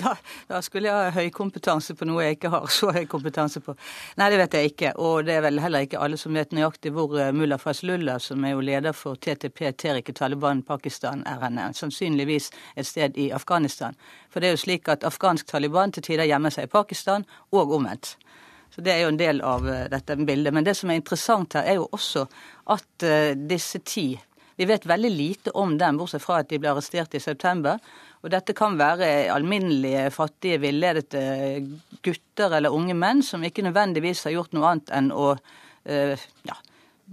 da, 0.00 0.14
da, 0.48 0.60
skulle 0.64 0.88
jeg 0.88 0.96
ha 0.96 1.10
høy 1.12 1.32
kompetanse 1.34 1.92
på 1.98 2.06
noe 2.08 2.22
jeg 2.24 2.36
ikke 2.38 2.52
har 2.52 2.68
så 2.72 2.92
høy 2.94 3.02
kompetanse 3.10 3.60
på. 3.64 3.74
Nei, 4.20 4.28
det 4.32 4.38
vet 4.40 4.54
jeg 4.54 4.70
ikke. 4.70 4.92
Og 5.02 5.26
det 5.26 5.34
er 5.34 5.42
vel 5.44 5.58
heller 5.60 5.84
ikke 5.84 5.98
alle 6.00 6.16
som 6.20 6.36
vet 6.38 6.54
nøyaktig 6.56 6.92
hvor 6.94 7.10
mulla 7.10 7.32
Mullah 7.36 7.60
Fazlullah, 7.60 8.20
som 8.22 8.46
er 8.46 8.54
jo 8.54 8.62
leder 8.64 8.94
for 8.96 9.18
TTP, 9.18 9.72
Terike 9.76 10.14
Taliban 10.16 10.62
Pakistan, 10.66 11.24
er 11.26 11.42
henne. 11.42 11.66
Sannsynligvis 11.76 12.48
et 12.76 12.86
sted 12.86 13.18
i 13.18 13.28
Afghanistan. 13.34 13.98
For 14.30 14.40
det 14.40 14.52
er 14.52 14.56
jo 14.56 14.62
slik 14.62 14.88
at 14.94 15.04
afghansk 15.04 15.50
Taliban 15.50 15.92
til 15.92 16.06
tider 16.06 16.30
gjemmer 16.30 16.54
seg 16.54 16.68
i 16.68 16.72
Pakistan, 16.72 17.26
og 17.50 17.74
omvendt. 17.74 18.14
Så 18.70 18.80
Det 18.84 18.94
er 18.94 19.02
jo 19.02 19.10
en 19.10 19.20
del 19.20 19.42
av 19.42 19.66
eh, 19.68 19.88
dette 19.90 20.16
bildet. 20.22 20.54
Men 20.54 20.64
det 20.64 20.76
som 20.78 20.90
er 20.90 21.00
interessant 21.02 21.58
her, 21.58 21.66
er 21.66 21.80
jo 21.80 21.90
også 21.92 22.28
at 22.70 23.08
disse 23.48 23.80
ti 23.82 24.12
Vi 24.58 24.66
vet 24.66 24.86
veldig 24.86 25.10
lite 25.14 25.50
om 25.54 25.76
dem, 25.78 25.98
bortsett 26.00 26.24
fra 26.24 26.40
at 26.42 26.48
de 26.50 26.58
ble 26.58 26.72
arrestert 26.72 27.14
i 27.14 27.22
september. 27.22 27.78
Og 28.26 28.32
dette 28.32 28.54
kan 28.58 28.74
være 28.78 29.28
alminnelige, 29.30 30.08
fattige, 30.10 30.58
villedete 30.58 31.20
gutter 32.02 32.56
eller 32.58 32.74
unge 32.74 32.96
menn 32.98 33.22
som 33.22 33.44
ikke 33.46 33.62
nødvendigvis 33.68 34.24
har 34.26 34.34
gjort 34.34 34.56
noe 34.56 34.72
annet 34.72 34.90
enn 34.98 35.12
å 35.14 35.28
uh, 35.36 36.24
ja, 36.50 36.56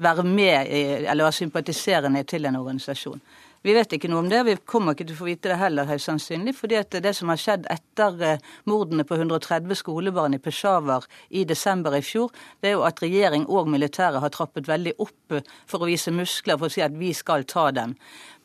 være 0.01 0.25
med 0.25 0.71
i, 0.73 0.81
eller 1.03 1.27
være 1.27 1.37
sympatiserende 1.43 2.23
til 2.25 2.49
en 2.49 2.57
organisasjon. 2.63 3.21
Vi 3.65 3.73
vet 3.73 3.95
ikke 3.95 4.11
noe 4.11 4.21
om 4.21 4.27
det. 4.29 4.43
Vi 4.45 4.53
kommer 4.69 4.93
ikke 4.93 5.07
til 5.09 5.15
å 5.15 5.17
få 5.23 5.25
vite 5.25 5.49
det 5.49 5.55
heller, 5.57 5.87
høyst 5.89 6.05
sannsynlig. 6.05 6.53
fordi 6.53 6.75
at 6.77 6.97
det 7.01 7.13
som 7.17 7.31
har 7.33 7.39
skjedd 7.41 7.63
etter 7.73 8.19
eh, 8.21 8.43
mordene 8.69 9.01
på 9.03 9.17
130 9.17 9.79
skolebarn 9.79 10.37
i 10.37 10.39
Peshawar 10.39 11.07
i 11.29 11.47
desember 11.49 11.95
i 11.97 12.03
fjor, 12.05 12.29
det 12.61 12.69
er 12.69 12.75
jo 12.75 12.83
at 12.85 13.01
regjering 13.01 13.47
og 13.49 13.71
militære 13.73 14.21
har 14.21 14.29
trappet 14.29 14.69
veldig 14.69 14.93
opp 15.01 15.33
eh, 15.33 15.41
for 15.65 15.81
å 15.81 15.89
vise 15.89 16.13
muskler, 16.13 16.59
for 16.61 16.69
å 16.69 16.75
si 16.75 16.83
at 16.85 16.93
vi 16.93 17.09
skal 17.17 17.47
ta 17.49 17.71
dem. 17.73 17.95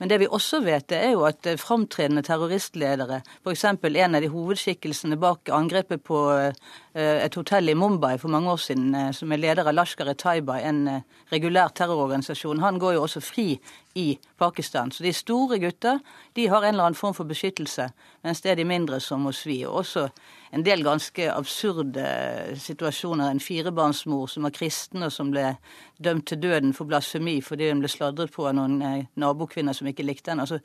Men 0.00 0.08
det 0.08 0.22
vi 0.22 0.30
også 0.38 0.62
vet, 0.64 0.88
det 0.88 1.02
er 1.04 1.12
jo 1.12 1.26
at 1.28 1.44
eh, 1.44 1.60
framtredende 1.60 2.24
terroristledere, 2.24 3.20
f.eks. 3.44 3.66
en 3.66 4.16
av 4.16 4.24
de 4.24 4.32
hovedskikkelsene 4.32 5.20
bak 5.20 5.52
angrepet 5.52 6.00
på 6.00 6.22
et 7.00 7.36
hotell 7.36 7.70
i 7.70 7.74
Mumbai 7.78 8.16
for 8.18 8.32
mange 8.32 8.50
år 8.50 8.58
siden, 8.64 8.96
som 9.14 9.30
er 9.30 9.38
leder 9.38 9.68
av 9.68 9.76
Lashkar-e-Taiba, 9.76 10.56
en 10.66 10.80
regulær 11.30 11.70
terrororganisasjon, 11.76 12.64
han 12.64 12.80
går 12.82 12.96
jo 12.96 13.04
også 13.04 13.22
fri 13.22 13.46
i 13.94 14.18
Pakistan. 14.38 14.92
Så 14.92 15.02
de 15.02 15.12
store 15.12 15.58
gutta 15.58 15.98
de 16.32 16.46
har 16.46 16.62
en 16.62 16.74
eller 16.74 16.84
annen 16.84 16.98
form 16.98 17.14
for 17.14 17.24
beskyttelse, 17.24 17.88
mens 18.22 18.40
det 18.40 18.52
er 18.52 18.60
de 18.60 18.64
mindre 18.64 19.00
som 19.00 19.24
må 19.26 19.32
svi. 19.34 19.64
Og 19.66 19.82
også 19.82 20.06
en 20.52 20.64
del 20.66 20.84
ganske 20.86 21.26
absurde 21.32 22.04
situasjoner. 22.58 23.30
En 23.30 23.42
firebarnsmor 23.42 24.26
som 24.30 24.46
var 24.46 24.54
kristen, 24.54 25.02
og 25.02 25.12
som 25.12 25.32
ble 25.34 25.56
dømt 25.98 26.28
til 26.30 26.42
døden 26.42 26.74
for 26.74 26.90
blasfemi 26.90 27.40
fordi 27.42 27.70
hun 27.70 27.82
ble 27.82 27.90
sladret 27.90 28.32
på 28.34 28.46
av 28.46 28.56
noen 28.58 28.80
eh, 28.82 29.06
nabokvinner 29.18 29.76
som 29.76 29.90
ikke 29.90 30.06
likte 30.06 30.32
henne. 30.32 30.46
Altså, 30.46 30.60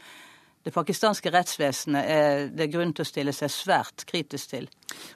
det 0.65 0.73
pakistanske 0.73 1.29
rettsvesenet 1.29 2.07
er 2.09 2.47
det 2.49 2.71
grunn 2.73 2.93
til 2.93 3.05
å 3.05 3.09
stille 3.09 3.33
seg 3.37 3.51
svært 3.53 4.05
kritisk 4.09 4.55
til. 4.55 4.69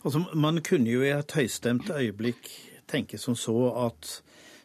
Altså, 0.03 0.21
man 0.33 0.61
kunne 0.65 0.91
jo 0.91 1.05
i 1.05 1.13
et 1.13 1.33
høystemt 1.33 1.89
øyeblikk 1.89 2.49
tenke 2.89 3.17
som 3.21 3.37
så 3.37 3.55
at 3.87 4.19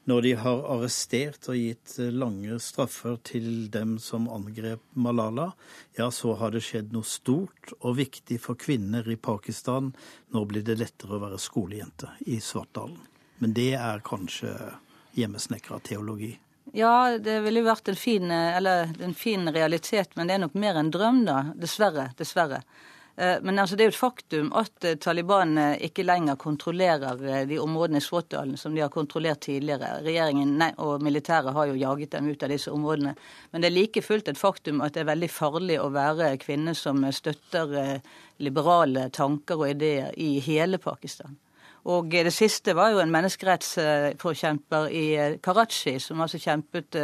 når 0.04 0.22
de 0.22 0.32
har 0.36 0.62
arrestert 0.74 1.48
og 1.48 1.56
gitt 1.56 1.96
eh, 2.02 2.12
lange 2.12 2.58
straffer 2.60 3.16
til 3.24 3.70
dem 3.72 3.96
som 4.02 4.28
angrep 4.32 4.82
Malala, 4.92 5.50
ja, 5.96 6.10
så 6.12 6.34
har 6.40 6.52
det 6.54 6.64
skjedd 6.66 6.92
noe 6.92 7.06
stort 7.08 7.72
og 7.80 7.96
viktig 8.00 8.38
for 8.42 8.60
kvinner 8.60 9.08
i 9.08 9.16
Pakistan. 9.16 9.92
Nå 10.34 10.44
blir 10.50 10.64
det 10.66 10.78
lettere 10.82 11.16
å 11.16 11.22
være 11.24 11.40
skolejente 11.40 12.12
i 12.28 12.40
Svartdalen. 12.42 13.00
Men 13.40 13.56
det 13.56 13.72
er 13.80 14.04
kanskje 14.04 14.52
hjemmesnekra 15.16 15.80
teologi? 15.84 16.34
Ja, 16.74 17.18
det 17.18 17.38
ville 17.44 17.62
jo 17.62 17.68
vært 17.68 17.88
en 17.88 17.98
fin, 17.98 18.30
eller, 18.30 18.90
en 19.04 19.14
fin 19.14 19.48
realitet, 19.52 20.16
men 20.16 20.28
det 20.28 20.36
er 20.36 20.42
nok 20.42 20.56
mer 20.58 20.80
en 20.80 20.90
drøm, 20.90 21.22
da. 21.26 21.38
Dessverre. 21.54 22.08
Dessverre. 22.18 22.64
Eh, 23.16 23.36
men 23.42 23.58
altså, 23.58 23.76
det 23.76 23.84
er 23.84 23.90
jo 23.90 23.94
et 23.94 23.98
faktum 23.98 24.48
at 24.58 24.86
eh, 24.86 24.96
Taliban 24.98 25.54
eh, 25.58 25.76
ikke 25.86 26.02
lenger 26.06 26.38
kontrollerer 26.40 27.46
de 27.46 27.60
områdene 27.62 28.02
i 28.02 28.04
Svåtdalen 28.04 28.58
som 28.58 28.74
de 28.74 28.82
har 28.82 28.90
kontrollert 28.90 29.44
tidligere. 29.46 30.00
Regjeringen 30.02 30.56
nei, 30.58 30.72
og 30.82 31.02
militæret 31.04 31.54
har 31.54 31.70
jo 31.70 31.78
jaget 31.78 32.16
dem 32.16 32.32
ut 32.32 32.42
av 32.42 32.50
disse 32.50 32.74
områdene. 32.74 33.14
Men 33.52 33.62
det 33.62 33.70
er 33.70 33.76
like 33.76 34.02
fullt 34.02 34.32
et 34.32 34.40
faktum 34.40 34.82
at 34.82 34.96
det 34.96 35.04
er 35.04 35.12
veldig 35.12 35.30
farlig 35.30 35.78
å 35.78 35.92
være 35.94 36.34
kvinne 36.42 36.74
som 36.74 37.06
støtter 37.14 38.00
liberale 38.42 39.08
tanker 39.14 39.62
og 39.62 39.70
ideer 39.70 40.10
i 40.18 40.40
hele 40.42 40.82
Pakistan. 40.82 41.38
Og 41.84 42.08
det 42.08 42.32
siste 42.32 42.72
var 42.74 42.94
jo 42.94 43.00
en 43.02 43.12
menneskerettsforkjemper 43.12 44.86
i 44.88 45.06
Karachi, 45.44 45.98
som 46.00 46.22
altså 46.24 46.40
kjempet 46.40 46.96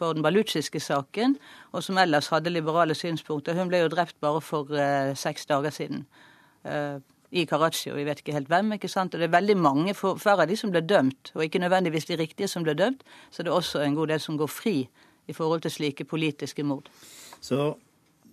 for 0.00 0.16
den 0.16 0.24
balutsjiske 0.24 0.80
saken, 0.80 1.36
og 1.76 1.84
som 1.84 2.00
ellers 2.00 2.30
hadde 2.32 2.52
liberale 2.52 2.96
synspunkter. 2.96 3.58
Hun 3.58 3.68
ble 3.70 3.84
jo 3.84 3.92
drept 3.92 4.16
bare 4.24 4.40
for 4.44 4.72
uh, 4.72 5.12
seks 5.18 5.46
dager 5.50 5.74
siden 5.76 6.06
uh, 6.64 6.96
i 7.30 7.44
Karachi, 7.46 7.92
og 7.92 8.00
vi 8.00 8.06
vet 8.08 8.24
ikke 8.24 8.34
helt 8.34 8.50
hvem. 8.50 8.72
ikke 8.78 8.90
sant? 8.90 9.14
Og 9.14 9.20
det 9.20 9.28
er 9.28 9.36
veldig 9.36 9.58
mange, 9.60 9.94
for 9.94 10.18
Færre 10.18 10.46
av 10.46 10.50
de 10.50 10.56
som 10.58 10.72
ble 10.72 10.82
dømt, 10.82 11.34
og 11.36 11.44
ikke 11.44 11.62
nødvendigvis 11.62 12.08
de 12.10 12.18
riktige 12.18 12.48
som 12.48 12.66
ble 12.66 12.74
dømt, 12.74 13.04
så 13.30 13.44
det 13.44 13.52
er 13.52 13.60
også 13.60 13.84
en 13.84 13.94
god 14.00 14.14
del 14.14 14.24
som 14.24 14.40
går 14.40 14.50
fri 14.50 14.74
i 15.28 15.36
forhold 15.36 15.62
til 15.62 15.76
slike 15.76 16.08
politiske 16.10 16.66
mord. 16.66 16.90
Så 17.40 17.74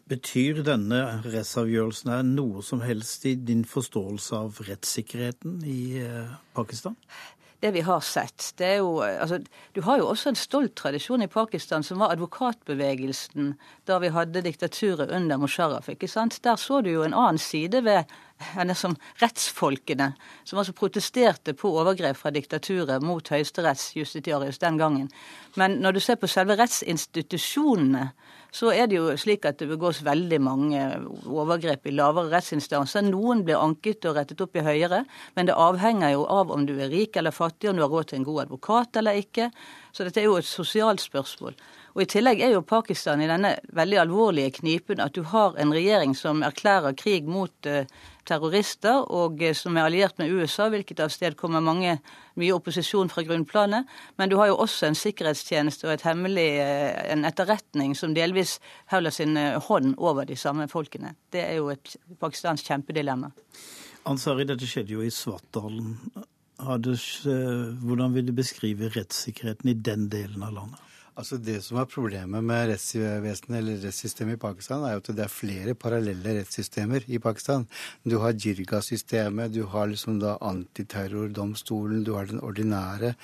Betyr 0.07 0.61
denne 0.63 1.01
rettsavgjørelsen 1.25 2.11
her 2.13 2.21
noe 2.23 2.61
som 2.63 2.79
helst 2.79 3.25
i 3.27 3.33
din 3.35 3.65
forståelse 3.67 4.37
av 4.37 4.61
rettssikkerheten 4.63 5.57
i 5.67 5.99
eh, 5.99 6.29
Pakistan? 6.55 6.95
Det 7.59 7.71
vi 7.71 7.81
har 7.81 7.99
sett. 8.05 8.53
Det 8.57 8.65
er 8.65 8.75
jo, 8.77 8.99
altså, 9.01 9.39
du 9.73 9.81
har 9.81 9.97
jo 9.97 10.07
også 10.11 10.29
en 10.29 10.37
stolt 10.37 10.75
tradisjon 10.77 11.23
i 11.25 11.29
Pakistan, 11.31 11.83
som 11.83 11.99
var 11.99 12.13
advokatbevegelsen 12.13 13.55
da 13.89 13.97
vi 14.03 14.11
hadde 14.13 14.43
diktaturet 14.45 15.11
under 15.11 15.39
Musharraf. 15.41 15.89
ikke 15.89 16.07
sant? 16.07 16.37
Der 16.43 16.55
så 16.55 16.81
du 16.81 16.91
jo 16.91 17.03
en 17.03 17.17
annen 17.17 17.41
side 17.41 17.83
ved 17.83 18.03
som 18.75 18.95
rettsfolkene, 19.21 20.13
som 20.45 20.59
altså 20.59 20.73
protesterte 20.73 21.53
på 21.53 21.71
overgrep 21.79 22.17
fra 22.17 22.29
diktaturet 22.29 23.01
mot 23.01 23.29
høyesterettsjustitiarius 23.29 24.61
den 24.61 24.77
gangen. 24.77 25.09
Men 25.55 25.81
når 25.81 25.91
du 25.91 25.99
ser 25.99 26.15
på 26.21 26.27
selve 26.29 26.57
rettsinstitusjonene, 26.59 28.11
så 28.57 28.71
er 28.73 28.87
det 28.89 28.97
jo 28.97 29.13
slik 29.19 29.45
at 29.45 29.59
det 29.61 29.67
begås 29.69 29.99
veldig 30.05 30.37
mange 30.41 30.81
overgrep 31.29 31.85
i 31.85 31.93
lavere 31.93 32.31
rettsinstanser. 32.31 33.05
Noen 33.05 33.43
blir 33.45 33.59
anket 33.61 34.07
og 34.09 34.17
rettet 34.17 34.41
opp 34.41 34.57
i 34.57 34.65
høyere, 34.65 35.03
men 35.37 35.49
det 35.49 35.57
avhenger 35.57 36.15
jo 36.15 36.23
av 36.33 36.53
om 36.53 36.65
du 36.65 36.73
er 36.77 36.89
rik 36.89 37.19
eller 37.19 37.35
fattig, 37.35 37.69
om 37.69 37.77
du 37.77 37.85
har 37.85 37.93
råd 37.93 38.09
til 38.09 38.21
en 38.21 38.29
god 38.29 38.47
advokat 38.47 38.97
eller 39.01 39.21
ikke. 39.21 39.51
Så 39.93 40.07
dette 40.07 40.23
er 40.23 40.29
jo 40.29 40.39
et 40.39 40.49
sosialt 40.49 41.03
spørsmål. 41.03 41.57
Og 41.97 42.03
I 42.03 42.11
tillegg 42.11 42.43
er 42.45 42.51
jo 42.53 42.59
Pakistan 42.61 43.23
i 43.25 43.27
denne 43.27 43.55
veldig 43.73 43.97
alvorlige 44.03 44.51
knipen 44.59 44.99
at 45.01 45.15
du 45.17 45.23
har 45.31 45.55
en 45.57 45.71
regjering 45.73 46.11
som 46.13 46.43
erklærer 46.45 46.93
krig 46.93 47.25
mot 47.25 47.49
uh, 47.65 47.89
terrorister, 48.29 48.99
og 49.09 49.41
uh, 49.41 49.49
som 49.57 49.79
er 49.79 49.87
alliert 49.87 50.21
med 50.21 50.29
USA, 50.29 50.67
hvilket 50.69 51.01
avstedkommer 51.01 51.65
mange, 51.65 51.95
mye 52.37 52.53
opposisjon 52.53 53.09
fra 53.09 53.25
grunnplanet. 53.25 53.89
Men 54.21 54.29
du 54.29 54.37
har 54.37 54.51
jo 54.51 54.59
også 54.61 54.91
en 54.91 54.99
sikkerhetstjeneste 54.99 55.89
og 55.89 55.95
et 55.95 56.05
hemmelig, 56.05 56.45
uh, 56.61 57.01
en 57.15 57.25
etterretning 57.25 57.97
som 57.97 58.13
delvis 58.13 58.59
holder 58.93 59.17
sin 59.17 59.33
hånd 59.65 59.95
over 59.97 60.29
de 60.29 60.37
samme 60.37 60.69
folkene. 60.69 61.15
Det 61.33 61.47
er 61.47 61.57
jo 61.57 61.71
et 61.73 61.97
pakistansk 62.21 62.69
kjempedilemma. 62.69 63.33
Ansari, 64.05 64.45
dette 64.45 64.69
skjedde 64.69 64.99
jo 64.99 65.01
i 65.01 65.09
Svartdalen. 65.09 65.95
Hvordan 66.61 68.13
vil 68.13 68.29
du 68.29 68.37
beskrive 68.37 68.93
rettssikkerheten 68.93 69.73
i 69.73 69.81
den 69.81 70.11
delen 70.13 70.45
av 70.45 70.53
landet? 70.61 70.83
Altså 71.17 71.39
Det 71.41 71.55
som 71.65 71.79
er 71.81 71.87
problemet 71.89 72.45
med 72.45 72.67
rettsvesenet 72.69 73.55
eller 73.57 73.79
rettssystemet 73.81 74.37
i 74.37 74.41
Pakistan, 74.43 74.83
er 74.85 74.93
jo 74.93 75.01
at 75.01 75.07
det 75.17 75.23
er 75.23 75.31
flere 75.33 75.73
parallelle 75.73 76.35
rettssystemer 76.37 77.07
i 77.09 77.17
Pakistan. 77.17 77.63
Du 78.05 78.19
har 78.21 78.35
Jirga-systemet, 78.37 79.49
du 79.55 79.63
har 79.71 79.89
liksom 79.89 80.19
da 80.21 80.35
antiterrordomstolen, 80.45 82.03
du 82.05 82.11
har 82.13 82.29
den 82.29 82.43
ordinære, 82.45 83.15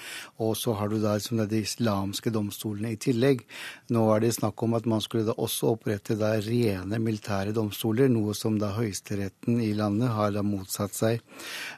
og 0.42 0.56
så 0.58 0.74
har 0.80 0.90
du 0.90 0.98
da 1.04 1.14
liksom 1.20 1.44
de 1.46 1.60
islamske 1.62 2.34
domstolene 2.34 2.96
i 2.96 2.98
tillegg. 2.98 3.46
Nå 3.94 4.08
er 4.16 4.26
det 4.26 4.34
snakk 4.40 4.66
om 4.66 4.74
at 4.74 4.90
man 4.90 5.06
skulle 5.06 5.28
da 5.30 5.38
også 5.38 5.76
opprette 5.76 6.18
da 6.18 6.34
rene 6.42 6.98
militære 6.98 7.54
domstoler, 7.54 8.10
noe 8.10 8.34
som 8.34 8.58
da 8.58 8.72
høyesteretten 8.74 9.62
i 9.62 9.70
landet 9.78 10.16
har 10.18 10.34
da 10.34 10.42
motsatt 10.42 10.98
seg. 10.98 11.22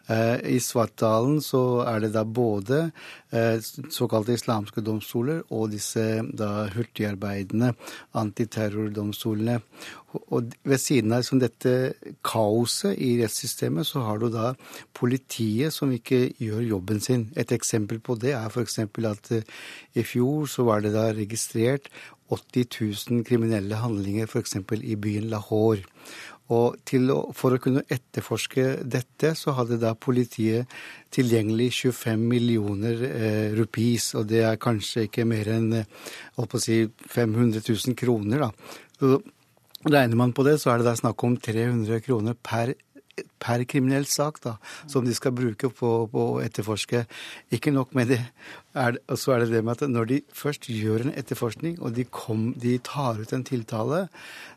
Eh, 0.08 0.40
I 0.56 0.64
Svartdalen 0.64 1.44
så 1.44 1.84
er 1.84 2.08
det 2.08 2.14
da 2.16 2.24
både 2.24 2.86
eh, 3.36 3.60
såkalte 3.92 4.40
islamske 4.40 4.80
domstoler 4.80 5.44
og 5.52 5.76
disse 5.76 6.05
da 6.38 6.68
hurtigarbeidende 6.74 7.74
antiterrordomstolene. 8.18 9.60
Og 10.32 10.54
ved 10.64 10.80
siden 10.80 11.12
av 11.12 11.24
liksom, 11.24 11.42
dette 11.44 11.74
kaoset 12.26 12.96
i 13.04 13.16
rettssystemet, 13.20 13.88
så 13.88 14.06
har 14.06 14.22
du 14.22 14.30
da 14.32 14.54
politiet 14.96 15.76
som 15.76 15.92
ikke 15.92 16.30
gjør 16.40 16.64
jobben 16.70 17.02
sin. 17.04 17.28
Et 17.36 17.52
eksempel 17.52 18.00
på 18.00 18.16
det 18.22 18.36
er 18.38 18.48
f.eks. 18.48 18.80
at 18.86 19.32
uh, 19.36 19.56
i 19.96 20.06
fjor 20.08 20.48
så 20.52 20.68
var 20.70 20.86
det 20.86 20.94
da 20.96 21.10
registrert 21.16 21.92
80 22.32 22.70
000 23.12 23.26
kriminelle 23.28 23.78
handlinger 23.78 24.30
f.eks. 24.30 24.58
i 24.82 24.96
byen 24.96 25.30
Lahore. 25.30 25.84
Og 26.54 26.92
å, 27.10 27.20
for 27.34 27.56
å 27.56 27.62
kunne 27.62 27.82
etterforske 27.90 28.66
dette, 28.86 29.32
så 29.34 29.56
hadde 29.58 29.80
da 29.82 29.96
politiet 29.98 30.70
tilgjengelig 31.16 31.72
25 31.80 32.26
millioner 32.30 33.02
eh, 33.08 33.56
rupees, 33.58 34.12
og 34.20 34.28
det 34.30 34.44
er 34.46 34.62
kanskje 34.62 35.08
ikke 35.08 35.26
mer 35.26 35.50
enn 35.56 35.72
eh, 35.82 36.60
si 36.62 36.84
500 36.86 37.64
000 37.66 37.98
kroner. 37.98 38.46
da. 38.46 38.52
Så 39.00 39.20
regner 39.90 40.22
man 40.22 40.36
på 40.38 40.46
det, 40.46 40.60
så 40.62 40.72
er 40.72 40.82
det 40.82 40.90
da 40.90 40.96
snakk 40.98 41.26
om 41.26 41.38
300 41.38 42.04
kroner 42.06 42.38
per 42.38 42.76
per 43.42 43.64
kriminell 43.70 44.08
sak 44.10 44.40
da, 44.44 44.56
som 44.92 45.06
de 45.06 45.14
skal 45.16 45.36
bruke 45.36 45.70
på, 45.74 45.92
å 46.08 46.26
etterforske. 46.44 47.06
Ikke 47.56 47.74
nok 47.74 47.94
med 47.98 48.14
det, 48.14 48.22
er, 48.76 48.98
så 49.16 49.36
er 49.36 49.44
det 49.44 49.54
det 49.54 49.64
med 49.66 49.78
at 49.78 49.92
når 49.92 50.10
de 50.10 50.20
først 50.36 50.70
gjør 50.72 51.06
en 51.06 51.14
etterforskning, 51.16 51.78
og 51.82 51.96
de, 51.96 52.08
kom, 52.08 52.50
de 52.60 52.78
tar 52.84 53.22
ut 53.22 53.34
en 53.36 53.46
tiltale, 53.48 54.06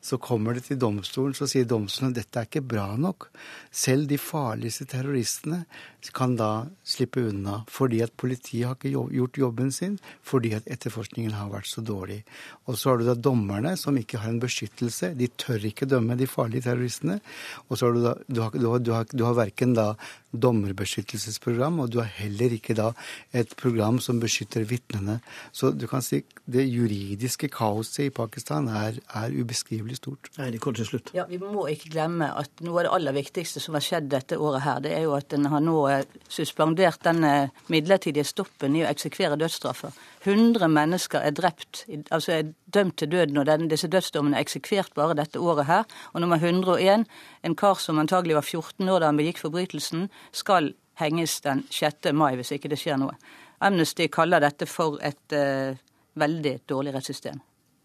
så 0.05 0.19
kommer 0.23 0.57
det 0.57 0.67
til 0.69 0.81
domstolen, 0.81 1.37
så 1.37 1.49
sier 1.51 1.69
domstolen 1.69 2.13
at 2.13 2.21
dette 2.23 2.41
er 2.41 2.49
ikke 2.49 2.65
bra 2.75 2.89
nok. 2.99 3.29
Selv 3.75 4.09
de 4.11 4.19
farligste 4.21 4.89
terroristene 4.91 5.65
kan 6.15 6.37
da 6.39 6.69
slippe 6.87 7.21
unna 7.27 7.59
fordi 7.71 7.99
at 8.05 8.15
politiet 8.17 8.69
har 8.69 8.77
ikke 8.77 8.93
gjort 8.95 9.39
jobben 9.41 9.73
sin, 9.75 9.99
fordi 10.23 10.55
at 10.57 10.69
etterforskningen 10.71 11.35
har 11.37 11.51
vært 11.53 11.71
så 11.71 11.83
dårlig. 11.85 12.21
Og 12.71 12.79
så 12.79 12.93
har 12.93 13.01
du 13.01 13.09
da 13.09 13.17
dommerne 13.19 13.75
som 13.81 13.99
ikke 13.99 14.23
har 14.23 14.33
en 14.33 14.43
beskyttelse. 14.43 15.13
De 15.19 15.29
tør 15.41 15.67
ikke 15.69 15.89
dømme 15.91 16.17
de 16.19 16.29
farlige 16.31 16.67
terroristene. 16.69 17.19
Og 17.69 17.79
så 17.79 17.89
har 17.89 17.97
du 17.97 18.03
da 18.07 18.15
du 18.29 18.43
har, 18.43 18.55
du 18.55 18.68
har, 18.73 18.83
du 18.85 18.93
har, 18.95 19.07
du 19.13 19.25
har 19.27 19.37
verken 19.39 19.75
da 19.77 19.93
dommerbeskyttelsesprogram, 20.37 21.79
og 21.81 21.93
du 21.93 22.01
har 22.03 22.11
heller 22.19 22.53
ikke 22.53 22.77
da 22.77 22.91
et 23.37 23.55
program 23.57 23.97
som 24.05 24.21
beskytter 24.21 24.67
vitnene. 24.69 25.19
Så 25.57 25.71
du 25.73 25.87
kan 25.89 26.05
si 26.05 26.21
det 26.45 26.67
juridiske 26.69 27.49
kaoset 27.53 28.09
i 28.09 28.13
Pakistan 28.15 28.69
er, 28.69 28.99
er 29.17 29.33
ubeskrivelig 29.33 29.99
stort. 30.01 30.29
Nei, 30.37 30.51
det 30.53 30.61
kommer 30.65 30.81
til 30.83 30.91
slutt. 30.91 31.13
Ja, 31.17 31.25
Vi 31.29 31.41
må 31.41 31.67
ikke 31.73 31.95
glemme 31.95 32.29
at 32.37 32.63
noe 32.65 32.83
av 32.83 32.89
det 32.89 32.95
aller 32.99 33.17
viktigste 33.17 33.63
som 33.65 33.79
har 33.79 33.85
skjedd 33.85 34.11
dette 34.13 34.37
året 34.37 34.65
her, 34.67 34.83
det 34.85 34.93
er 34.97 35.07
jo 35.07 35.17
at 35.17 35.33
en 35.37 35.49
har 35.49 35.65
nå 35.65 35.79
eh, 35.93 36.05
suspendert 36.29 37.01
den 37.09 37.25
midlertidige 37.73 38.27
stoppen 38.29 38.77
i 38.77 38.85
å 38.85 38.91
eksekvere 38.93 39.39
dødsstraffer. 39.41 39.97
100 40.27 40.69
mennesker 40.69 41.25
er 41.25 41.37
drept, 41.37 41.87
altså 42.13 42.35
er 42.37 42.53
dømt 42.75 42.97
til 43.01 43.11
døden, 43.13 43.39
og 43.41 43.47
den, 43.47 43.69
disse 43.71 43.89
dødsdommene 43.89 44.37
er 44.37 44.45
eksekvert 44.45 44.95
bare 44.95 45.17
dette 45.19 45.41
året 45.41 45.67
her. 45.67 45.85
Og 46.13 46.21
nummer 46.21 46.37
101, 46.37 47.07
en 47.45 47.57
kar 47.57 47.81
som 47.83 47.99
antagelig 47.99 48.39
var 48.39 48.47
14 48.47 48.89
år 48.89 49.01
da 49.01 49.11
han 49.11 49.21
begikk 49.21 49.43
forbrytelsen, 49.43 50.09
skal 50.33 50.73
henges 51.01 51.41
den 51.41 51.65
6. 51.71 52.13
mai 52.13 52.35
hvis 52.37 52.53
ikke 52.57 52.71
det 52.73 52.81
skjer 52.81 52.99
noe. 53.01 53.17
Amnesty 53.61 54.07
kaller 54.13 54.43
dette 54.43 54.69
for 54.71 54.99
et 55.03 55.35
uh, 55.35 55.75
veldig 56.19 56.59
dårlig 56.69 56.95
rettssystem. 56.95 57.41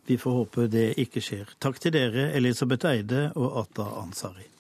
Vi 0.05 0.17
får 0.19 0.39
håpe 0.41 0.67
det 0.67 0.89
ikke 0.99 1.23
skjer. 1.23 1.53
Takk 1.63 1.79
til 1.79 1.95
dere, 1.95 2.31
Elisabeth 2.35 2.89
Eide 2.89 3.29
og 3.39 3.61
Atta 3.63 3.87
Ansari. 4.01 4.52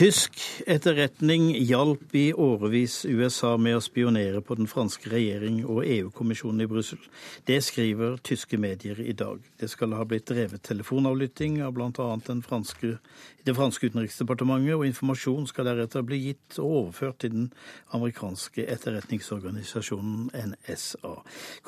Tysk 0.00 0.38
etterretning 0.66 1.50
hjalp 1.68 2.14
i 2.14 2.30
årevis 2.32 3.02
USA 3.04 3.50
med 3.60 3.76
å 3.76 3.82
spionere 3.84 4.40
på 4.40 4.56
den 4.56 4.64
franske 4.70 5.10
regjering 5.12 5.58
og 5.66 5.82
EU-kommisjonen 5.84 6.64
i 6.64 6.68
Brussel. 6.70 7.02
Det 7.44 7.58
skriver 7.60 8.16
tyske 8.24 8.56
medier 8.56 9.02
i 9.04 9.12
dag. 9.12 9.44
Det 9.60 9.68
skal 9.68 9.92
ha 9.98 10.06
blitt 10.08 10.24
drevet 10.30 10.64
telefonavlytting 10.64 11.60
av 11.66 11.76
bl.a. 11.76 12.08
Det 12.24 12.38
franske 12.48 13.90
utenriksdepartementet, 13.90 14.78
og 14.78 14.86
informasjon 14.88 15.50
skal 15.52 15.68
deretter 15.68 16.08
bli 16.08 16.22
gitt 16.30 16.56
og 16.56 16.78
overført 16.78 17.20
til 17.20 17.36
den 17.36 17.52
amerikanske 17.92 18.64
etterretningsorganisasjonen 18.72 20.32
NSA. 20.32 21.14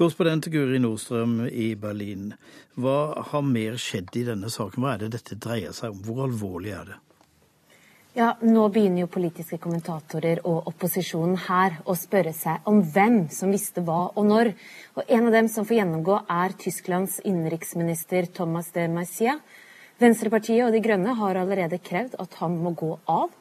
Korrespondent 0.01 0.49
Guri 0.57 0.81
Nordstrøm 0.81 1.43
i 1.53 1.75
Berlin, 1.77 2.31
hva 2.81 2.99
har 3.29 3.45
mer 3.45 3.77
skjedd 3.77 4.17
i 4.17 4.25
denne 4.33 4.49
saken? 4.49 4.81
Hva 4.81 4.97
er 4.97 5.05
det 5.05 5.19
dette 5.21 5.37
dreier 5.37 5.77
seg 5.77 5.93
om? 5.93 6.07
Hvor 6.09 6.25
alvorlig 6.31 6.79
er 6.81 6.95
det? 6.95 7.03
Ja, 8.13 8.35
Nå 8.45 8.67
begynner 8.69 9.07
jo 9.07 9.09
politiske 9.09 9.57
kommentatorer 9.57 10.43
og 10.45 10.67
opposisjonen 10.69 11.39
her 11.47 11.79
å 11.89 11.95
spørre 11.97 12.35
seg 12.37 12.67
om 12.69 12.83
hvem 12.85 13.23
som 13.33 13.49
visste 13.49 13.81
hva 13.87 14.11
og 14.11 14.27
når. 14.29 14.51
Og 15.01 15.09
En 15.09 15.31
av 15.31 15.33
dem 15.33 15.49
som 15.49 15.65
får 15.65 15.79
gjennomgå, 15.79 16.19
er 16.29 16.53
Tysklands 16.61 17.23
innenriksminister 17.25 18.29
Thomas 18.37 18.69
de 18.77 18.85
Maizière. 18.93 19.39
Venstrepartiet 19.97 20.67
og 20.67 20.77
De 20.77 20.83
Grønne 20.85 21.17
har 21.17 21.41
allerede 21.41 21.81
krevd 21.81 22.19
at 22.21 22.37
han 22.43 22.61
må 22.61 22.75
gå 22.77 22.91
av. 23.09 23.33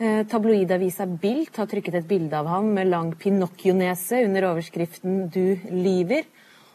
Eh, 0.00 0.24
tabloidavisa 0.24 1.04
Bilt 1.04 1.60
har 1.60 1.68
trykket 1.68 2.00
et 2.00 2.08
bilde 2.08 2.40
av 2.40 2.48
ham 2.48 2.72
med 2.72 2.88
lang 2.88 3.12
Pinocchio-nese 3.12 4.24
under 4.24 4.48
overskriften 4.54 5.28
'Du 5.28 5.60
lyver'. 5.68 6.24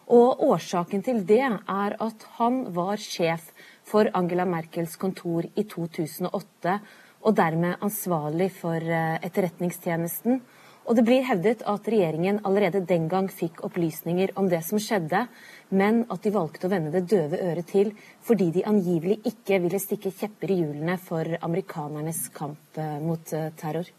Og 0.05 0.39
årsaken 0.53 1.01
til 1.03 1.25
det 1.25 1.41
er 1.41 1.97
at 1.99 2.23
han 2.37 2.73
var 2.73 2.97
sjef 2.97 3.51
for 3.83 4.05
Angela 4.13 4.45
Merkels 4.45 4.95
kontor 4.95 5.45
i 5.55 5.63
2008 5.63 6.79
og 7.21 7.35
dermed 7.35 7.81
ansvarlig 7.83 8.49
for 8.55 8.79
eh, 8.79 9.19
etterretningstjenesten. 9.25 10.41
Og 10.89 10.97
det 10.97 11.03
blir 11.05 11.25
hevdet 11.27 11.61
at 11.69 11.85
regjeringen 11.91 12.39
allerede 12.47 12.81
den 12.89 13.05
gang 13.11 13.27
fikk 13.29 13.59
opplysninger 13.67 14.31
om 14.39 14.47
det 14.49 14.63
som 14.65 14.81
skjedde, 14.81 15.27
men 15.69 16.01
at 16.09 16.23
de 16.25 16.31
valgte 16.33 16.65
å 16.65 16.71
vende 16.71 16.93
det 16.95 17.03
døve 17.11 17.37
øret 17.45 17.69
til 17.69 17.91
fordi 18.25 18.49
de 18.55 18.65
angivelig 18.65 19.19
ikke 19.29 19.59
ville 19.65 19.81
stikke 19.81 20.13
kjepper 20.15 20.49
i 20.49 20.61
hjulene 20.63 20.95
for 21.03 21.37
amerikanernes 21.45 22.23
kamp 22.33 22.79
eh, 22.81 22.97
mot 23.03 23.33
eh, 23.37 23.51
terror. 23.59 23.91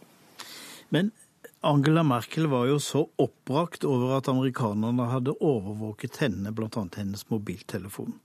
Men 0.91 1.13
Angela 1.63 2.03
Merkel 2.03 2.49
var 2.51 2.67
jo 2.67 2.81
så 2.83 3.05
oppbrakt 3.21 3.85
over 3.85 4.17
at 4.17 4.31
amerikanerne 4.33 5.07
hadde 5.13 5.37
overvåket 5.45 6.17
henne, 6.25 6.51
bl.a. 6.57 6.87
hennes 6.97 7.27
mobiltelefon. 7.29 8.17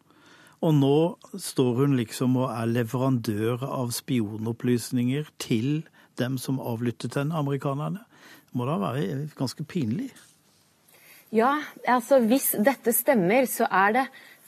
Og 0.64 0.76
nå 0.78 0.98
står 1.42 1.82
hun 1.82 1.98
liksom 2.00 2.38
og 2.40 2.52
er 2.54 2.70
leverandør 2.72 3.66
av 3.68 3.92
spionopplysninger 3.96 5.28
til 5.42 5.84
dem 6.20 6.38
som 6.40 6.62
avlyttet 6.64 7.18
henne, 7.20 7.36
amerikanerne. 7.36 8.06
Det 8.48 8.56
må 8.56 8.68
da 8.70 8.78
være 8.80 9.26
ganske 9.36 9.66
pinlig? 9.68 10.14
Ja, 11.36 11.58
altså 11.90 12.22
hvis 12.24 12.54
dette 12.64 12.94
stemmer, 12.96 13.48
så 13.52 13.68
er 13.68 13.96
det 13.98 14.06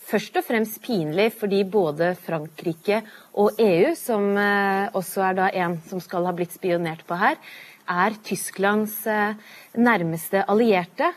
først 0.08 0.38
og 0.40 0.46
fremst 0.48 0.80
pinlig 0.86 1.32
fordi 1.36 1.64
både 1.68 2.14
Frankrike 2.24 3.02
og 3.36 3.60
EU, 3.60 3.92
som 4.00 4.30
eh, 4.40 4.88
også 4.96 5.26
er 5.28 5.40
da 5.42 5.50
en 5.66 5.80
som 5.90 6.00
skal 6.04 6.30
ha 6.30 6.36
blitt 6.38 6.56
spionert 6.56 7.04
på 7.08 7.18
her, 7.20 7.36
er 7.88 8.16
Tysklands 8.24 9.02
eh, 9.12 9.36
nærmeste 9.76 10.46
allierte. 10.48 11.12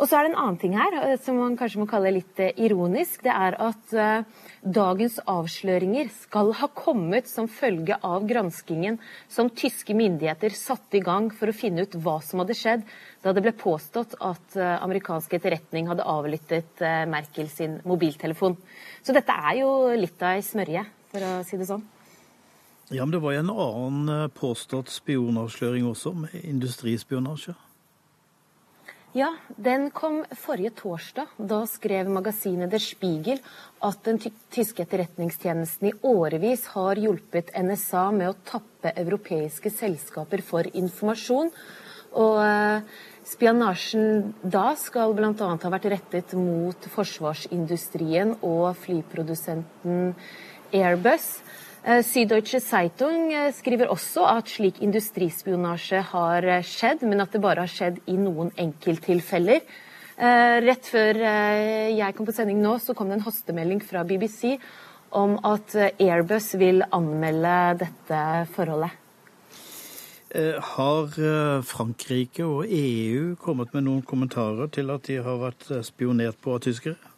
Og 0.00 0.08
så 0.08 0.16
er 0.16 0.24
det 0.24 0.30
en 0.30 0.38
annen 0.40 0.56
ting 0.60 0.74
her 0.78 0.94
eh, 0.96 1.18
som 1.20 1.36
man 1.36 1.58
kanskje 1.60 1.82
må 1.82 1.86
kalle 1.88 2.14
litt 2.14 2.40
eh, 2.40 2.54
ironisk. 2.64 3.20
Det 3.26 3.34
er 3.34 3.56
at 3.60 3.92
uh, 3.92 4.46
dagens 4.64 5.18
avsløringer 5.28 6.08
skal 6.22 6.54
ha 6.56 6.70
kommet 6.72 7.28
som 7.28 7.50
følge 7.52 7.98
av 8.00 8.24
granskingen 8.28 8.96
som 9.28 9.52
tyske 9.52 9.92
myndigheter 9.96 10.56
satte 10.56 10.96
i 10.96 11.04
gang 11.04 11.28
for 11.36 11.52
å 11.52 11.56
finne 11.56 11.84
ut 11.84 11.98
hva 12.00 12.16
som 12.24 12.40
hadde 12.40 12.56
skjedd 12.56 12.88
da 13.20 13.36
det 13.36 13.44
ble 13.44 13.52
påstått 13.60 14.16
at 14.24 14.56
amerikansk 14.56 15.34
etterretning 15.36 15.90
hadde 15.90 16.06
avlyttet 16.08 16.80
Merkel 17.12 17.50
sin 17.52 17.76
mobiltelefon. 17.84 18.56
Så 19.04 19.12
dette 19.12 19.34
er 19.36 19.58
jo 19.60 19.70
litt 19.92 20.22
av 20.24 20.38
ei 20.38 20.44
smørje, 20.44 20.86
for 21.12 21.26
å 21.26 21.32
si 21.44 21.60
det 21.60 21.68
sånn. 21.68 21.84
Ja, 22.88 23.04
men 23.04 23.12
det 23.12 23.20
var 23.20 23.36
jo 23.36 23.42
en 23.44 23.52
annen 23.52 24.32
påstått 24.32 24.88
spionavsløring 24.92 25.84
også, 25.92 26.14
med 26.24 26.38
industrispionasje. 26.40 27.58
Ja, 29.12 29.32
den 29.56 29.88
kom 29.90 30.20
forrige 30.38 30.70
torsdag. 30.70 31.26
Da 31.36 31.64
skrev 31.66 32.06
magasinet 32.14 32.70
Der 32.70 32.78
Spiegel 32.78 33.40
at 33.82 34.04
den 34.06 34.20
tyske 34.54 34.84
etterretningstjenesten 34.84 35.88
i 35.88 35.96
årevis 36.06 36.68
har 36.76 36.94
hjulpet 36.94 37.50
NSA 37.58 38.04
med 38.14 38.30
å 38.30 38.36
tappe 38.46 38.92
europeiske 38.94 39.72
selskaper 39.74 40.44
for 40.46 40.68
informasjon. 40.78 41.50
Og 42.22 42.38
eh, 42.44 42.86
spionasjen 43.26 44.30
da 44.46 44.76
skal 44.78 45.16
bl.a. 45.18 45.34
ha 45.34 45.74
vært 45.74 45.90
rettet 45.90 46.36
mot 46.38 46.86
forsvarsindustrien 46.94 48.36
og 48.46 48.78
flyprodusenten 48.78 50.14
Airbus. 50.70 51.32
Eh, 51.82 52.02
Süddeutsche 52.04 52.60
Zeitung 52.60 53.30
eh, 53.32 53.54
skriver 53.56 53.88
også 53.88 54.26
at 54.28 54.50
slik 54.52 54.82
industrispionasje 54.84 56.02
har 56.10 56.44
eh, 56.44 56.66
skjedd, 56.66 57.06
men 57.08 57.24
at 57.24 57.32
det 57.32 57.40
bare 57.40 57.64
har 57.64 57.72
skjedd 57.72 58.02
i 58.04 58.18
noen 58.20 58.52
enkelttilfeller. 58.60 59.64
Rett 60.20 60.84
før 60.84 61.16
jeg 61.16 62.12
kom 62.12 62.26
på 62.28 62.32
sending 62.36 62.58
nå, 62.60 62.74
så 62.76 62.92
kom 62.92 63.08
det 63.08 63.14
en 63.16 63.22
hastemelding 63.24 63.78
fra 63.80 64.02
BBC 64.04 64.58
om 65.16 65.38
at 65.48 65.72
Airbus 65.94 66.50
vil 66.60 66.84
anmelde 66.92 67.54
dette 67.80 68.18
forholdet. 68.52 68.98
Har 70.74 71.16
Frankrike 71.64 72.44
og 72.44 72.68
EU 72.68 73.32
kommet 73.40 73.72
med 73.72 73.86
noen 73.88 74.04
kommentarer 74.04 74.68
til 74.76 74.92
at 74.92 75.08
de 75.08 75.22
har 75.24 75.40
vært 75.40 75.70
spionert 75.88 76.36
på 76.44 76.58
av 76.58 76.60
tyskere? 76.68 77.09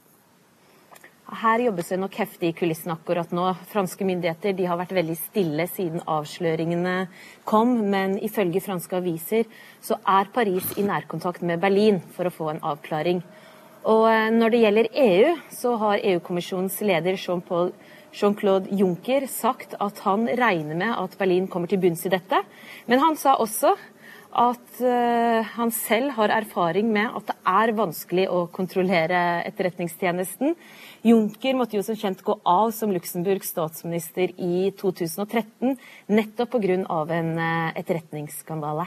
Her 1.33 1.63
jobbes 1.65 1.89
det 1.89 1.97
nok 1.97 2.17
heftig 2.21 2.51
i 2.51 2.55
kulissene 2.57 2.93
akkurat 2.93 3.31
nå. 3.33 3.47
Franske 3.71 4.05
myndigheter 4.05 4.59
har 4.69 4.77
vært 4.77 4.91
veldig 4.93 5.15
stille 5.17 5.65
siden 5.71 6.03
avsløringene 6.05 7.07
kom, 7.49 7.73
men 7.89 8.19
ifølge 8.21 8.61
franske 8.61 8.99
aviser 8.99 9.49
så 9.81 9.97
er 10.05 10.29
Paris 10.35 10.75
i 10.77 10.85
nærkontakt 10.85 11.41
med 11.41 11.63
Berlin 11.63 12.03
for 12.13 12.29
å 12.29 12.35
få 12.35 12.51
en 12.53 12.61
avklaring. 12.75 13.23
Og 13.89 14.05
eh, 14.11 14.29
når 14.35 14.53
det 14.53 14.61
gjelder 14.61 14.91
EU, 15.07 15.33
så 15.57 15.73
har 15.81 16.05
EU-kommisjonens 16.13 16.77
leder 16.85 17.17
Jean-Claude 17.17 18.69
Juncker 18.77 19.25
sagt 19.33 19.73
at 19.81 20.05
han 20.05 20.29
regner 20.29 20.77
med 20.85 20.93
at 20.93 21.17
Berlin 21.17 21.49
kommer 21.49 21.73
til 21.73 21.81
bunns 21.81 22.05
i 22.05 22.13
dette. 22.13 22.45
Men 22.93 23.01
han 23.01 23.17
sa 23.17 23.39
også 23.41 23.73
at 24.33 24.81
uh, 24.81 25.43
han 25.57 25.73
selv 25.75 26.15
har 26.17 26.33
erfaring 26.33 26.89
med 26.93 27.13
at 27.19 27.29
det 27.29 27.37
er 27.53 27.75
vanskelig 27.77 28.29
å 28.33 28.47
kontrollere 28.53 29.43
etterretningstjenesten. 29.49 30.57
Juncker 31.03 31.57
måtte 31.59 31.77
jo 31.77 31.83
som 31.85 31.99
kjent 31.99 32.23
gå 32.23 32.37
av 32.47 32.71
som 32.75 32.93
Luxemburgs 32.95 33.51
statsminister 33.53 34.31
i 34.39 34.71
2013, 34.79 35.77
nettopp 36.15 36.51
pga. 36.55 36.77
en 37.11 37.39
eh, 37.39 37.73
etterretningsskandale. 37.81 38.87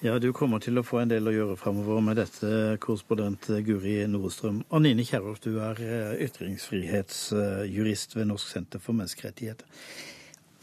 Ja, 0.00 0.18
Du 0.18 0.32
kommer 0.32 0.58
til 0.58 0.78
å 0.80 0.82
få 0.82 0.98
en 1.02 1.10
del 1.10 1.28
å 1.28 1.32
gjøre 1.34 1.56
framover 1.60 2.00
med 2.00 2.16
dette, 2.16 2.78
korrespondent 2.80 3.50
Guri 3.66 4.06
Nordstrøm. 4.08 4.64
Anine 4.72 5.04
Kierulf, 5.04 5.40
du 5.44 5.60
er 5.60 5.76
eh, 5.76 6.24
ytringsfrihetsjurist 6.24 8.16
ved 8.16 8.26
Norsk 8.32 8.48
senter 8.48 8.80
for 8.80 8.96
menneskerettigheter. 8.96 9.66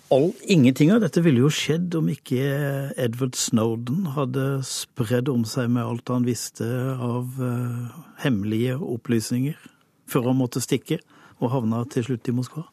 All, 0.07 0.29
ingenting 0.47 0.93
av 0.95 1.01
dette 1.03 1.19
ville 1.19 1.41
jo 1.41 1.49
skjedd 1.51 1.91
om 1.99 2.05
ikke 2.07 2.39
Edward 2.95 3.35
Snowden 3.35 4.05
hadde 4.15 4.61
spredd 4.63 5.27
om 5.27 5.43
seg 5.43 5.67
med 5.73 5.83
alt 5.83 6.07
han 6.13 6.23
visste 6.23 6.63
av 6.95 7.35
uh, 7.41 7.91
hemmelige 8.23 8.77
opplysninger 8.79 9.57
før 10.07 10.29
han 10.29 10.39
måtte 10.39 10.63
stikke 10.63 11.01
og 11.41 11.51
havna 11.51 11.83
til 11.91 12.07
slutt 12.07 12.31
i 12.31 12.37
Moskva? 12.39 12.63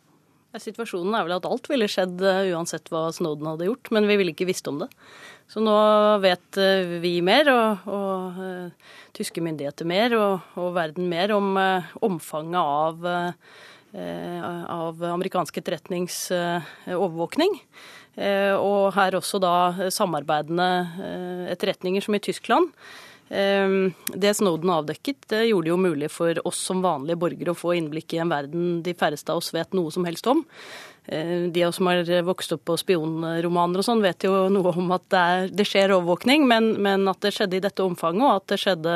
Situasjonen 0.63 1.17
er 1.19 1.27
vel 1.27 1.35
at 1.41 1.51
alt 1.51 1.67
ville 1.73 1.91
skjedd 1.91 2.23
uh, 2.23 2.47
uansett 2.55 2.87
hva 2.95 3.09
Snowden 3.11 3.51
hadde 3.51 3.67
gjort, 3.67 3.91
men 3.91 4.07
vi 4.07 4.21
ville 4.21 4.37
ikke 4.37 4.47
visst 4.53 4.71
om 4.71 4.79
det. 4.85 4.93
Så 5.51 5.59
nå 5.59 5.75
vet 6.23 6.63
uh, 6.63 6.97
vi 7.03 7.17
mer, 7.27 7.51
og, 7.51 7.91
og 7.91 9.15
tyske 9.19 9.43
myndigheter 9.43 9.91
mer, 9.91 10.15
og, 10.15 10.55
og 10.55 10.71
verden 10.79 11.11
mer 11.11 11.35
om 11.35 11.57
omfanget 11.99 12.63
av, 12.63 13.15
av 13.95 15.03
amerikansk 15.07 15.61
etterretningsovervåkning. 15.61 17.61
og 18.59 18.95
her 18.95 19.17
også 19.19 19.41
da 19.43 19.55
samarbeidende 19.91 20.69
etterretninger 21.55 22.03
som 22.03 22.15
i 22.15 22.23
Tyskland. 22.23 22.71
Det 23.29 24.35
Snowden 24.37 24.71
avdekket, 24.71 25.25
det 25.31 25.47
gjorde 25.49 25.67
det 25.67 25.73
jo 25.73 25.81
mulig 25.81 26.11
for 26.13 26.39
oss 26.47 26.61
som 26.69 26.83
vanlige 26.85 27.19
borgere 27.19 27.55
å 27.55 27.59
få 27.59 27.73
innblikk 27.79 28.15
i 28.15 28.21
en 28.23 28.31
verden 28.31 28.83
de 28.85 28.95
færreste 28.95 29.33
av 29.33 29.41
oss 29.41 29.55
vet 29.55 29.73
noe 29.75 29.91
som 29.95 30.05
helst 30.05 30.29
om. 30.31 30.45
De 31.07 31.65
av 31.65 31.69
oss 31.69 31.77
som 31.77 31.89
har 31.91 32.09
vokst 32.25 32.53
opp 32.57 32.65
på 32.69 32.77
spionromaner 32.81 33.81
og 33.81 33.87
sånn, 33.87 34.03
vet 34.05 34.25
jo 34.25 34.47
noe 34.53 34.73
om 34.73 34.93
at 34.97 35.05
det, 35.13 35.21
er, 35.21 35.49
det 35.53 35.67
skjer 35.69 35.93
overvåkning, 35.97 36.47
men, 36.49 36.75
men, 36.81 37.05
at 37.11 37.21
det 37.25 37.35
skjedde 37.37 37.59
i 37.59 37.65
dette 37.65 37.85
omfanget, 37.85 38.25
og 38.25 38.37
at 38.39 38.55
det 38.55 38.61
skjedde 38.63 38.95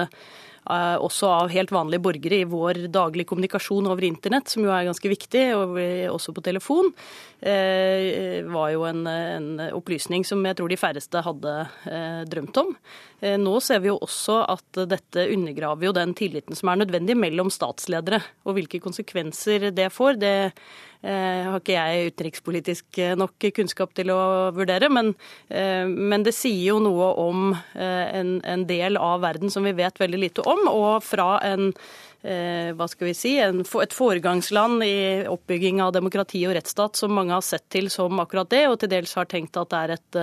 også 0.69 1.31
av 1.33 1.53
helt 1.53 1.73
vanlige 1.73 2.05
borgere 2.05 2.43
i 2.43 2.49
vår 2.49 2.87
daglige 2.93 3.29
kommunikasjon 3.31 3.89
over 3.89 4.05
internett, 4.05 4.51
som 4.53 4.65
jo 4.67 4.73
er 4.75 4.89
ganske 4.89 5.11
viktig, 5.11 5.45
og 5.57 5.79
også 6.13 6.35
på 6.37 6.45
telefon, 6.45 6.93
var 7.39 8.71
jo 8.73 8.83
en, 8.89 9.05
en, 9.07 9.51
opplysning 9.77 10.25
som 10.27 10.43
jeg 10.43 10.59
tror 10.59 10.73
de 10.73 10.79
færreste 10.81 11.21
hadde 11.23 11.53
uh, 11.87 12.23
drømt 12.27 12.59
om. 12.59 12.73
Eh, 13.19 13.35
nå 13.41 13.57
ser 13.65 13.81
vi 13.83 13.91
jo 13.91 13.97
også 13.99 14.43
at 14.47 14.79
dette 14.91 15.25
undergraver 15.35 15.89
jo 15.89 15.95
den 15.97 16.13
tilliten 16.19 16.55
som 16.59 16.71
er 16.71 16.85
nødvendig 16.85 17.17
mellom 17.19 17.51
statsledere. 17.51 18.21
Og 18.47 18.59
hvilke 18.59 18.81
konsekvenser 18.83 19.73
det 19.75 19.89
får, 19.91 20.21
det 20.23 20.35
eh, 20.47 21.49
har 21.49 21.59
ikke 21.59 21.75
jeg 21.75 22.13
utenrikspolitisk 22.13 23.01
eh, 23.03 23.17
nok 23.19 23.49
kunnskap 23.57 23.95
til 23.99 24.13
å 24.15 24.21
vurdere. 24.55 24.91
Men, 24.93 25.15
men 25.51 26.27
det 26.27 26.37
sier 26.37 26.75
jo 26.75 26.79
noe 26.83 27.11
om 27.19 27.51
en, 27.75 28.33
en, 28.47 28.67
del 28.69 28.99
av 29.01 29.23
verden 29.25 29.51
som 29.51 29.67
vi 29.67 29.75
vet 29.79 29.99
veldig 29.99 30.21
lite 30.21 30.45
om, 30.47 30.67
og 30.71 31.03
fra 31.07 31.39
en 31.47 31.73
hva 32.19 32.87
skal 32.91 33.07
vi 33.07 33.13
si, 33.15 33.37
et 33.39 33.95
foregangsland 33.95 34.83
i 34.83 35.23
oppbygging 35.31 35.79
av 35.85 35.93
demokrati 35.95 36.41
og 36.49 36.57
rettsstat 36.57 36.99
som 36.99 37.15
mange 37.15 37.31
har 37.31 37.45
sett 37.47 37.69
til 37.71 37.87
som 37.95 38.19
akkurat 38.19 38.51
det, 38.51 38.65
og 38.67 38.81
til 38.83 38.91
dels 38.91 39.15
har 39.15 39.29
tenkt 39.31 39.57
at 39.61 39.71
det 39.71 39.83
er 39.85 39.95
et 39.95 40.19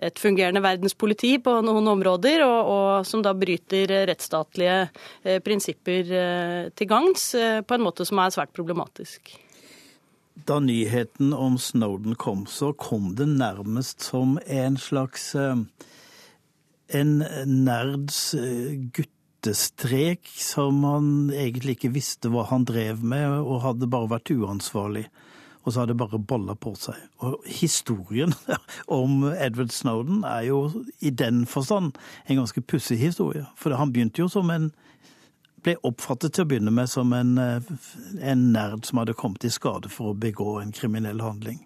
et 0.00 0.20
fungerende 0.20 0.62
verdenspoliti 0.64 1.34
på 1.44 1.58
noen 1.64 1.88
områder, 1.92 2.44
og, 2.46 2.70
og 2.72 3.06
som 3.08 3.22
da 3.24 3.34
bryter 3.36 3.90
rettsstatlige 4.08 4.78
eh, 4.86 5.38
prinsipper 5.44 6.12
eh, 6.16 6.70
til 6.76 6.90
gagns 6.90 7.30
eh, 7.36 7.60
på 7.60 7.76
en 7.76 7.84
måte 7.84 8.06
som 8.08 8.20
er 8.22 8.32
svært 8.34 8.54
problematisk. 8.56 9.34
Da 10.48 10.56
nyheten 10.62 11.34
om 11.36 11.58
Snowden 11.60 12.16
kom, 12.16 12.46
så 12.48 12.72
kom 12.72 13.12
det 13.18 13.28
nærmest 13.28 14.00
som 14.06 14.38
en 14.46 14.78
slags 14.80 15.34
en 15.36 17.12
nerds 17.44 18.20
guttestrek 19.40 20.28
som 20.36 20.84
han 20.84 21.30
egentlig 21.32 21.78
ikke 21.78 21.94
visste 21.94 22.28
hva 22.28 22.44
han 22.50 22.64
drev 22.64 23.02
med, 23.02 23.40
og 23.40 23.62
hadde 23.64 23.88
bare 23.90 24.10
vært 24.18 24.30
uansvarlig 24.30 25.08
og 25.60 25.74
så 25.74 25.82
hadde 25.82 25.92
det 25.92 26.00
bare 26.00 26.18
balla 26.18 26.54
på 26.56 26.70
seg. 26.72 26.96
Og 27.20 27.42
historien 27.44 28.32
om 28.88 29.26
Edward 29.28 29.74
Snowden 29.76 30.22
er 30.24 30.46
jo 30.48 30.62
i 31.04 31.10
den 31.12 31.44
forstand 31.44 31.98
en 32.24 32.38
ganske 32.40 32.62
pussig 32.64 32.96
historie. 32.96 33.44
For 33.60 33.76
han 33.76 33.92
begynte 33.92 34.22
jo 34.22 34.28
som 34.32 34.48
en 34.50 34.70
ble 35.60 35.74
oppfattet 35.84 36.32
til 36.32 36.46
å 36.46 36.48
begynne 36.48 36.72
med 36.72 36.88
som 36.88 37.12
en, 37.12 37.36
en 37.36 38.46
nerd 38.54 38.88
som 38.88 39.02
hadde 39.02 39.12
kommet 39.20 39.44
i 39.44 39.52
skade 39.52 39.92
for 39.92 40.14
å 40.14 40.16
begå 40.16 40.62
en 40.62 40.72
kriminell 40.72 41.20
handling. 41.20 41.60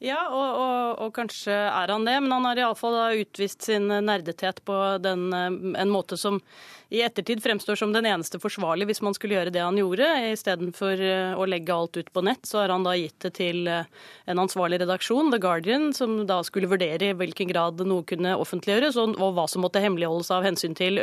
Ja, 0.00 0.22
og, 0.28 0.48
og, 0.60 1.04
og, 1.04 1.12
kanskje 1.16 1.52
er 1.52 1.92
han 1.92 2.08
det, 2.08 2.16
men 2.24 2.32
han 2.34 2.48
har 2.48 2.58
iallfall 2.60 2.96
utvist 3.20 3.68
sin 3.68 3.88
nerdethet 3.88 4.64
på 4.64 4.80
den, 5.04 5.28
en 5.32 5.92
måte 5.92 6.16
som 6.20 6.40
i 6.88 7.02
ettertid 7.02 7.42
fremstår 7.42 7.74
som 7.76 7.90
den 7.92 8.06
eneste 8.06 8.38
forsvarlige 8.38 8.92
hvis 8.92 9.02
man 9.02 9.14
skulle 9.16 9.34
gjøre 9.34 9.50
det 9.50 9.62
han 9.62 9.78
gjorde. 9.80 10.06
Istedenfor 10.30 11.00
eh, 11.02 11.32
å 11.34 11.46
legge 11.50 11.74
alt 11.74 11.98
ut 11.98 12.12
på 12.14 12.22
nett, 12.22 12.46
så 12.46 12.60
har 12.60 12.70
han 12.70 12.86
da 12.86 12.92
gitt 12.94 13.18
det 13.24 13.32
til 13.40 13.66
eh, 13.70 13.88
en 14.30 14.42
ansvarlig 14.44 14.78
redaksjon, 14.84 15.32
The 15.34 15.40
Guardian, 15.42 15.88
som 15.96 16.20
da 16.28 16.38
skulle 16.46 16.70
vurdere 16.70 17.10
i 17.10 17.16
hvilken 17.18 17.50
grad 17.50 17.82
noe 17.82 18.06
kunne 18.06 18.36
offentliggjøres, 18.38 19.00
og 19.02 19.34
hva 19.34 19.48
som 19.50 19.66
måtte 19.66 19.82
hemmeligholdes 19.82 20.30
av 20.36 20.46
hensyn 20.46 20.78
til 20.78 21.02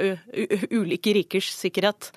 ulike 0.72 1.18
rikers 1.20 1.52
sikkerhet. 1.58 2.14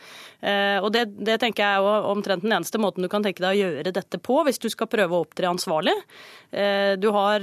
Eh, 0.46 0.78
og 0.78 0.92
det, 0.94 1.08
det 1.26 1.40
tenker 1.42 1.66
jeg 1.66 1.82
er 1.82 2.08
omtrent 2.12 2.46
den 2.46 2.54
eneste 2.54 2.78
måten 2.78 3.02
du 3.02 3.10
kan 3.10 3.26
tenke 3.26 3.42
deg 3.42 3.50
å 3.50 3.62
gjøre 3.64 3.96
dette 3.98 4.22
på, 4.22 4.38
hvis 4.46 4.62
du 4.62 4.70
skal 4.70 4.90
prøve 4.92 5.10
å 5.10 5.26
opptre 5.26 5.50
ansvarlig. 5.50 5.94
Du, 7.02 7.08
har, 7.12 7.42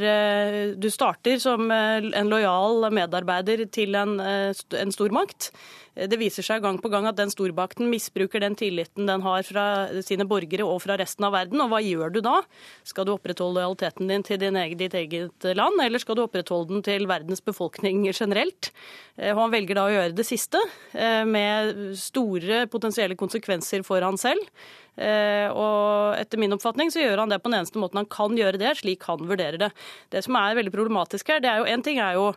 du 0.80 0.88
starter 0.90 1.36
som 1.42 1.68
en 1.70 2.30
lojal 2.32 2.88
medarbeider 2.96 3.66
til 3.76 3.98
en, 4.00 4.16
en 4.24 4.94
stormakt. 4.96 5.52
Eh, 5.96 6.10
det 6.10 6.20
viser 6.22 6.46
seg 6.46 6.64
gang 6.64 6.80
på 6.82 6.91
gang 6.91 7.08
at 7.10 7.18
den 7.20 7.32
storbakten 7.34 7.89
misbruker 7.91 8.44
den 8.44 8.58
tilliten 8.60 9.08
den 9.10 9.24
har 9.26 9.46
fra 9.48 9.66
sine 10.06 10.28
borgere 10.30 10.68
og 10.68 10.82
fra 10.86 10.98
resten 11.00 11.28
av 11.28 11.36
verden. 11.36 11.62
Og 11.64 11.72
hva 11.74 11.82
gjør 11.84 12.14
du 12.14 12.22
da? 12.26 12.39
Skal 12.88 13.08
du 13.08 13.16
opprettholde 13.16 13.62
lojaliteten 13.62 14.12
din 14.12 14.26
til 14.26 14.41
din 14.41 14.60
egen, 14.60 14.80
ditt 14.80 14.98
eget 14.98 15.50
land, 15.58 15.82
eller 15.84 16.02
skal 16.02 16.18
du 16.18 16.26
opprettholde 16.26 16.76
den 16.76 16.86
til 16.86 17.08
verdens 17.10 17.44
befolkning 17.44 18.06
generelt? 18.12 18.72
Og 19.20 19.28
eh, 19.28 19.36
han 19.38 19.54
velger 19.54 19.80
da 19.80 19.88
å 19.88 19.94
gjøre 19.94 20.16
det 20.18 20.28
siste, 20.28 20.62
eh, 20.94 21.24
med 21.26 21.94
store 22.00 22.66
potensielle 22.72 23.18
konsekvenser 23.20 23.86
for 23.86 24.04
han 24.06 24.18
selv. 24.20 24.48
Og 24.94 26.14
etter 26.20 26.38
min 26.38 26.54
oppfatning 26.54 26.91
så 26.94 27.02
gjør 27.02 27.24
han 27.24 27.32
det 27.32 27.39
på 27.41 27.50
den 27.50 27.64
eneste 27.64 27.80
måten 27.82 27.98
han 27.98 28.10
kan 28.14 28.36
gjøre 28.38 28.60
det, 28.62 28.76
slik 28.78 29.08
han 29.10 29.24
vurderer 29.26 29.58
det. 29.58 29.72
Det 30.14 30.22
som 30.22 30.38
er 30.38 30.54
veldig 30.60 30.74
problematisk 30.76 31.32
her, 31.34 31.41
det 31.41 31.50
er 31.50 31.64
jo 31.64 31.72
en 31.74 31.86
ting 31.88 31.98
er 31.98 32.20
jo 32.20 32.28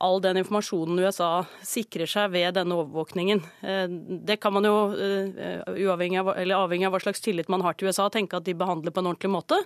all 0.00 0.20
den 0.22 0.38
informasjonen 0.38 1.00
USA 1.02 1.30
sikrer 1.66 2.06
seg 2.06 2.30
ved 2.30 2.54
denne 2.54 2.76
overvåkningen. 2.78 3.40
Eh, 3.66 3.86
det 4.28 4.38
kan 4.42 4.54
man 4.54 4.66
jo, 4.66 4.74
eh, 4.94 5.64
uavhengig 5.74 6.20
av, 6.20 6.30
avhengig 6.38 6.86
av 6.86 6.94
hva 6.94 7.00
slags 7.02 7.22
tillit 7.24 7.50
man 7.50 7.64
har 7.66 7.74
til 7.74 7.88
USA, 7.88 8.08
tenke 8.08 8.38
at 8.38 8.46
de 8.46 8.54
behandler 8.54 8.94
på 8.94 9.02
en 9.02 9.10
ordentlig 9.10 9.32
måte. 9.32 9.58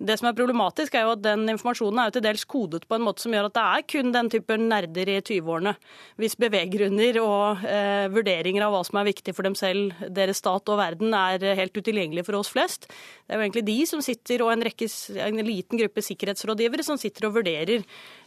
Det 0.00 0.16
som 0.18 0.28
er 0.28 0.36
problematisk, 0.36 0.94
er 0.94 1.04
jo 1.04 1.12
at 1.12 1.22
den 1.22 1.44
informasjonen 1.52 2.00
er 2.00 2.08
jo 2.08 2.16
til 2.16 2.24
dels 2.24 2.44
kodet 2.48 2.86
på 2.88 2.96
en 2.96 3.04
måte 3.04 3.24
som 3.24 3.32
gjør 3.32 3.50
at 3.50 3.56
det 3.56 3.66
er 3.66 3.86
kun 3.92 4.12
den 4.12 4.30
typen 4.32 4.68
nerder 4.70 5.12
i 5.12 5.20
20-årene, 5.20 5.76
hvis 6.16 6.38
beveggrunner 6.40 7.20
og 7.20 7.64
eh, 7.68 8.08
vurderinger 8.12 8.64
av 8.64 8.72
hva 8.72 8.82
som 8.88 9.00
er 9.00 9.10
viktig 9.10 9.36
for 9.36 9.44
dem 9.44 9.54
selv, 9.58 9.92
deres 10.08 10.40
stat 10.40 10.72
og 10.72 10.80
verden, 10.80 11.12
er 11.12 11.56
helt 11.60 11.76
utilgjengelig 11.76 12.24
for 12.24 12.40
oss 12.40 12.52
flest. 12.52 12.88
Det 13.26 13.34
er 13.34 13.40
jo 13.40 13.44
egentlig 13.44 13.66
de 13.68 13.78
som 13.88 14.00
sitter, 14.00 14.40
og 14.44 14.54
en, 14.54 14.64
rekke, 14.64 14.88
en 15.20 15.44
liten 15.44 15.80
gruppe 15.80 16.04
sikkerhetsrådgivere 16.04 16.84
som 16.86 16.96
sitter 17.00 17.28
og 17.28 17.36
vurderer 17.36 17.84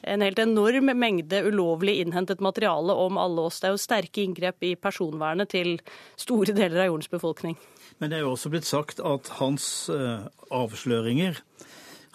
en 0.10 0.24
helt 0.24 0.40
enorm 0.40 0.94
mengde 0.94 1.39
ulovlig 1.48 2.00
innhentet 2.02 2.42
materiale 2.44 2.94
om 2.94 3.18
alle 3.22 3.48
oss. 3.48 3.60
Det 3.60 3.70
er 3.70 3.76
jo 3.76 3.82
sterke 3.82 4.24
inngrep 4.24 4.64
i 4.68 4.76
personvernet 4.80 5.52
til 5.54 5.76
store 6.20 6.56
deler 6.56 6.84
av 6.84 6.92
jordens 6.92 7.12
befolkning. 7.12 7.58
Men 8.00 8.12
det 8.12 8.20
er 8.20 8.26
jo 8.26 8.34
også 8.36 8.52
blitt 8.54 8.68
sagt 8.68 9.02
at 9.04 9.32
hans 9.40 9.66
eh, 9.92 10.28
avsløringer 10.56 11.42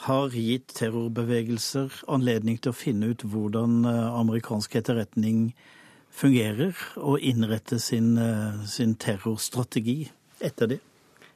har 0.05 0.35
gitt 0.37 0.75
terrorbevegelser 0.77 2.03
anledning 2.13 2.59
til 2.61 2.73
å 2.73 2.77
finne 2.77 3.13
ut 3.13 3.25
hvordan 3.25 3.85
eh, 3.89 4.19
amerikansk 4.21 4.77
etterretning 4.81 5.53
fungerer, 6.15 6.77
og 6.97 7.23
innrette 7.27 7.81
sin, 7.83 8.15
eh, 8.19 8.65
sin 8.71 8.95
terrorstrategi 8.95 10.11
etter 10.45 10.75
det. 10.75 10.81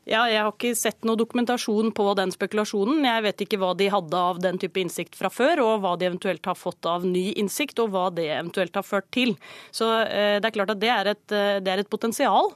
Ja, 0.09 0.22
jeg 0.30 0.40
har 0.40 0.54
ikke 0.54 0.72
sett 0.78 1.04
noe 1.04 1.18
dokumentasjon 1.20 1.90
på 1.92 2.04
den 2.16 2.30
spekulasjonen. 2.32 3.02
Jeg 3.04 3.24
vet 3.26 3.42
ikke 3.44 3.59
hva 3.61 3.74
de 3.76 3.90
hadde 3.92 4.22
av 4.30 4.38
den 4.40 4.56
type 4.61 4.80
innsikt 4.80 5.18
fra 5.18 5.28
før, 5.28 5.61
og 5.66 5.82
hva 5.82 5.92
de 6.00 6.06
eventuelt 6.09 6.48
har 6.48 6.56
fått 6.56 6.88
av 6.88 7.04
ny 7.04 7.26
innsikt, 7.36 7.82
og 7.82 7.92
hva 7.92 8.06
det 8.16 8.30
eventuelt 8.32 8.78
har 8.80 8.86
ført 8.88 9.11
til. 9.12 9.34
Så 9.68 9.90
eh, 10.06 10.38
det 10.40 10.48
er 10.48 10.56
klart 10.56 10.72
at 10.72 10.80
det 10.80 10.92
er 10.94 11.12
et, 11.12 11.26
eh, 11.36 11.59
det 11.61 11.74
er 11.74 11.82
et 11.82 11.92
potensial. 11.92 12.54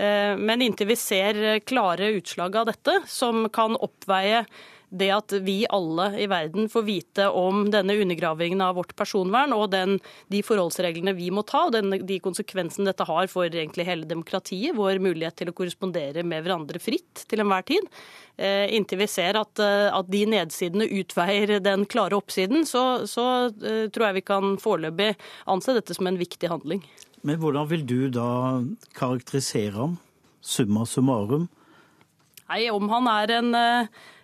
Eh, 0.00 0.32
men 0.40 0.64
inntil 0.64 0.88
vi 0.94 0.96
ser 0.96 1.42
klare 1.68 2.08
utslag 2.16 2.56
av 2.56 2.70
dette, 2.72 2.96
som 3.04 3.50
kan 3.52 3.76
oppveie 3.76 4.46
det 4.94 5.10
at 5.10 5.34
vi 5.42 5.64
alle 5.74 6.08
i 6.22 6.26
verden 6.30 6.68
får 6.70 6.84
vite 6.86 7.26
om 7.34 7.64
denne 7.72 7.96
undergravingen 7.98 8.62
av 8.62 8.76
vårt 8.78 8.94
personvern 8.98 9.54
og 9.56 9.68
den, 9.72 9.98
de 10.30 10.42
forholdsreglene 10.46 11.16
vi 11.18 11.30
må 11.34 11.42
ta, 11.46 11.66
og 11.66 11.74
den, 11.74 11.96
de 12.06 12.20
konsekvensene 12.22 12.90
dette 12.90 13.06
har 13.08 13.30
for 13.32 13.48
egentlig 13.48 13.88
hele 13.88 14.08
demokratiet, 14.08 14.76
vår 14.78 15.00
mulighet 15.02 15.40
til 15.40 15.50
å 15.50 15.56
korrespondere 15.56 16.22
med 16.26 16.44
hverandre 16.44 16.82
fritt 16.82 17.24
til 17.30 17.42
enhver 17.42 17.66
tid. 17.66 17.88
Eh, 18.36 18.66
inntil 18.74 19.02
vi 19.02 19.10
ser 19.10 19.38
at, 19.38 19.58
eh, 19.62 19.88
at, 19.94 20.08
de 20.10 20.24
nedsidene 20.30 20.88
utveier 21.00 21.58
den 21.62 21.86
klare 21.90 22.18
oppsiden, 22.18 22.66
så, 22.66 23.04
så 23.10 23.26
eh, 23.50 23.86
tror 23.94 24.08
jeg 24.08 24.18
vi 24.20 24.26
kan 24.26 24.56
foreløpig 24.62 25.12
anse 25.50 25.74
dette 25.76 25.94
som 25.94 26.10
en 26.10 26.18
viktig 26.18 26.50
handling. 26.50 26.82
Men 27.24 27.38
hvordan 27.40 27.70
vil 27.70 27.84
du 27.86 28.00
da 28.12 28.62
karakterisere 28.98 29.76
ham, 29.76 29.94
summa 30.44 30.82
summarum? 30.86 31.46
Nei, 32.50 32.66
Om 32.68 32.90
han 32.90 33.06
er 33.08 33.30
en 33.38 33.54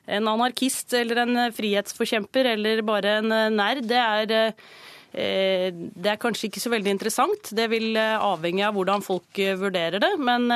en 0.07 0.29
anarkist 0.29 0.93
eller 0.97 1.23
en 1.25 1.41
frihetsforkjemper 1.55 2.53
eller 2.55 2.85
bare 2.87 3.19
en 3.21 3.35
eh, 3.35 3.51
nerd, 3.55 3.85
det 3.89 3.99
er 4.01 4.33
eh, 4.39 4.71
det 5.11 6.07
er 6.07 6.21
kanskje 6.23 6.47
ikke 6.47 6.63
så 6.63 6.71
veldig 6.71 6.93
interessant. 6.95 7.51
Det 7.57 7.67
vil 7.73 7.99
eh, 7.99 8.15
avhenge 8.15 8.63
av 8.69 8.77
hvordan 8.77 9.03
folk 9.03 9.43
vurderer 9.59 9.99
det. 10.03 10.13
Men, 10.23 10.47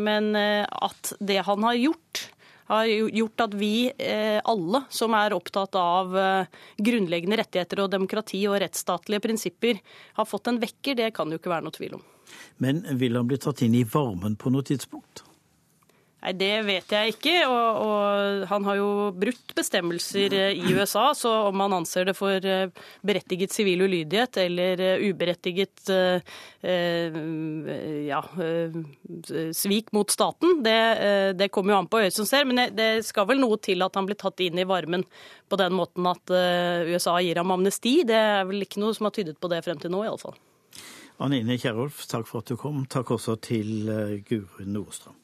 men, 0.00 0.30
at 0.32 1.12
det 1.20 1.42
han 1.44 1.66
har 1.68 1.76
gjort, 1.76 2.22
har 2.72 2.88
gjort 2.88 3.44
at 3.44 3.56
vi 3.60 3.90
alle 4.48 4.80
som 4.92 5.12
er 5.16 5.36
opptatt 5.36 5.76
av 5.76 6.16
grunnleggende 6.80 7.36
rettigheter 7.40 7.84
og 7.84 7.92
demokrati 7.92 8.40
og 8.48 8.58
rettsstatlige 8.64 9.24
prinsipper, 9.28 9.80
har 10.16 10.28
fått 10.28 10.48
en 10.48 10.60
vekker, 10.64 10.96
det 10.96 11.12
kan 11.16 11.28
jo 11.28 11.40
ikke 11.40 11.52
være 11.52 11.68
noe 11.68 11.76
tvil 11.76 12.00
om. 12.00 12.08
Men 12.64 12.84
vil 13.00 13.16
han 13.16 13.28
bli 13.28 13.40
tatt 13.40 13.60
inn 13.64 13.76
i 13.76 13.84
varmen 13.88 14.40
på 14.40 14.52
noe 14.52 14.64
tidspunkt? 14.64 15.27
Nei, 16.18 16.32
Det 16.34 16.54
vet 16.66 16.92
jeg 16.92 17.14
ikke. 17.14 17.34
Og, 17.46 17.80
og, 17.84 18.46
han 18.50 18.66
har 18.66 18.78
jo 18.80 18.88
brutt 19.14 19.54
bestemmelser 19.56 20.34
i 20.50 20.74
USA, 20.74 21.12
så 21.14 21.34
om 21.48 21.62
han 21.62 21.76
anser 21.78 22.08
det 22.08 22.16
for 22.18 22.42
eh, 22.42 22.70
berettiget 23.06 23.54
sivil 23.54 23.84
ulydighet 23.86 24.40
eller 24.42 24.82
eh, 24.82 25.04
uberettiget 25.06 25.92
eh, 25.94 26.38
ja, 28.08 28.22
svik 29.54 29.92
mot 29.94 30.10
staten, 30.10 30.58
det, 30.64 30.78
det 31.38 31.50
kommer 31.54 31.72
jo 31.72 31.78
an 31.78 31.90
på 31.90 32.00
øyet 32.02 32.16
som 32.16 32.26
ser. 32.26 32.48
Men 32.48 32.74
det 32.74 33.06
skal 33.06 33.28
vel 33.30 33.42
noe 33.42 33.60
til 33.62 33.86
at 33.86 33.94
han 33.94 34.08
blir 34.08 34.18
tatt 34.18 34.42
inn 34.42 34.58
i 34.58 34.66
varmen 34.68 35.06
på 35.48 35.60
den 35.60 35.76
måten 35.78 36.08
at 36.10 36.34
USA 36.90 37.18
gir 37.22 37.38
ham 37.38 37.54
amnesti. 37.54 38.00
Det 38.08 38.18
er 38.18 38.42
vel 38.48 38.66
ikke 38.66 38.82
noe 38.82 38.96
som 38.96 39.06
har 39.08 39.14
tydet 39.14 39.38
på 39.38 39.50
det 39.52 39.62
frem 39.66 39.78
til 39.80 39.94
nå, 39.94 40.02
iallfall. 40.08 40.34
Anine 41.22 41.58
Kierulf, 41.58 42.04
takk 42.10 42.26
for 42.30 42.42
at 42.42 42.50
du 42.50 42.58
kom. 42.58 42.84
Takk 42.90 43.14
også 43.14 43.38
til 43.42 43.86
Guri 44.26 44.66
Nordstrand. 44.66 45.17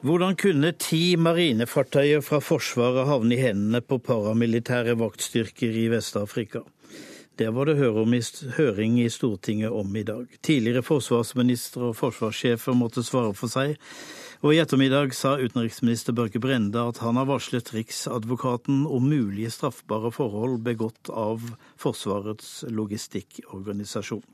Hvordan 0.00 0.36
kunne 0.40 0.70
ti 0.72 1.16
marinefartøyer 1.20 2.22
fra 2.24 2.38
Forsvaret 2.40 3.04
havne 3.04 3.36
i 3.36 3.42
hendene 3.42 3.82
på 3.84 3.98
paramilitære 4.00 4.94
vaktstyrker 4.96 5.76
i 5.76 5.90
Vest-Afrika? 5.92 6.64
Det 7.36 7.50
var 7.52 7.68
det 7.68 7.76
høring 8.56 8.96
i 9.04 9.10
Stortinget 9.12 9.70
om 9.70 9.96
i 9.96 10.02
dag. 10.02 10.24
Tidligere 10.40 10.82
forsvarsminister 10.82 11.90
og 11.90 11.96
forsvarssjefer 12.00 12.72
måtte 12.72 13.04
svare 13.04 13.36
for 13.36 13.52
seg, 13.52 13.76
og 14.40 14.56
i 14.56 14.64
ettermiddag 14.64 15.12
sa 15.12 15.36
utenriksminister 15.36 16.16
Børge 16.16 16.40
Brende 16.40 16.88
at 16.88 17.04
han 17.04 17.20
har 17.20 17.28
varslet 17.28 17.74
Riksadvokaten 17.76 18.86
om 18.88 19.12
mulige 19.12 19.52
straffbare 19.52 20.08
forhold 20.08 20.64
begått 20.64 21.12
av 21.12 21.44
Forsvarets 21.76 22.64
logistikkorganisasjon. 22.72 24.24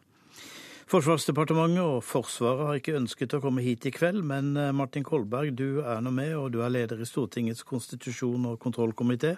Forsvarsdepartementet 0.87 1.83
og 1.83 2.05
Forsvaret 2.07 2.69
har 2.69 2.77
ikke 2.79 2.93
ønsket 2.95 3.33
å 3.35 3.41
komme 3.43 3.65
hit 3.65 3.89
i 3.89 3.91
kveld, 3.91 4.21
men 4.23 4.53
eh, 4.55 4.69
Martin 4.71 5.03
Kolberg, 5.03 5.57
du 5.59 5.81
er 5.83 5.99
nå 5.99 6.13
med, 6.15 6.37
og 6.39 6.53
du 6.55 6.61
er 6.63 6.71
leder 6.71 7.01
i 7.03 7.09
Stortingets 7.09 7.67
konstitusjon- 7.67 8.47
og 8.53 8.61
kontrollkomité. 8.63 9.33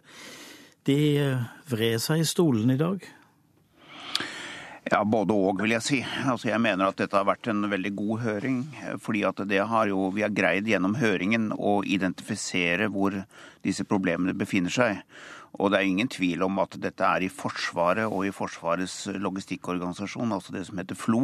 De 0.85 0.99
eh, 1.17 1.47
vred 1.71 2.05
seg 2.05 2.21
i 2.21 2.29
stolen 2.29 2.75
i 2.75 2.77
dag? 2.77 3.01
Ja, 4.89 5.01
både 5.09 5.33
og, 5.33 5.63
vil 5.65 5.73
jeg 5.73 5.85
si. 5.87 6.03
Altså, 6.29 6.51
jeg 6.51 6.61
mener 6.65 6.91
at 6.93 7.01
dette 7.01 7.17
har 7.17 7.25
vært 7.29 7.49
en 7.49 7.65
veldig 7.73 7.95
god 7.97 8.21
høring. 8.27 8.61
fordi 9.01 9.25
at 9.25 9.41
det 9.49 9.65
har 9.73 9.89
jo, 9.89 10.11
Vi 10.13 10.23
har 10.23 10.37
greid 10.37 10.69
gjennom 10.69 11.01
høringen 11.01 11.53
å 11.53 11.83
identifisere 11.85 12.89
hvor 12.93 13.17
disse 13.65 13.85
problemene 13.85 14.37
befinner 14.37 14.73
seg. 14.73 15.01
Og 15.57 15.73
det 15.73 15.81
er 15.81 15.89
ingen 15.89 16.11
tvil 16.13 16.45
om 16.45 16.61
at 16.63 16.77
dette 16.81 17.05
er 17.05 17.25
i 17.25 17.33
Forsvaret 17.33 18.07
og 18.07 18.27
i 18.29 18.35
Forsvarets 18.35 19.07
logistikkorganisasjon, 19.17 20.35
altså 20.37 20.55
det 20.55 20.67
som 20.69 20.81
heter 20.81 20.99
FLO, 20.99 21.23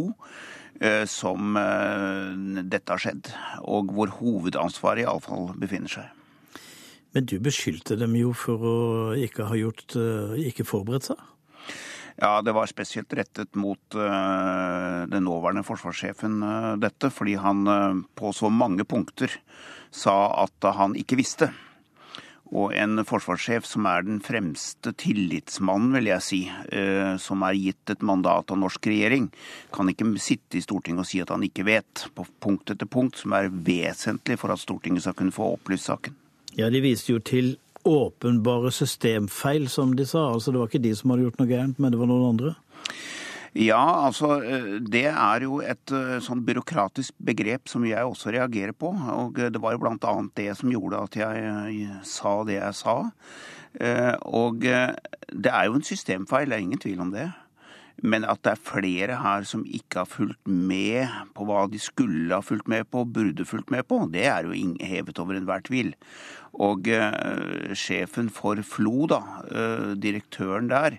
eh, 0.80 1.04
som 1.10 1.58
eh, 1.60 2.64
dette 2.64 2.94
har 2.94 3.04
skjedd. 3.04 3.30
Og 3.68 3.92
hvor 3.94 4.16
hovedansvaret 4.20 5.04
iallfall 5.04 5.52
befinner 5.60 5.92
seg. 5.92 6.08
Men 7.14 7.28
du 7.30 7.36
beskyldte 7.38 7.98
dem 8.00 8.16
jo 8.18 8.32
for 8.34 8.64
å 8.66 8.78
ikke 9.14 9.46
ha 9.50 9.60
gjort, 9.60 9.94
eh, 10.00 10.34
ikke 10.48 10.66
forberedt 10.66 11.12
seg? 11.12 11.30
Ja, 12.14 12.38
det 12.46 12.54
var 12.54 12.70
spesielt 12.70 13.10
rettet 13.18 13.56
mot 13.58 13.96
uh, 13.98 15.02
den 15.10 15.24
nåværende 15.26 15.64
forsvarssjefen, 15.66 16.36
uh, 16.46 16.74
dette. 16.78 17.10
Fordi 17.10 17.34
han 17.42 17.64
uh, 17.66 18.02
på 18.14 18.30
så 18.30 18.50
mange 18.54 18.86
punkter 18.86 19.34
sa 19.90 20.14
at 20.44 20.68
han 20.78 20.94
ikke 20.98 21.18
visste. 21.18 21.50
Og 22.54 22.70
en 22.78 23.02
forsvarssjef 23.02 23.66
som 23.66 23.88
er 23.90 24.04
den 24.06 24.20
fremste 24.22 24.92
tillitsmannen, 25.02 25.96
vil 25.96 26.10
jeg 26.12 26.22
si, 26.22 26.38
som 27.18 27.42
er 27.42 27.56
gitt 27.58 27.90
et 27.90 28.04
mandat 28.06 28.52
av 28.54 28.60
norsk 28.62 28.86
regjering, 28.92 29.26
kan 29.74 29.90
ikke 29.90 30.06
sitte 30.22 30.60
i 30.60 30.62
Stortinget 30.62 31.02
og 31.02 31.08
si 31.10 31.22
at 31.24 31.32
han 31.34 31.42
ikke 31.42 31.66
vet, 31.66 32.04
på 32.14 32.26
punkt 32.44 32.70
etter 32.70 32.86
punkt, 32.86 33.18
som 33.18 33.34
er 33.34 33.50
vesentlig 33.50 34.38
for 34.38 34.54
at 34.54 34.62
Stortinget 34.62 35.02
skal 35.02 35.18
kunne 35.18 35.34
få 35.34 35.50
opplyst 35.56 35.90
saken. 35.90 36.14
Ja, 36.54 36.70
de 36.70 36.78
viste 36.84 37.10
jo 37.10 37.18
til 37.18 37.56
åpenbare 37.84 38.70
systemfeil, 38.72 39.66
som 39.68 39.96
de 39.98 40.06
sa. 40.06 40.30
Altså 40.32 40.52
Det 40.54 40.62
var 40.62 40.70
ikke 40.70 40.86
de 40.86 40.94
som 40.94 41.10
hadde 41.10 41.26
gjort 41.26 41.42
noe 41.42 41.50
gærent, 41.50 41.82
men 41.82 41.92
det 41.92 42.00
var 42.00 42.08
noen 42.08 42.30
andre? 42.30 42.54
Ja, 43.54 44.08
altså 44.08 44.40
det 44.82 45.04
er 45.12 45.44
jo 45.46 45.60
et 45.62 45.92
eh, 45.94 46.16
sånn 46.22 46.42
byråkratisk 46.42 47.14
begrep 47.22 47.70
som 47.70 47.84
jeg 47.86 48.02
også 48.02 48.32
reagerer 48.34 48.74
på. 48.74 48.90
Og 48.90 49.38
det 49.38 49.60
var 49.62 49.76
jo 49.76 49.82
blant 49.84 50.06
annet 50.10 50.34
det 50.40 50.48
som 50.58 50.72
gjorde 50.74 51.04
at 51.06 51.18
jeg 51.20 51.86
sa 52.02 52.34
det 52.48 52.58
jeg 52.58 52.78
sa. 52.80 52.96
Eh, 53.78 54.14
og 54.26 54.58
det 54.66 55.54
er 55.54 55.68
jo 55.68 55.78
en 55.78 55.86
systemfeil, 55.86 56.50
det 56.50 56.58
er 56.58 56.66
ingen 56.66 56.82
tvil 56.82 57.06
om 57.06 57.14
det. 57.14 57.28
Men 58.02 58.26
at 58.26 58.42
det 58.42 58.56
er 58.56 58.66
flere 58.66 59.22
her 59.22 59.46
som 59.46 59.62
ikke 59.62 60.02
har 60.02 60.10
fulgt 60.10 60.50
med 60.50 61.06
på 61.38 61.46
hva 61.46 61.68
de 61.70 61.78
skulle 61.78 62.34
ha 62.34 62.42
fulgt 62.42 62.66
med 62.66 62.90
på, 62.90 63.06
burde 63.06 63.46
fulgt 63.46 63.70
med 63.70 63.86
på, 63.86 64.00
det 64.10 64.26
er 64.26 64.48
jo 64.50 64.74
hevet 64.82 65.20
over 65.22 65.38
enhver 65.38 65.62
tvil. 65.62 65.94
Og 66.58 66.90
sjefen 67.78 68.34
for 68.34 68.58
FLO, 68.66 69.06
da, 69.14 69.22
direktøren 69.94 70.66
der, 70.74 70.98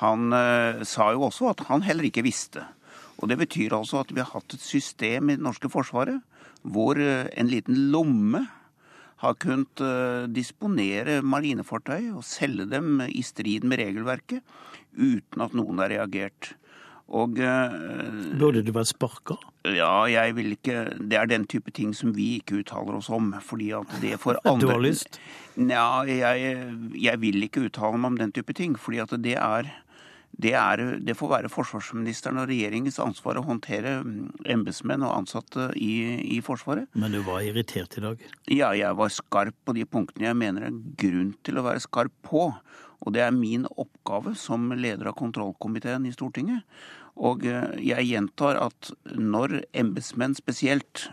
han 0.00 0.32
uh, 0.34 0.82
sa 0.86 1.10
jo 1.14 1.26
også 1.28 1.50
at 1.52 1.64
han 1.70 1.84
heller 1.86 2.08
ikke 2.08 2.26
visste. 2.26 2.64
Og 3.20 3.30
det 3.30 3.38
betyr 3.40 3.76
altså 3.76 4.02
at 4.02 4.12
vi 4.12 4.20
har 4.20 4.32
hatt 4.34 4.56
et 4.56 4.62
system 4.64 5.30
i 5.30 5.38
det 5.38 5.44
norske 5.44 5.70
forsvaret 5.72 6.20
hvor 6.66 6.98
en 6.98 7.46
liten 7.46 7.76
lomme 7.92 8.40
har 9.22 9.36
kunnet 9.38 9.78
disponere 10.34 11.20
marinefartøy 11.22 12.08
og 12.10 12.24
selge 12.26 12.66
dem 12.72 13.04
i 13.06 13.22
strid 13.22 13.62
med 13.62 13.78
regelverket 13.78 14.42
uten 14.98 15.44
at 15.46 15.54
noen 15.54 15.78
har 15.78 15.92
reagert. 15.94 16.56
Og, 17.06 17.38
Burde 17.38 18.64
du 18.66 18.72
vært 18.74 18.90
sparka? 18.90 19.38
Ja, 19.74 20.06
jeg 20.10 20.34
vil 20.36 20.52
ikke 20.54 20.84
Det 20.98 21.18
er 21.18 21.26
den 21.26 21.46
type 21.46 21.72
ting 21.74 21.92
som 21.94 22.12
vi 22.14 22.36
ikke 22.38 22.60
uttaler 22.60 22.98
oss 22.98 23.08
om. 23.10 23.34
fordi 23.40 23.70
at 23.72 23.86
det 24.00 24.18
for 24.24 24.38
andre 24.44 24.60
Du 24.60 24.72
har 24.72 24.82
lyst? 24.82 25.20
Nja, 25.56 26.04
jeg, 26.04 26.92
jeg, 26.94 27.20
vil 27.20 27.42
ikke 27.42 27.66
uttale 27.66 27.98
meg 27.98 28.12
om 28.12 28.18
den 28.18 28.32
type 28.32 28.52
ting. 28.52 28.76
fordi 28.78 28.98
at 28.98 29.10
det 29.22 29.36
er 29.36 29.72
det, 30.42 30.52
er, 30.52 30.82
det 31.00 31.16
får 31.16 31.30
være 31.30 31.50
forsvarsministeren 31.52 32.42
og 32.42 32.50
regjeringens 32.50 32.98
ansvar 33.00 33.40
å 33.40 33.44
håndtere 33.46 33.98
embetsmenn 34.52 35.04
og 35.06 35.14
ansatte 35.14 35.70
i, 35.80 35.92
i, 36.36 36.40
Forsvaret. 36.44 36.90
Men 36.92 37.16
du 37.16 37.22
var 37.26 37.44
irritert 37.46 37.96
i 37.96 38.04
dag? 38.04 38.26
Ja, 38.52 38.74
jeg 38.76 38.98
var 38.98 39.12
skarp 39.14 39.56
på 39.64 39.76
de 39.76 39.86
punktene 39.88 40.28
jeg 40.28 40.38
mener 40.38 40.68
er 40.68 40.76
grunn 41.00 41.32
til 41.46 41.60
å 41.60 41.64
være 41.66 41.84
skarp 41.84 42.12
på. 42.26 42.50
Og 43.06 43.12
det 43.16 43.24
er 43.24 43.34
min 43.34 43.66
oppgave 43.68 44.34
som 44.38 44.68
leder 44.76 45.10
av 45.10 45.16
kontrollkomiteen 45.18 46.08
i 46.08 46.14
Stortinget. 46.14 46.64
Og 47.16 47.44
jeg 47.46 48.08
gjentar 48.10 48.58
at 48.60 48.90
når 49.16 49.62
embetsmenn 49.76 50.36
spesielt 50.36 51.06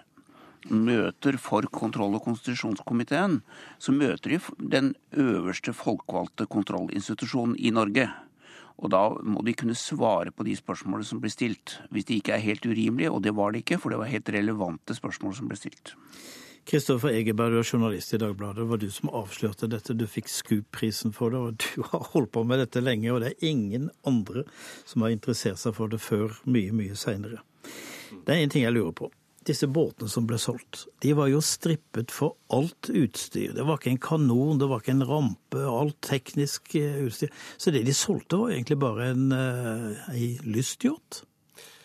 møter 0.71 1.37
for 1.39 1.67
kontroll- 1.71 2.15
og 2.17 2.23
konstitusjonskomiteen, 2.27 3.41
så 3.79 3.95
møter 3.95 4.35
de 4.35 4.39
den 4.75 4.93
øverste 5.11 5.73
folkevalgte 5.75 6.47
kontrollinstitusjonen 6.51 7.57
i 7.59 7.71
Norge. 7.75 8.09
Og 8.81 8.91
da 8.91 9.03
må 9.21 9.43
de 9.45 9.53
kunne 9.57 9.77
svare 9.77 10.33
på 10.33 10.45
de 10.47 10.55
spørsmålene 10.57 11.07
som 11.07 11.21
blir 11.23 11.33
stilt. 11.33 11.77
Hvis 11.93 12.07
de 12.09 12.17
ikke 12.19 12.35
er 12.35 12.45
helt 12.45 12.65
urimelige, 12.65 13.11
og 13.11 13.21
det 13.23 13.35
var 13.37 13.53
det 13.53 13.63
ikke, 13.63 13.79
for 13.79 13.93
det 13.93 13.99
var 14.01 14.11
helt 14.11 14.31
relevante 14.33 14.97
spørsmål 14.97 15.35
som 15.37 15.51
ble 15.51 15.59
stilt. 15.59 15.93
Kristoffer 16.63 17.11
Egeberg, 17.11 17.51
du 17.51 17.59
er 17.59 17.67
journalist 17.67 18.13
i 18.15 18.17
Dagbladet. 18.21 18.61
Det 18.61 18.69
var 18.69 18.79
du 18.79 18.89
som 18.91 19.11
avslørte 19.11 19.67
dette. 19.67 19.95
Du 19.99 20.05
fikk 20.07 20.29
SKUP-prisen 20.31 21.11
for 21.15 21.33
det, 21.33 21.39
og 21.39 21.57
du 21.59 21.83
har 21.91 22.07
holdt 22.13 22.31
på 22.31 22.45
med 22.47 22.63
dette 22.63 22.83
lenge. 22.83 23.11
Og 23.11 23.19
det 23.21 23.33
er 23.33 23.49
ingen 23.49 23.89
andre 24.07 24.45
som 24.87 25.03
har 25.03 25.11
interessert 25.11 25.59
seg 25.59 25.75
for 25.75 25.91
det 25.91 25.99
før 26.01 26.39
mye, 26.47 26.71
mye 26.75 26.95
seinere. 26.95 27.43
Det 28.13 28.31
er 28.31 28.45
en 28.45 28.53
ting 28.53 28.63
jeg 28.63 28.75
lurer 28.75 28.95
på. 28.95 29.11
Disse 29.43 29.67
båtene 29.67 30.07
som 30.07 30.27
ble 30.29 30.37
solgt, 30.39 30.85
de 31.03 31.11
var 31.17 31.27
jo 31.27 31.41
strippet 31.43 32.13
for 32.15 32.37
alt 32.55 32.87
utstyr. 32.87 33.51
Det 33.57 33.65
var 33.67 33.81
ikke 33.81 33.91
en 33.91 34.03
kanon, 34.05 34.61
det 34.61 34.69
var 34.71 34.79
ikke 34.79 34.95
en 34.95 35.07
rampe, 35.09 35.65
alt 35.67 35.99
teknisk 36.05 36.77
utstyr. 36.79 37.33
Så 37.57 37.73
det 37.75 37.83
de 37.83 37.95
solgte 37.97 38.39
var 38.39 38.53
egentlig 38.55 38.79
bare 38.79 39.09
en, 39.11 39.27
ei 40.13 40.37
lystyacht. 40.47 41.25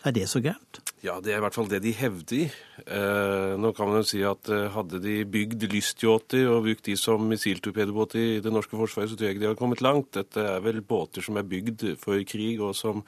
Er 0.07 0.15
det 0.15 0.29
så 0.31 0.39
gærent? 0.39 0.79
Ja, 1.03 1.17
det 1.23 1.33
er 1.33 1.39
i 1.39 1.43
hvert 1.43 1.55
fall 1.55 1.67
det 1.71 1.81
de 1.83 1.91
hevder. 1.95 2.53
Eh, 2.85 3.53
nå 3.59 3.71
kan 3.75 3.89
man 3.89 3.99
jo 3.99 4.07
si 4.07 4.21
at 4.23 4.47
eh, 4.51 4.69
hadde 4.71 5.01
de 5.03 5.17
bygd 5.27 5.65
lystyachter 5.71 6.47
og 6.51 6.65
brukt 6.67 6.87
de 6.87 6.95
som 6.99 7.23
missiltorpedobåter 7.27 8.19
i 8.19 8.41
det 8.43 8.51
norske 8.51 8.79
forsvaret, 8.79 9.11
så 9.11 9.19
tror 9.19 9.27
jeg 9.27 9.37
ikke 9.37 9.43
de 9.43 9.49
hadde 9.51 9.59
kommet 9.59 9.83
langt. 9.83 10.11
Dette 10.15 10.43
er 10.55 10.63
vel 10.63 10.79
båter 10.87 11.23
som 11.23 11.39
er 11.39 11.47
bygd 11.47 11.85
for 11.99 12.19
krig, 12.27 12.59
og 12.63 12.75
som 12.79 13.03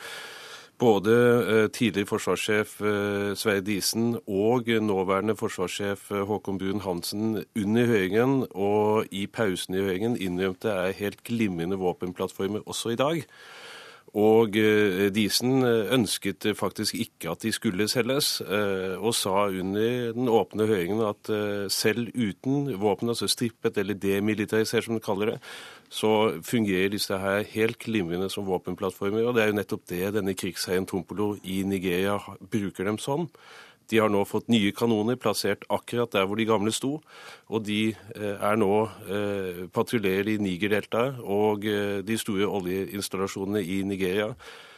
både 0.82 1.16
eh, 1.54 1.68
tidligere 1.70 2.10
forsvarssjef 2.10 2.74
eh, 2.82 3.32
Sverre 3.38 3.62
Disen 3.66 4.16
og 4.26 4.70
nåværende 4.82 5.36
forsvarssjef 5.38 6.10
eh, 6.12 6.26
Håkon 6.28 6.58
Brun 6.58 6.82
Hansen 6.82 7.44
under 7.56 7.86
høringen 7.86 8.46
og 8.52 9.12
i 9.14 9.28
pausen 9.28 9.78
i 9.78 9.84
høringen 9.86 10.18
innrømte 10.18 10.74
er 10.74 10.98
helt 10.98 11.22
glimrende 11.28 11.78
våpenplattformer 11.82 12.66
også 12.66 12.96
i 12.96 13.00
dag. 13.00 13.22
Og 14.18 14.58
Disen 15.16 15.64
ønsket 15.64 16.44
faktisk 16.60 16.98
ikke 17.00 17.32
at 17.32 17.46
de 17.46 17.52
skulle 17.56 17.88
selges, 17.88 18.42
og 18.42 19.14
sa 19.16 19.46
under 19.48 20.12
den 20.18 20.28
åpne 20.28 20.68
høringen 20.68 21.00
at 21.08 21.32
selv 21.72 22.10
uten 22.12 22.74
våpen, 22.82 23.08
altså 23.14 23.30
strippet 23.32 23.80
eller 23.80 23.96
demilitarisert 23.96 24.84
som 24.84 24.98
de 24.98 25.06
kaller 25.06 25.32
det, 25.32 25.38
så 25.88 26.12
fungerer 26.44 26.92
disse 26.92 27.16
her 27.24 27.48
helt 27.56 27.80
glimrende 27.80 28.28
som 28.32 28.48
våpenplattformer. 28.52 29.24
Og 29.24 29.36
det 29.36 29.46
er 29.46 29.54
jo 29.54 29.60
nettopp 29.62 29.88
det 29.88 30.14
denne 30.20 30.36
krigsherren 30.36 30.88
Tompolo 30.88 31.38
i 31.44 31.62
Nigeria 31.64 32.20
bruker 32.52 32.92
dem 32.92 33.00
som. 33.00 33.30
De 33.92 34.00
har 34.00 34.12
nå 34.12 34.24
fått 34.28 34.50
nye 34.52 34.72
kanoner 34.72 35.20
plassert 35.20 35.66
akkurat 35.70 36.14
der 36.16 36.28
hvor 36.28 36.40
de 36.40 36.48
gamle 36.48 36.72
sto. 36.72 36.96
Og 37.52 37.66
de 37.68 37.92
er 38.16 38.60
nå 38.60 38.74
eh, 39.12 39.64
patruljerer 39.76 40.34
i 40.34 40.40
Nigerdeltaet 40.42 41.20
og 41.22 41.68
eh, 41.68 42.00
de 42.08 42.18
store 42.20 42.48
oljeinstallasjonene 42.48 43.64
i 43.64 43.82
Nigeria, 43.88 44.32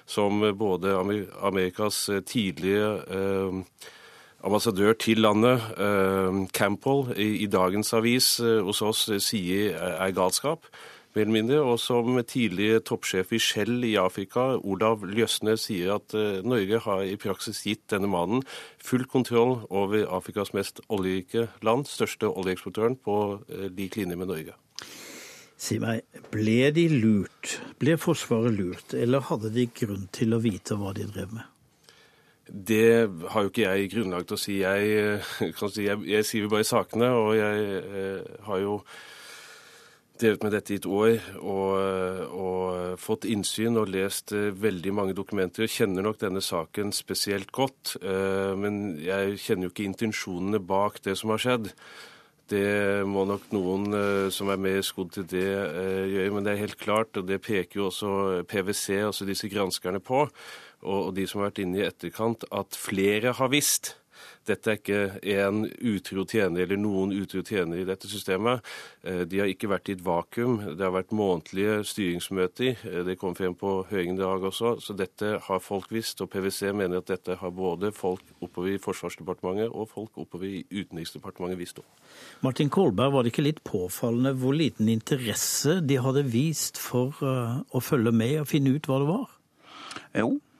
som 0.09 0.41
både 0.57 0.97
Amerikas 1.45 2.07
tidlige 2.27 2.89
eh, 3.05 3.61
ambassadør 4.43 4.93
til 4.93 5.21
landet, 5.23 5.61
eh, 5.77 6.47
Campbell, 6.53 7.13
i, 7.17 7.45
dagens 7.47 7.93
avis 7.93 8.39
eh, 8.39 8.59
hos 8.63 8.81
oss 8.81 9.05
sier 9.23 9.77
er 9.77 10.11
galskap 10.11 10.67
mer 11.13 11.25
eller 11.25 11.35
mindre, 11.35 11.59
og 11.61 11.77
som 11.81 12.17
tidligere 12.25 12.83
toppsjef 12.85 13.35
i 13.35 13.41
Shell 13.41 13.85
i 13.85 13.93
Afrika, 14.01 14.53
Olav 14.57 15.05
Ljøsne, 15.05 15.55
sier 15.61 15.95
at 15.97 16.15
Norge 16.45 16.81
har 16.87 17.05
i 17.05 17.19
praksis 17.21 17.63
gitt 17.67 17.85
denne 17.93 18.09
mannen 18.09 18.41
full 18.81 19.05
kontroll 19.09 19.61
over 19.69 20.07
Afrikas 20.17 20.55
mest 20.57 20.81
oljerike 20.89 21.47
land, 21.61 21.85
største 21.89 22.31
oljeeksportøren, 22.31 22.97
på 22.97 23.17
lik 23.77 23.99
linje 24.01 24.17
med 24.19 24.31
Norge. 24.33 24.57
Si 25.63 25.77
meg, 25.79 26.03
ble 26.33 26.71
de 26.75 26.89
lurt? 26.91 27.57
Ble 27.79 27.95
Forsvaret 28.01 28.51
lurt, 28.51 28.95
eller 28.97 29.23
hadde 29.29 29.51
de 29.53 29.69
grunn 29.71 30.09
til 30.11 30.35
å 30.35 30.41
vite 30.43 30.75
hva 30.79 30.91
de 30.97 31.05
drev 31.07 31.37
med? 31.37 31.45
Det 32.43 33.07
har 33.31 33.45
jo 33.45 33.51
ikke 33.51 33.63
jeg 33.63 33.91
grunnlag 33.93 34.25
til 34.27 34.35
å 34.35 34.41
si. 34.41 34.57
Jeg, 34.59 35.21
si, 35.75 35.85
jeg, 35.85 36.01
jeg 36.09 36.41
jo 36.41 36.51
bare 36.51 36.67
sakene, 36.67 37.13
og 37.15 37.31
jeg 37.37 37.79
eh, 37.79 38.33
har 38.49 38.59
jo 38.59 38.81
drevet 40.23 40.45
med 40.45 40.53
dette 40.55 40.73
i 40.73 40.79
et 40.79 40.87
år 40.87 41.17
og, 41.41 41.73
og, 42.31 42.95
fått 43.01 43.27
innsyn 43.27 43.79
og 43.81 43.91
lest 43.91 44.31
veldig 44.33 44.93
mange 44.95 45.15
dokumenter. 45.17 45.65
Jeg 45.65 45.75
kjenner 45.75 46.05
nok 46.05 46.21
denne 46.21 46.41
saken 46.43 46.93
spesielt 46.95 47.51
godt, 47.55 47.95
men 48.59 48.99
jeg 49.01 49.39
kjenner 49.41 49.67
jo 49.67 49.73
ikke 49.73 49.87
intensjonene 49.87 50.61
bak 50.63 51.01
det 51.03 51.17
som 51.19 51.33
har 51.33 51.41
skjedd. 51.41 51.71
Det 52.53 53.03
må 53.09 53.23
nok 53.25 53.49
noen 53.55 53.97
som 54.35 54.51
er 54.53 54.61
mer 54.61 54.81
skodd 54.85 55.15
til 55.15 55.25
det, 55.31 55.47
gjøre. 56.13 56.29
Men 56.35 56.45
det 56.45 56.53
er 56.53 56.61
helt 56.61 56.79
klart, 56.79 57.17
og 57.17 57.27
det 57.27 57.41
peker 57.43 57.81
jo 57.81 57.89
også 57.89 58.43
PwC, 58.49 59.01
altså 59.07 59.27
disse 59.27 59.49
granskerne, 59.51 60.03
på, 60.03 60.27
og 60.83 61.11
de 61.17 61.27
som 61.27 61.41
har 61.41 61.49
vært 61.49 61.63
inne 61.65 61.81
i 61.81 61.87
etterkant, 61.87 62.45
at 62.53 62.77
flere 62.77 63.35
har 63.39 63.51
visst. 63.53 63.95
Dette 64.47 64.71
er 64.71 64.79
ikke 64.79 65.01
en 65.37 65.63
utro 65.93 66.25
tjener 66.29 66.65
eller 66.65 66.79
noen 66.79 67.13
utro 67.15 67.43
tjener 67.45 67.81
i 67.81 67.87
dette 67.87 68.09
systemet. 68.11 68.63
De 69.03 69.39
har 69.39 69.49
ikke 69.51 69.69
vært 69.71 69.89
i 69.91 69.95
et 69.97 70.03
vakuum. 70.03 70.57
Det 70.75 70.83
har 70.83 70.93
vært 70.95 71.15
månedlige 71.15 71.79
styringsmøter. 71.87 72.83
Det 73.07 73.17
kom 73.19 73.35
frem 73.37 73.55
på 73.59 73.75
høringen 73.89 74.19
i 74.19 74.23
dag 74.23 74.43
også. 74.49 74.75
Så 74.83 74.95
dette 74.99 75.37
har 75.47 75.63
folk 75.63 75.91
visst. 75.95 76.21
Og 76.23 76.31
PwC 76.33 76.73
mener 76.75 76.99
at 76.99 77.11
dette 77.11 77.37
har 77.39 77.55
både 77.55 77.93
folk 77.95 78.23
oppover 78.43 78.75
i 78.75 78.81
Forsvarsdepartementet 78.83 79.71
og 79.71 79.89
folk 79.91 80.19
oppover 80.19 80.49
i 80.49 80.63
Utenriksdepartementet 80.71 81.59
visst 81.59 81.83
om. 81.83 81.87
Martin 82.43 82.71
Kolberg, 82.73 83.13
var 83.13 83.23
det 83.23 83.33
ikke 83.33 83.47
litt 83.47 83.63
påfallende 83.67 84.35
hvor 84.39 84.55
liten 84.57 84.91
interesse 84.91 85.79
de 85.83 85.99
hadde 86.03 86.25
vist 86.27 86.79
for 86.81 87.15
å 87.23 87.83
følge 87.83 88.11
med 88.15 88.41
og 88.43 88.49
finne 88.51 88.75
ut 88.75 88.89
hva 88.89 88.99
det 89.03 89.13
var? 89.13 89.29
Jo, 90.17 90.33
Eh, 90.33 90.52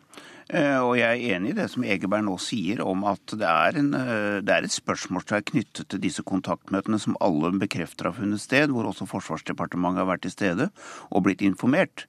og 0.84 0.98
jeg 1.00 1.08
er 1.08 1.36
enig 1.38 1.54
i 1.54 1.56
det 1.56 1.70
som 1.72 1.86
Egeberg 1.88 2.26
nå 2.28 2.36
sier 2.42 2.82
om 2.84 3.06
at 3.08 3.36
det 3.40 3.48
er, 3.48 3.78
en, 3.80 3.94
eh, 3.96 4.40
det 4.44 4.52
er 4.54 4.68
et 4.68 4.76
spørsmålstegn 4.76 5.46
knyttet 5.54 5.88
til 5.90 6.02
disse 6.04 6.24
kontaktmøtene 6.28 7.00
som 7.00 7.16
alle 7.24 7.54
bekrefter 7.62 8.10
har 8.10 8.18
funnet 8.18 8.44
sted, 8.44 8.74
hvor 8.74 8.90
også 8.90 9.08
Forsvarsdepartementet 9.10 10.04
har 10.04 10.10
vært 10.12 10.26
til 10.28 10.36
stede 10.36 10.70
og 11.10 11.24
blitt 11.28 11.44
informert. 11.46 12.06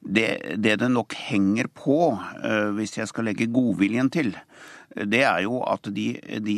Det 0.00 0.56
det, 0.60 0.78
det 0.80 0.90
nok 0.92 1.16
henger 1.28 1.68
på, 1.68 1.98
eh, 2.40 2.70
hvis 2.78 2.96
jeg 2.98 3.10
skal 3.10 3.28
legge 3.28 3.50
godviljen 3.52 4.10
til, 4.12 4.32
det 4.94 5.24
er 5.26 5.42
jo 5.42 5.58
at 5.66 5.88
de, 5.90 6.06
de, 6.44 6.56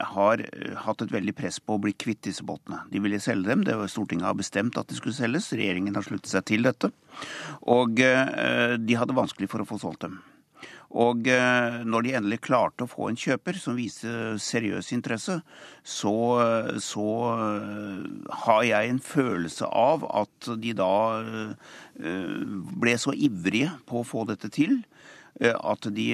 har 0.00 0.42
hatt 0.86 1.02
et 1.04 1.12
veldig 1.12 1.34
press 1.36 1.58
på 1.60 1.76
å 1.76 1.82
bli 1.84 1.92
kvitt 1.92 2.22
disse 2.24 2.46
båtene. 2.48 2.80
De 2.88 3.02
ville 3.04 3.20
selge 3.20 3.50
dem. 3.50 3.66
Det 3.66 3.76
var 3.76 3.92
Stortinget 3.92 4.30
har 4.30 4.38
bestemt 4.38 4.78
at 4.80 4.88
de 4.88 4.96
skulle 4.96 5.18
selges. 5.18 5.50
Regjeringen 5.52 5.98
har 5.98 6.06
sluttet 6.06 6.32
seg 6.32 6.46
til 6.48 6.64
dette. 6.64 6.88
Og 7.68 8.00
de 8.00 8.96
hadde 8.96 9.20
vanskelig 9.20 9.52
for 9.52 9.60
å 9.60 9.68
få 9.68 9.82
solgt 9.84 10.06
dem. 10.06 10.16
Og 10.92 11.28
eh, 11.30 11.78
når 11.88 12.04
de 12.04 12.14
endelig 12.18 12.40
klarte 12.44 12.84
å 12.84 12.90
få 12.90 13.08
en 13.08 13.18
kjøper 13.18 13.56
som 13.56 13.78
viste 13.78 14.36
seriøs 14.42 14.90
interesse, 14.92 15.38
så, 15.80 16.16
så 16.84 17.06
eh, 17.32 18.02
har 18.44 18.62
jeg 18.68 18.90
en 18.90 19.00
følelse 19.00 19.68
av 19.68 20.04
at 20.22 20.50
de 20.60 20.74
da 20.76 20.94
eh, 21.22 22.42
ble 22.82 22.96
så 23.00 23.16
ivrige 23.16 23.72
på 23.88 24.02
å 24.02 24.08
få 24.08 24.26
dette 24.28 24.52
til 24.52 24.82
at 25.42 25.86
de 25.96 26.06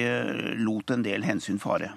lot 0.63 0.93
en 0.95 1.01
del 1.03 1.25
hensyn 1.27 1.57
fare. 1.59 1.89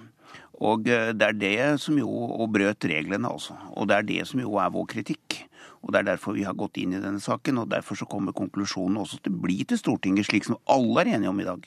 Og 0.58 0.82
det 0.82 1.22
er 1.22 1.36
det 1.38 1.58
som 1.80 1.94
jo 1.96 2.10
og 2.10 2.50
brøt 2.54 2.82
reglene, 2.90 3.30
altså. 3.30 3.54
Og 3.78 3.86
det 3.88 3.94
er 3.96 4.08
det 4.08 4.24
som 4.28 4.42
jo 4.42 4.58
er 4.60 4.72
vår 4.74 4.88
kritikk. 4.90 5.38
Og 5.82 5.92
Det 5.92 5.98
er 5.98 6.10
derfor 6.12 6.36
vi 6.36 6.44
har 6.46 6.54
gått 6.54 6.78
inn 6.78 6.94
i 6.94 7.02
denne 7.02 7.20
saken, 7.22 7.58
og 7.58 7.70
derfor 7.70 7.98
så 7.98 8.06
kommer 8.06 8.34
konklusjonen 8.36 9.00
også 9.02 9.18
til 9.22 9.34
å 9.34 9.42
bli 9.42 9.62
til 9.66 9.78
Stortinget, 9.80 10.28
slik 10.28 10.46
som 10.46 10.58
alle 10.70 11.02
er 11.02 11.16
enige 11.16 11.32
om 11.32 11.40
i 11.42 11.46
dag. 11.48 11.66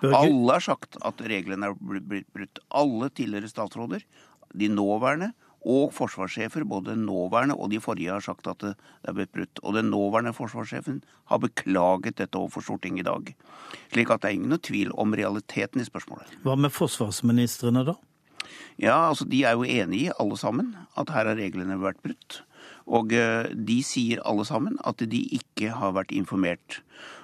Børge. 0.00 0.18
Alle 0.18 0.58
har 0.58 0.64
sagt 0.64 0.98
at 1.04 1.22
reglene 1.32 1.70
er 1.70 1.78
blitt 1.78 2.28
brutt. 2.34 2.62
Alle 2.74 3.10
tidligere 3.10 3.50
statsråder, 3.50 4.04
de 4.52 4.68
nåværende 4.68 5.32
og 5.62 5.92
forsvarssjefer, 5.94 6.64
både 6.66 6.96
nåværende 6.98 7.54
og 7.54 7.70
de 7.70 7.80
forrige, 7.80 8.10
har 8.10 8.20
sagt 8.24 8.46
at 8.50 8.60
det 8.64 8.74
er 9.06 9.16
blitt 9.16 9.32
brutt. 9.32 9.60
Og 9.62 9.76
den 9.78 9.90
nåværende 9.94 10.34
forsvarssjefen 10.34 11.02
har 11.30 11.38
beklaget 11.42 12.18
dette 12.18 12.38
overfor 12.38 12.64
Stortinget 12.66 13.06
i 13.06 13.08
dag. 13.08 13.34
Slik 13.92 14.10
at 14.10 14.22
det 14.22 14.30
er 14.30 14.38
ingen 14.40 14.58
tvil 14.58 14.92
om 14.98 15.14
realiteten 15.14 15.80
i 15.80 15.86
spørsmålet. 15.86 16.34
Hva 16.42 16.56
med 16.58 16.74
forsvarsministrene, 16.74 17.84
da? 17.86 17.94
Ja, 18.80 19.08
altså 19.08 19.24
De 19.24 19.44
er 19.44 19.52
jo 19.52 19.64
enige, 19.64 20.12
alle 20.18 20.36
sammen, 20.36 20.74
at 20.98 21.10
her 21.10 21.28
har 21.28 21.38
reglene 21.38 21.78
vært 21.80 22.02
brutt. 22.02 22.42
Og 22.86 23.12
eh, 23.14 23.50
de 23.54 23.82
sier 23.86 24.22
alle 24.26 24.44
sammen 24.48 24.78
at 24.84 24.98
de 24.98 25.20
ikke 25.36 25.70
har 25.76 25.94
vært 25.94 26.14
informert. 26.14 26.80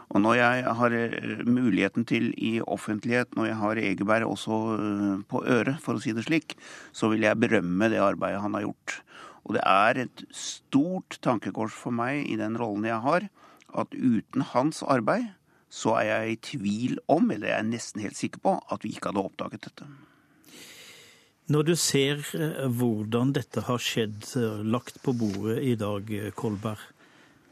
Og 0.08 0.22
når 0.24 0.38
jeg 0.38 0.74
har 0.78 0.94
eh, 0.96 1.42
muligheten 1.44 2.06
til 2.08 2.30
i 2.40 2.58
offentlighet, 2.64 3.34
når 3.36 3.50
jeg 3.50 3.58
har 3.60 3.80
Egeberg 3.82 4.30
også 4.30 4.60
eh, 4.76 5.18
på 5.28 5.42
øret, 5.44 5.76
for 5.84 5.98
å 5.98 6.02
si 6.02 6.14
det 6.16 6.24
slik, 6.24 6.56
så 6.96 7.10
vil 7.12 7.26
jeg 7.26 7.40
berømme 7.40 7.90
det 7.92 8.00
arbeidet 8.00 8.40
han 8.44 8.56
har 8.56 8.64
gjort. 8.64 9.02
Og 9.44 9.56
det 9.56 9.64
er 9.68 10.02
et 10.04 10.24
stort 10.34 11.20
tankekors 11.24 11.76
for 11.76 11.94
meg 11.94 12.24
i 12.28 12.38
den 12.40 12.56
rollen 12.60 12.88
jeg 12.88 13.04
har, 13.04 13.28
at 13.76 13.92
uten 13.92 14.46
hans 14.54 14.80
arbeid 14.82 15.28
så 15.68 15.98
er 16.00 16.08
jeg 16.08 16.28
i 16.32 16.42
tvil 16.54 17.00
om, 17.12 17.28
eller 17.28 17.50
jeg 17.50 17.60
er 17.60 17.68
nesten 17.68 18.00
helt 18.00 18.16
sikker 18.16 18.40
på, 18.40 18.56
at 18.72 18.84
vi 18.84 18.94
ikke 18.94 19.10
hadde 19.10 19.26
oppdaget 19.28 19.68
dette. 19.68 19.88
Når 21.52 21.64
du 21.68 21.74
ser 21.80 22.24
eh, 22.36 22.64
hvordan 22.64 23.36
dette 23.36 23.68
har 23.68 23.80
skjedd, 23.80 24.24
lagt 24.64 25.02
på 25.04 25.12
bordet 25.16 25.60
i 25.68 25.76
dag, 25.80 26.08
Kolberg, 26.36 26.80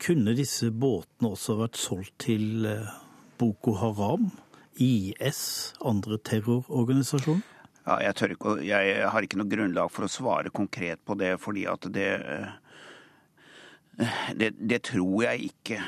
kunne 0.03 0.35
disse 0.37 0.71
båtene 0.71 1.33
også 1.33 1.59
vært 1.61 1.81
solgt 1.81 2.17
til 2.27 2.67
Boko 3.41 3.77
Haram, 3.81 4.31
IS, 4.77 5.75
andre 5.85 6.19
terrororganisasjoner? 6.21 7.45
Ja, 7.87 8.01
jeg, 8.03 8.35
ikke, 8.35 8.57
jeg, 8.67 8.95
har 9.07 9.23
ikke 9.23 9.39
noe 9.39 9.51
grunnlag 9.51 9.91
for 9.95 10.07
å 10.07 10.11
svare 10.11 10.51
konkret 10.55 10.99
på 11.07 11.15
det, 11.21 11.37
fordi 11.39 11.69
at 11.71 11.87
det, 11.95 12.09
det, 14.35 14.51
det 14.59 14.81
tror 14.89 15.23
jeg 15.23 15.53
ikke. 15.53 15.79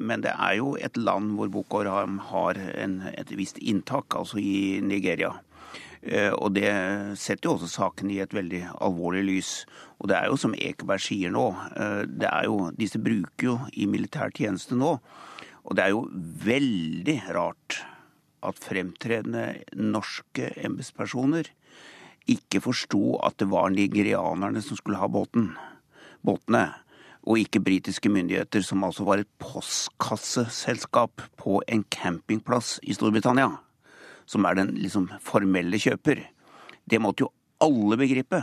Men 0.00 0.24
det 0.24 0.32
er 0.32 0.56
jo 0.62 0.72
et 0.80 0.96
land 0.96 1.34
hvor 1.36 1.52
Boko 1.52 1.82
Haram 1.84 2.16
har 2.30 2.58
en, 2.72 3.02
et 3.12 3.34
visst 3.36 3.60
inntak, 3.60 4.16
altså 4.16 4.40
i 4.40 4.80
Nigeria. 4.80 5.34
Eh, 6.04 6.32
og 6.36 6.52
det 6.52 6.68
setter 7.16 7.48
jo 7.48 7.54
også 7.56 7.70
saken 7.70 8.10
i 8.12 8.20
et 8.20 8.34
veldig 8.36 8.60
alvorlig 8.84 9.24
lys. 9.24 9.52
Og 10.02 10.10
det 10.10 10.18
er 10.18 10.28
jo 10.28 10.38
som 10.40 10.56
Ekeberg 10.56 11.00
sier 11.00 11.32
nå, 11.32 11.46
eh, 11.72 12.04
det 12.04 12.28
er 12.28 12.48
jo, 12.50 12.68
disse 12.76 13.00
bruker 13.00 13.48
jo 13.48 13.56
i 13.72 13.88
militær 13.88 14.34
tjeneste 14.36 14.76
nå. 14.76 14.98
Og 15.64 15.76
det 15.76 15.86
er 15.86 15.94
jo 15.94 16.04
veldig 16.44 17.18
rart 17.32 17.80
at 18.44 18.60
fremtredende 18.60 19.64
norske 19.80 20.50
embetspersoner 20.60 21.48
ikke 22.28 22.60
forsto 22.64 23.16
at 23.24 23.38
det 23.40 23.48
var 23.52 23.72
nigerianerne 23.72 24.60
som 24.64 24.76
skulle 24.76 25.00
ha 25.00 25.08
båten, 25.08 25.54
båtene, 26.24 26.70
og 27.24 27.40
ikke 27.40 27.62
britiske 27.64 28.10
myndigheter, 28.12 28.60
som 28.60 28.84
altså 28.84 29.04
var 29.08 29.22
et 29.22 29.30
postkasseselskap 29.40 31.24
på 31.40 31.62
en 31.72 31.84
campingplass 31.88 32.76
i 32.84 32.96
Storbritannia 32.96 33.63
som 34.26 34.46
er 34.48 34.58
den 34.58 34.74
liksom 34.78 35.08
formelle 35.22 35.80
kjøper, 35.80 36.22
det 36.84 37.00
måtte 37.00 37.26
jo 37.26 37.32
alle 37.64 37.98
begripe 38.00 38.42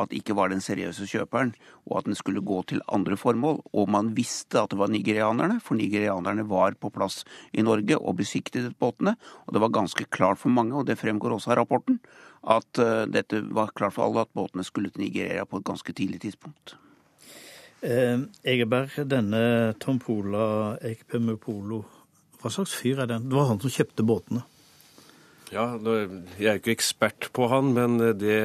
at 0.00 0.08
det 0.08 0.22
ikke 0.22 0.36
var 0.36 0.48
den 0.48 0.62
seriøse 0.64 1.04
kjøperen, 1.08 1.52
og 1.84 1.98
at 1.98 2.06
den 2.08 2.16
skulle 2.16 2.40
gå 2.44 2.62
til 2.68 2.80
andre 2.92 3.16
formål. 3.20 3.58
Og 3.76 3.90
man 3.92 4.12
visste 4.16 4.62
at 4.62 4.72
det 4.72 4.78
var 4.80 4.88
nigerianerne, 4.92 5.58
for 5.60 5.76
nigerianerne 5.76 6.46
var 6.48 6.78
på 6.80 6.90
plass 6.94 7.22
i 7.52 7.64
Norge 7.64 7.98
og 7.98 8.16
besiktiget 8.22 8.78
båtene. 8.80 9.16
Og 9.46 9.52
det 9.54 9.60
var 9.60 9.74
ganske 9.74 10.06
klart 10.08 10.40
for 10.40 10.48
mange, 10.48 10.74
og 10.78 10.86
det 10.88 10.96
fremgår 11.00 11.36
også 11.36 11.52
av 11.52 11.60
rapporten, 11.60 12.00
at 12.42 12.80
uh, 12.80 13.04
dette 13.04 13.42
var 13.52 13.74
klart 13.76 13.98
for 13.98 14.06
alle 14.06 14.24
at 14.24 14.32
båtene 14.34 14.64
skulle 14.64 14.90
til 14.90 15.04
Nigeria 15.04 15.44
på 15.44 15.60
et 15.60 15.68
ganske 15.68 15.92
tidlig 15.92 16.22
tidspunkt. 16.24 16.76
Eh, 17.82 18.20
Egeberg, 18.46 18.94
denne 19.10 19.74
Tompola 19.82 20.78
Ekpemupolo, 20.86 21.82
hva 22.38 22.50
slags 22.50 22.74
fyr 22.78 23.02
er 23.02 23.10
den? 23.10 23.26
Det 23.26 23.34
var 23.34 23.48
han 23.50 23.60
som 23.62 23.72
kjøpte 23.74 24.06
båtene? 24.06 24.44
Ja, 25.52 25.76
Jeg 26.40 26.48
er 26.48 26.56
ikke 26.56 26.72
ekspert 26.72 27.26
på 27.36 27.44
han, 27.52 27.74
men 27.76 27.98
det, 28.16 28.36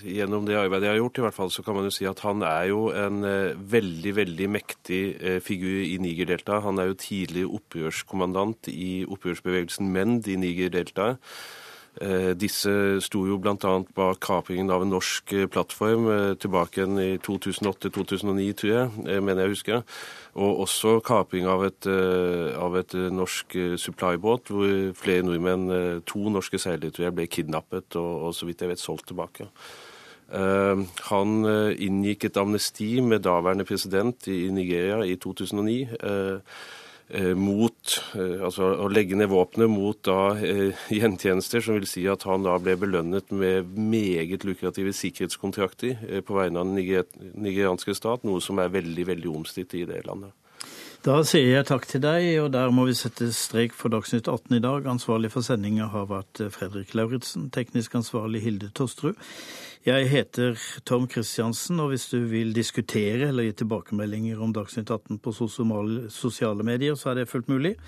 gjennom 0.00 0.46
det 0.48 0.56
arbeidet 0.56 0.86
jeg 0.86 0.94
har 0.94 1.02
gjort, 1.02 1.18
i 1.20 1.24
hvert 1.26 1.36
fall, 1.36 1.50
så 1.52 1.60
kan 1.62 1.76
man 1.76 1.84
jo 1.84 1.92
si 1.92 2.06
at 2.08 2.22
han 2.24 2.40
er 2.40 2.70
jo 2.70 2.86
en 2.88 3.20
eh, 3.28 3.52
veldig 3.52 4.14
veldig 4.16 4.48
mektig 4.56 5.02
eh, 5.20 5.38
figur 5.44 5.82
i 5.84 5.98
Niger-deltaet. 6.00 6.64
Han 6.64 6.80
er 6.80 6.88
jo 6.88 6.96
tidlig 7.04 7.44
opprørskommandant 7.44 8.70
i 8.72 9.04
opprørsbevegelsen 9.04 9.92
Mend 9.92 10.30
i 10.32 10.38
Niger-deltaet. 10.40 11.20
Eh, 12.00 12.32
disse 12.38 12.72
sto 13.04 13.26
jo 13.28 13.36
bl.a. 13.42 13.74
bak 13.92 14.24
kapringen 14.24 14.72
av 14.72 14.86
en 14.86 14.94
norsk 14.96 15.36
plattform 15.52 16.08
tilbake 16.40 16.88
i 17.04 17.10
2008-2009, 17.28 18.48
tror 18.56 18.72
jeg, 18.72 19.20
mener 19.20 19.44
jeg 19.44 19.58
husker. 19.58 19.84
Og 20.38 20.62
også 20.62 20.98
kapring 21.02 21.48
av 21.50 21.64
et, 21.66 21.86
eh, 21.90 22.54
av 22.54 22.76
et 22.78 22.94
eh, 22.94 23.10
norsk 23.10 23.56
eh, 23.58 23.74
supplybåt, 23.80 24.52
hvor 24.54 24.94
flere 24.94 25.26
nordmenn, 25.26 26.02
to 26.06 26.30
norske 26.30 26.60
seilere 26.62 27.10
ble 27.14 27.26
kidnappet 27.26 27.98
og, 27.98 28.12
og, 28.28 28.34
så 28.36 28.46
vidt 28.46 28.62
jeg 28.62 28.70
vet 28.70 28.82
solgt 28.82 29.08
tilbake. 29.10 29.50
Han 30.28 31.30
inngikk 31.80 32.26
et 32.26 32.36
amnesti 32.36 32.98
med 33.00 33.22
daværende 33.24 33.64
president 33.64 34.26
i, 34.28 34.50
Nigeria 34.52 34.98
i 35.00 35.14
2009. 35.16 35.76
Uh, 36.04 36.58
mot 37.38 37.94
Altså 38.18 38.66
å 38.84 38.88
legge 38.92 39.16
ned 39.16 39.30
våpenet 39.32 39.70
mot 39.72 39.96
da 40.04 40.34
gjentjenester, 40.92 41.62
som 41.64 41.78
vil 41.78 41.86
si 41.88 42.02
at 42.10 42.26
han 42.28 42.44
da 42.44 42.58
ble 42.60 42.74
belønnet 42.76 43.32
med 43.32 43.70
meget 43.80 44.44
lukrative 44.44 44.92
sikkerhetskontrakter 44.92 46.20
på 46.28 46.36
vegne 46.36 46.60
av 46.60 46.68
den 46.68 46.76
nigerianske 47.32 47.96
stat, 47.96 48.26
noe 48.28 48.44
som 48.44 48.60
er 48.60 48.74
veldig, 48.76 49.08
veldig 49.08 49.32
omstridt 49.40 49.78
i 49.80 49.86
det 49.88 50.02
landet. 50.04 50.36
Da 51.08 51.22
sier 51.24 51.54
jeg 51.54 51.64
takk 51.64 51.86
til 51.88 52.02
deg, 52.04 52.24
og 52.42 52.50
der 52.52 52.68
må 52.74 52.82
vi 52.84 52.92
sette 52.92 53.30
strek 53.32 53.72
for 53.72 53.88
Dagsnytt 53.88 54.26
18 54.28 54.58
i 54.58 54.60
dag. 54.60 54.84
Ansvarlig 54.92 55.30
for 55.32 55.46
sendinga 55.46 55.86
har 55.88 56.04
vært 56.10 56.42
Fredrik 56.52 56.90
Lauritzen, 56.92 57.46
teknisk 57.54 57.94
ansvarlig 57.96 58.42
Hilde 58.44 58.66
Tosterud. 58.76 59.16
Jeg 59.88 60.10
heter 60.12 60.58
Tom 60.84 61.06
Kristiansen, 61.08 61.80
og 61.80 61.94
hvis 61.94 62.10
du 62.10 62.18
vil 62.28 62.52
diskutere 62.52 63.30
eller 63.30 63.46
gi 63.46 63.54
tilbakemeldinger 63.62 64.42
om 64.44 64.52
Dagsnytt 64.52 64.92
18 64.92 65.16
på 65.24 65.32
sosiale 65.32 66.66
medier, 66.68 66.98
så 66.98 67.14
er 67.14 67.22
det 67.22 67.30
fullt 67.30 67.48
mulig. 67.48 67.78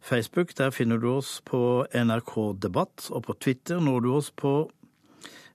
Facebook, 0.00 0.54
der 0.56 0.72
finner 0.72 1.02
du 1.02 1.10
oss 1.10 1.42
på 1.44 1.82
NRK 1.92 2.32
Debatt, 2.62 3.10
og 3.10 3.26
på 3.26 3.36
Twitter 3.36 3.84
når 3.84 4.00
du 4.06 4.08
oss 4.14 4.30
på 4.32 4.54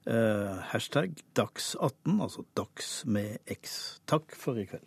eh, 0.06 0.54
hashtag 0.70 1.18
Dags18, 1.34 2.14
altså 2.14 2.46
Dags 2.54 3.02
med 3.10 3.42
X. 3.58 3.98
Takk 4.06 4.38
for 4.38 4.62
i 4.62 4.68
kveld. 4.70 4.86